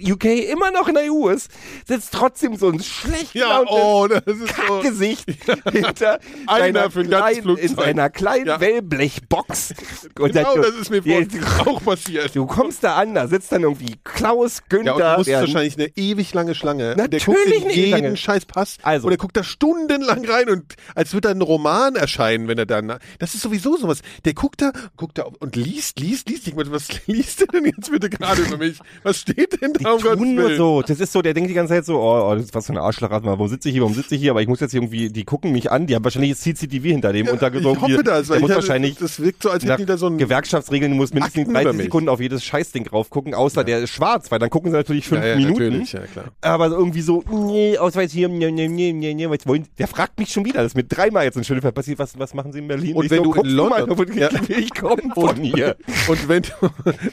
[0.01, 1.51] UK immer noch in der EU ist,
[1.85, 4.45] sitzt trotzdem so ein schlecht Ja, oh, ist so.
[4.45, 5.25] Kackgesicht
[5.71, 8.61] hinter Einer für kleinen, in seiner kleinen Ja.
[8.61, 9.73] Wellblechbox.
[10.19, 11.25] Und Genau, dann- das ist mir Ja,
[11.65, 12.33] vor auch passiert.
[12.35, 14.93] Du kommst da an, da sitzt dann irgendwie Klaus Ja, Günther.
[14.95, 16.95] und du musst der- wahrscheinlich eine ewig lange Schlange.
[16.95, 18.15] der Natürlich ewig jeden lange.
[18.17, 18.77] scheiß Pass.
[18.83, 19.07] Also.
[19.07, 22.65] Und er guckt da stundenlang rein und als würde da ein Roman erscheinen, wenn er
[22.67, 22.99] dann.
[23.19, 23.99] Das ist sowieso sowas.
[24.23, 26.47] Der guckt da, guckt da und liest, liest, liest.
[26.47, 28.77] Ich meine, was liest er denn jetzt bitte gerade über mich?
[29.03, 30.81] Was steht denn die da um Gottes nur so.
[30.83, 32.73] Das ist so, der denkt die ganze Zeit so, oh, oh das ist was für
[32.73, 34.31] eine Arschlochrat, warum sitze ich hier, warum sitze ich hier?
[34.31, 37.11] Aber ich muss jetzt irgendwie, die gucken mich an, die haben wahrscheinlich jetzt CCTV hinter
[37.13, 39.41] dem Ja, und da ich hoffe hier, das, der weil muss hatte- wahrscheinlich das wirkt
[39.43, 41.77] so, als hätten nach die da so ein Gewerkschaftsregeln, du musst mindestens Akten über 30
[41.77, 41.83] mich.
[41.85, 45.07] Sekunden auf jedes Scheißding drauf gucken, außer der ist schwarz, weil dann gucken sie natürlich
[45.07, 45.83] fünf ja, ja, Minuten.
[45.91, 46.01] Ja.
[46.41, 50.19] Aber irgendwie so, nee, Ausweis hier, nee, nee, nee, nee, nee, was wollen, der fragt
[50.19, 52.59] mich schon wieder, das ist mir dreimal jetzt in Schönefeld passiert, was, was machen sie
[52.59, 52.95] in Berlin?
[52.95, 53.95] Und Ich wenn so, du in London- mal,
[54.31, 54.57] Ja.
[54.57, 55.75] ich komme von hier.
[56.07, 56.49] Und wenn du,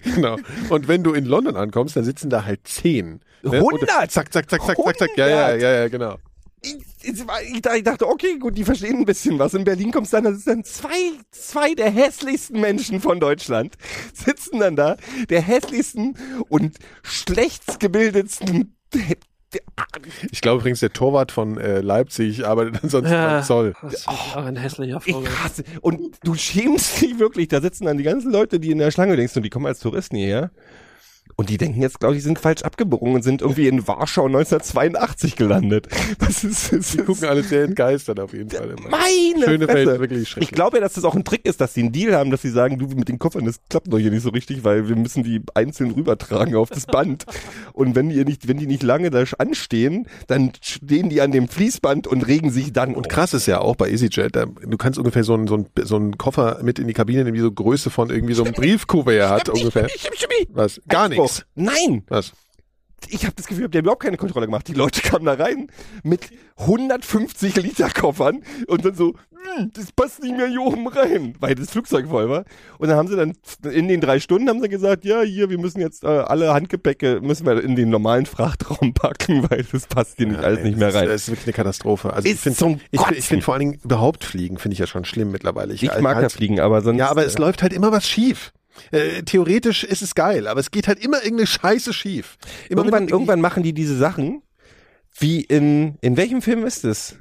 [0.15, 0.37] genau.
[0.71, 3.21] Und wenn du in London ankommst, dann sitzen da halt zehn.
[3.43, 3.63] Ne?
[3.63, 4.11] Und 100?
[4.11, 5.11] Zack, zack, zack, zack, zack, zack.
[5.17, 5.63] Ja, ja, 100?
[5.63, 6.17] ja, ja, genau.
[6.63, 9.53] ich, ich, dachte- okay, gut, die verstehen ein bisschen was.
[9.55, 13.77] In Berlin kommst du dann, das ist dann zwei, zwei der hässlichsten Menschen von Deutschland
[14.15, 14.97] sitzen dann da,
[15.29, 16.17] der hässlichsten
[16.49, 18.77] und schlechtst gebildetsten.
[20.31, 23.27] Ich glaube übrigens, der Torwart von äh, Leipzig arbeitet ansonsten Ja.
[23.37, 23.75] beim Zoll.
[23.83, 25.29] Das ist auch ein hässlicher Ich Vogel.
[25.43, 25.65] hasse.
[25.81, 27.49] Und du schämst dich wirklich.
[27.49, 29.81] Da sitzen dann die ganzen Leute, die in der Schlange denkst, und die kommen als
[29.81, 30.51] Touristen hierher.
[31.37, 35.37] Und die denken jetzt, glaube ich, sind falsch abgebogen und sind irgendwie in Warschau 1982
[35.37, 35.89] gelandet.
[36.19, 38.89] Das ist, das Die ist gucken alle sehr entgeistert auf jeden Fall immer.
[38.89, 39.91] meine Schönefeld Fresse.
[39.93, 40.51] ist wirklich schrecklich.
[40.51, 42.43] Ich glaube ja, dass das auch ein Trick ist, dass sie einen Deal haben, dass
[42.43, 44.97] sie sagen, du mit den Koffern, das klappt doch hier nicht so richtig, weil wir
[44.97, 47.25] müssen die einzeln rübertragen auf das Band.
[47.73, 51.49] Und wenn die nicht, wenn die nicht lange da anstehen, dann stehen die an dem
[51.49, 52.95] Fließband und regen sich dann.
[52.95, 55.67] Und krass ist ja auch bei EasyJet, da, du kannst ungefähr so einen, so, einen,
[55.83, 58.53] so einen Koffer mit in die Kabine nehmen, wie so Größe von irgendwie so einem
[58.55, 59.89] Briefkuvert hat ungefähr.
[60.51, 60.81] Was?
[60.89, 61.24] Gar Einspruch.
[61.25, 61.47] Nichts.
[61.55, 62.05] Nein!
[62.09, 62.33] Was?
[63.09, 64.67] Ich habe das Gefühl, die haben überhaupt keine Kontrolle gemacht.
[64.69, 65.69] Die Leute kamen da rein
[66.03, 69.15] mit 150 Liter Koffern und dann so,
[69.57, 72.45] hm, das passt nicht mehr hier oben rein, weil das Flugzeug voll war.
[72.79, 73.35] Und dann haben sie dann
[73.71, 77.21] in den drei Stunden haben sie gesagt, ja, hier, wir müssen jetzt äh, alle Handgepäcke
[77.21, 80.79] müssen wir in den normalen Frachtraum packen, weil das passt hier nicht alles Ey, nicht
[80.79, 81.07] mehr rein.
[81.07, 82.13] Das ist wirklich eine Katastrophe.
[82.13, 84.79] Also ich Ist finde zum ich, ich find vor allen Dingen überhaupt Fliegen, finde ich
[84.79, 85.75] ja schon schlimm mittlerweile.
[85.75, 86.99] ich mag ja halt, fliegen, aber sonst.
[86.99, 88.53] Ja, aber es läuft halt immer was schief.
[88.91, 92.37] Äh, theoretisch ist es geil, aber es geht halt immer irgendeine Scheiße schief.
[92.69, 94.43] Immer irgendwann, irgendwann machen die diese Sachen,
[95.19, 97.17] wie in, in welchem Film ist es?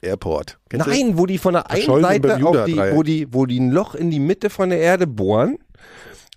[0.00, 0.58] Airport.
[0.68, 0.86] Kennst?
[0.86, 3.94] Nein, wo die von der einen Seite auf die, wo die, wo die ein Loch
[3.94, 5.58] in die Mitte von der Erde bohren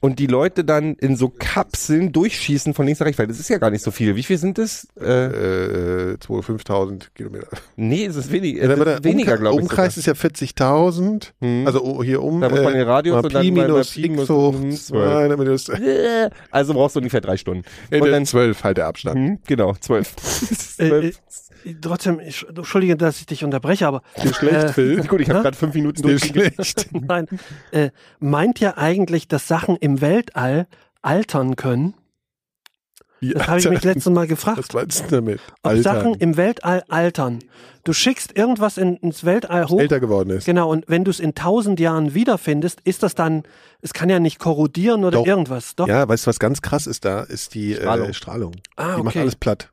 [0.01, 3.49] und die Leute dann in so Kapseln durchschießen von links nach rechts, weil das ist
[3.49, 4.15] ja gar nicht so viel.
[4.17, 4.87] Wie viel sind das?
[4.99, 7.47] Äh, Äh, 2.000, 5.000 Kilometer.
[7.75, 9.61] nee, es ist wenig, Ja, der weniger, Umkreis, glaube ich.
[9.61, 11.31] Umkreis ist ja 40.000.
[11.39, 11.67] Hm.
[11.67, 12.41] Also oh, hier um.
[12.41, 15.27] Da muss man den Radius und dann Pi minus Pi x minus- hoch hm, 2,
[15.29, 17.63] damit das, sogar- also brauchst du ungefähr drei Stunden.
[17.91, 19.15] äh, Und dann, 12 halt der Abstand.
[19.17, 20.13] hm, genau, zwölf.
[21.81, 25.03] Trotzdem, ich, Entschuldige, dass ich dich unterbreche, aber Dir schlecht, äh, Phil?
[25.07, 26.89] Gut, ich habe gerade fünf Minuten Dir schlecht.
[26.93, 27.27] nein,
[27.71, 30.67] äh, meint ihr eigentlich, dass Sachen im Weltall
[31.01, 31.93] altern können?
[33.21, 34.57] Das habe ich mich letztes Mal gefragt.
[34.57, 35.39] Was meinst du damit?
[35.61, 37.39] Ob Alter, Sachen im Weltall altern.
[37.83, 39.79] Du schickst irgendwas in, ins Weltall hoch.
[39.79, 40.45] älter geworden ist.
[40.45, 43.43] Genau, und wenn du es in tausend Jahren wiederfindest, ist das dann,
[43.81, 45.27] es kann ja nicht korrodieren oder Doch.
[45.27, 45.75] irgendwas.
[45.75, 45.87] Doch.
[45.87, 47.21] Ja, weißt du, was ganz krass ist da?
[47.21, 48.09] Ist die Strahlung.
[48.09, 48.51] Äh, Strahlung.
[48.75, 49.19] Ah, Die macht okay.
[49.21, 49.70] alles platt.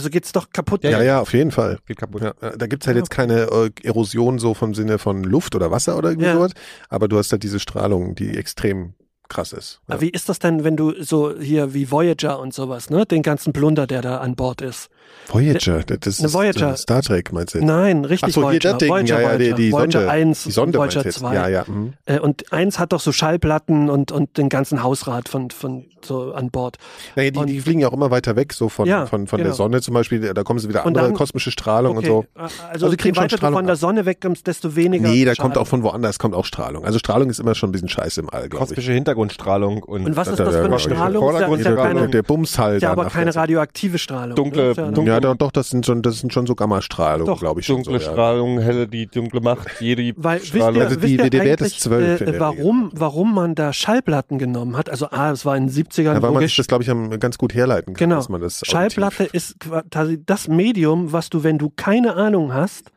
[0.00, 0.82] Also geht's doch kaputt.
[0.82, 1.78] Ja, ja, auf jeden Fall.
[1.86, 2.22] Geht kaputt.
[2.22, 5.70] Ja, ja, da gibt's halt jetzt keine äh, Erosion so vom Sinne von Luft oder
[5.70, 6.34] Wasser oder irgendwie Ja.
[6.36, 6.52] sowas,
[6.88, 8.94] aber du hast halt diese Strahlung, die extrem
[9.30, 9.80] krass ist.
[9.88, 9.94] Ja.
[9.94, 13.22] Aber wie ist das denn, wenn du so hier wie Voyager und sowas, ne, den
[13.22, 14.90] ganzen Plunder, der da an Bord ist?
[15.28, 16.72] Voyager, das ist Eine Voyager.
[16.72, 17.64] äh, Star Trek, meinst du?
[17.64, 18.78] Nein, richtig Ach so, hier Voyager.
[18.78, 19.56] Ding, Voyager, ja, ja, die, Voyager.
[19.56, 20.10] die Voyager Sonde.
[20.10, 21.18] 1 die Sonde Voyager du jetzt?
[21.18, 21.34] 2.
[21.34, 21.64] Ja, ja.
[21.66, 21.92] mhm.
[22.06, 26.32] Äh, Und eins hat doch so Schallplatten und, und den ganzen Hausrat von, von so
[26.32, 26.76] an Bord.
[27.16, 29.38] Naja, die, Und- die fliegen ja auch immer weiter weg, so von, Ja, von, von
[29.38, 29.56] der genau.
[29.56, 32.40] Sonne zum Beispiel, da kommen sie wieder andere dann- kosmische Strahlung Okay, und so.
[32.40, 33.76] Also, Also die je weiter du Strahlung von der.
[33.76, 35.08] Sonne wegkommst, desto weniger.
[35.08, 35.42] Nee, da Schaden.
[35.52, 36.84] kommt auch von woanders kommt auch Strahlung.
[36.84, 38.68] Also Strahlung ist immer schon ein bisschen scheiße im All, glaube ich.
[38.70, 40.78] Kosmische Hintergrundstrahlung und, Und was ist das für eine.
[40.78, 41.28] Strahlung?
[41.28, 41.94] Ist ja, ist ja Vordergrundstrahlung.
[42.00, 42.82] keine, der Bums halt.
[42.82, 44.36] ja aber keine radioaktive Strahlung.
[44.36, 47.40] Dunkle- dunkle- Ja, doch, das sind schon, das sind schon so Gamma-Strahlung, Doch.
[47.40, 47.76] glaube ich schon.
[47.76, 48.12] dunkle so, ja.
[48.12, 50.76] Strahlung, helle, die dunkle Macht, jede Weil wisst Strahlung.
[50.76, 54.38] ihr, Also die- der Wert ist eigentlich, 12 in äh, warum, warum man da Schallplatten
[54.38, 54.90] genommen hat?
[54.90, 57.38] Also A, es war in den 70ern Ja, weil man sich das, glaube ich, ganz
[57.38, 58.16] gut herleiten kann, Genau.
[58.16, 59.56] dass man das Schallplatte auditiv- ist
[59.90, 62.90] quasi das Medium, was du, wenn du keine Ahnung hast,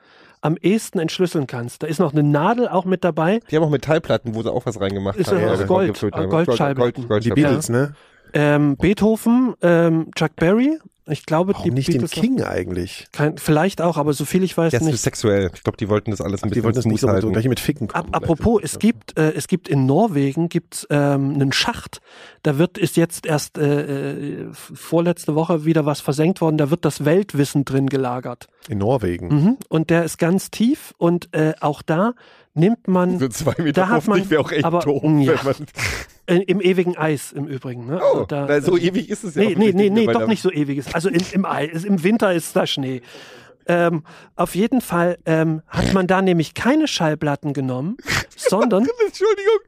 [0.43, 1.83] am ehesten entschlüsseln kannst.
[1.83, 3.39] Da ist noch eine Nadel auch mit dabei.
[3.49, 5.39] Die haben auch Metallplatten, wo sie auch was reingemacht Ist haben.
[5.39, 6.29] ja Ja, Gold, äh, haben.
[6.29, 6.81] Goldscheiben.
[6.81, 7.93] Gold, Die Gold, Beatles, ne?
[8.33, 10.79] Ähm, Beethoven, ähm, Chuck Berry.
[11.05, 13.07] Ich glaube, Warum die nicht den Beatles King eigentlich?
[13.11, 14.99] Kein, vielleicht auch, aber so viel ich weiß ist nicht.
[14.99, 15.51] sexuell.
[15.53, 17.31] Ich glaube, die wollten das alles ein Die bisschen wollten das nicht so, halten.
[17.33, 18.13] gleich mit Ficken kommen.
[18.13, 18.73] apropos, vielleicht.
[18.75, 21.99] es gibt, äh, es gibt in Norwegen gibt's ähm, einen Schacht.
[22.43, 26.57] Da wird ist jetzt erst äh, äh, vorletzte Woche wieder was versenkt worden.
[26.57, 28.47] Da wird das Weltwissen drin gelagert.
[28.69, 29.27] In Norwegen.
[29.27, 29.57] Mhm.
[29.67, 32.13] Und der ist ganz tief und äh, auch da
[32.55, 35.03] nimmt man So zwei Meter Da hat man- 50 wäre auch echt aber- doof.
[35.21, 35.33] ja.
[36.25, 37.85] Äh, im ewigen Eis im Übrigen.
[37.87, 37.99] Ne?
[38.01, 40.05] oh, Also da, na, so ewig ist es ja Nee, auch nee, nicht, nee, nee,
[40.05, 40.93] doch nicht so ewiges.
[40.93, 43.01] Also in, im Eis, im Winter ist da Schnee.
[43.67, 44.03] Ähm,
[44.35, 47.97] auf jeden Fall ähm, hat man da nämlich keine Schallplatten genommen,
[48.35, 49.59] sondern Entschuldigung,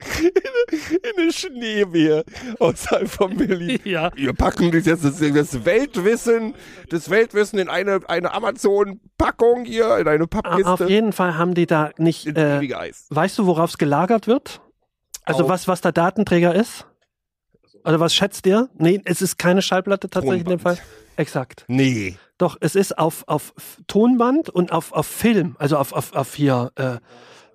[0.72, 2.24] in, in eine Schneewehr
[2.60, 3.80] außerhalb von Berlin.
[3.86, 6.54] ja, Wir packen das das, das Weltwissen,
[6.90, 10.86] das Weltwissen in eine, eine Amazon-Packung hier, in eine auf Pappkiste.
[10.88, 12.28] jeden Fall haben die da nicht.
[12.28, 12.62] Äh,
[13.10, 14.62] weißt du, worauf es gelagert wird?
[15.24, 16.86] Also Auf- was, was der Datenträger ist?
[17.84, 18.70] Also was schätzt ihr?
[18.78, 20.76] Nee, es ist keine Schallplatte tatsächlich in dem Fall.
[20.76, 20.96] Tonband.
[21.18, 21.66] Exakt.
[21.68, 22.18] Nee.
[22.38, 23.54] Doch, es ist auf, auf
[23.88, 26.98] Tonband und auf, auf Film, also auf, auf, auf hier äh,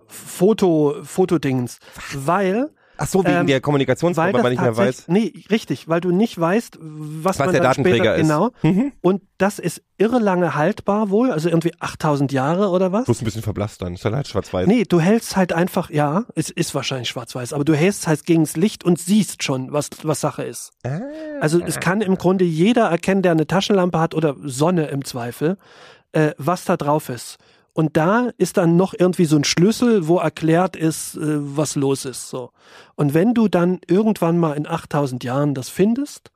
[0.07, 1.79] Foto, Fotodingens.
[2.15, 2.71] Weil
[3.03, 5.09] Ach so, wegen Ähm, der Kommunikationsform, weil das man nicht mehr weiß.
[5.09, 8.23] Nee, richtig, weil du nicht weißt, was, Was man der Datenträger später, ist.
[8.29, 8.51] Genau.
[8.63, 8.93] Mhm.
[9.01, 13.07] Und das ist irre lange haltbar wohl, also irgendwie 8000 Jahre oder was?
[13.07, 13.95] Bloß ein bisschen verblasst dann.
[13.95, 14.67] Ist dann halt schwarz-weiß.
[14.67, 18.57] Nee, du hältst halt einfach, ja, es ist wahrscheinlich schwarz-weiß, aber du hältst halt gegens
[18.57, 20.73] Licht und siehst schon, was, was Sache ist.
[20.85, 21.01] Ah.
[21.41, 25.57] Also es kann im Grunde jeder erkennen, der eine Taschenlampe hat oder Sonne im Zweifel,
[26.13, 27.39] äh, was da drauf ist.
[27.73, 32.05] Und da ist dann noch irgendwie so ein Schlüssel, wo erklärt ist, äh, was los
[32.05, 32.29] ist.
[32.29, 32.51] So.
[32.97, 36.31] Und wenn du dann irgendwann mal in 8000 Jahren das findest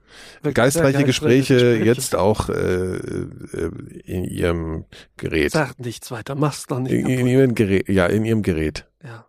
[0.53, 1.85] geistreiche sehr Gespräche, Gespräche.
[1.85, 2.53] jetzt auch äh,
[2.97, 3.71] äh,
[4.03, 4.83] in ihrem
[5.15, 5.51] Gerät.
[5.53, 6.91] Sag nichts weiter, mach's doch nicht.
[6.91, 8.85] In, in ihrem Gerät, ja, in ihrem Gerät.
[9.01, 9.25] Ja.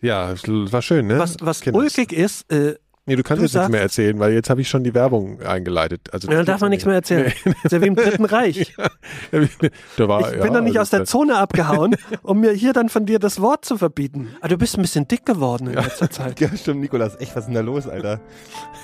[0.00, 1.18] Ja, es war schön, ne?
[1.18, 1.78] Was, was Kinder.
[1.78, 2.74] ulkig ist, äh,
[3.06, 5.42] Nee, du kannst Du jetzt nichts mehr erzählen, weil jetzt habe ich schon die Werbung
[5.42, 6.08] eingeleitet.
[6.12, 7.32] Also Ja, dann darf man nichts mehr erzählen.
[7.62, 8.74] ist ja wie im Dritten Reich.
[9.98, 11.36] da war, Ich bin doch nicht aus der Zone.
[11.36, 14.34] Abgehauen, um mir hier dann von dir das Wort zu verbieten.
[14.40, 16.40] Ah, du bist ein bisschen dick geworden in letzter Zeit.
[16.44, 17.20] Ja, stimmt, Nikolas.
[17.20, 18.20] Echt, was ist denn da los, Alter?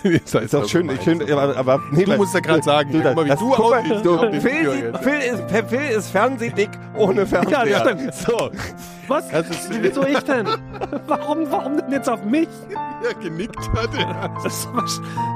[0.03, 3.01] ist Ist doch schön, ich schön, aber, aber nee, Du musst ja gerade sagen, du,
[3.03, 5.03] guck mal, wie das- du guck mal, aussiehst Phil, jetzt.
[5.03, 7.67] Phil, ist, Phil ist fernsehdick ohne Fernseher.
[7.67, 8.15] Ja, das stimmt.
[8.15, 8.51] So.
[9.09, 9.29] Was?
[9.31, 9.47] Das
[9.83, 10.47] Wieso ich denn?
[11.07, 12.49] Warum, warum denn jetzt auf mich?
[13.03, 13.91] Ja, genickt hat.
[14.43, 14.69] Das,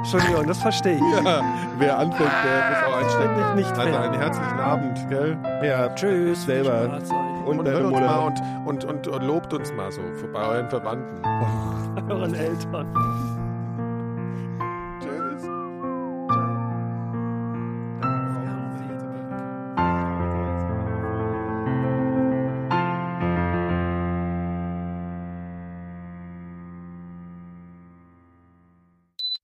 [0.02, 1.24] Entschuldigung, das verstehe ich.
[1.24, 1.42] Ja,
[1.78, 3.55] wer anfängt, der muss auch einstecken.
[3.56, 5.36] Nicht Also einen herzlichen Abend, gell?
[5.62, 6.44] Ja, Tschüss.
[6.44, 6.98] selber.
[7.46, 10.01] Und, Und hört uns mal und, und, und, und lobt uns mal so
[10.32, 11.22] bei euren Verwandten.
[12.10, 12.86] Euren Eltern.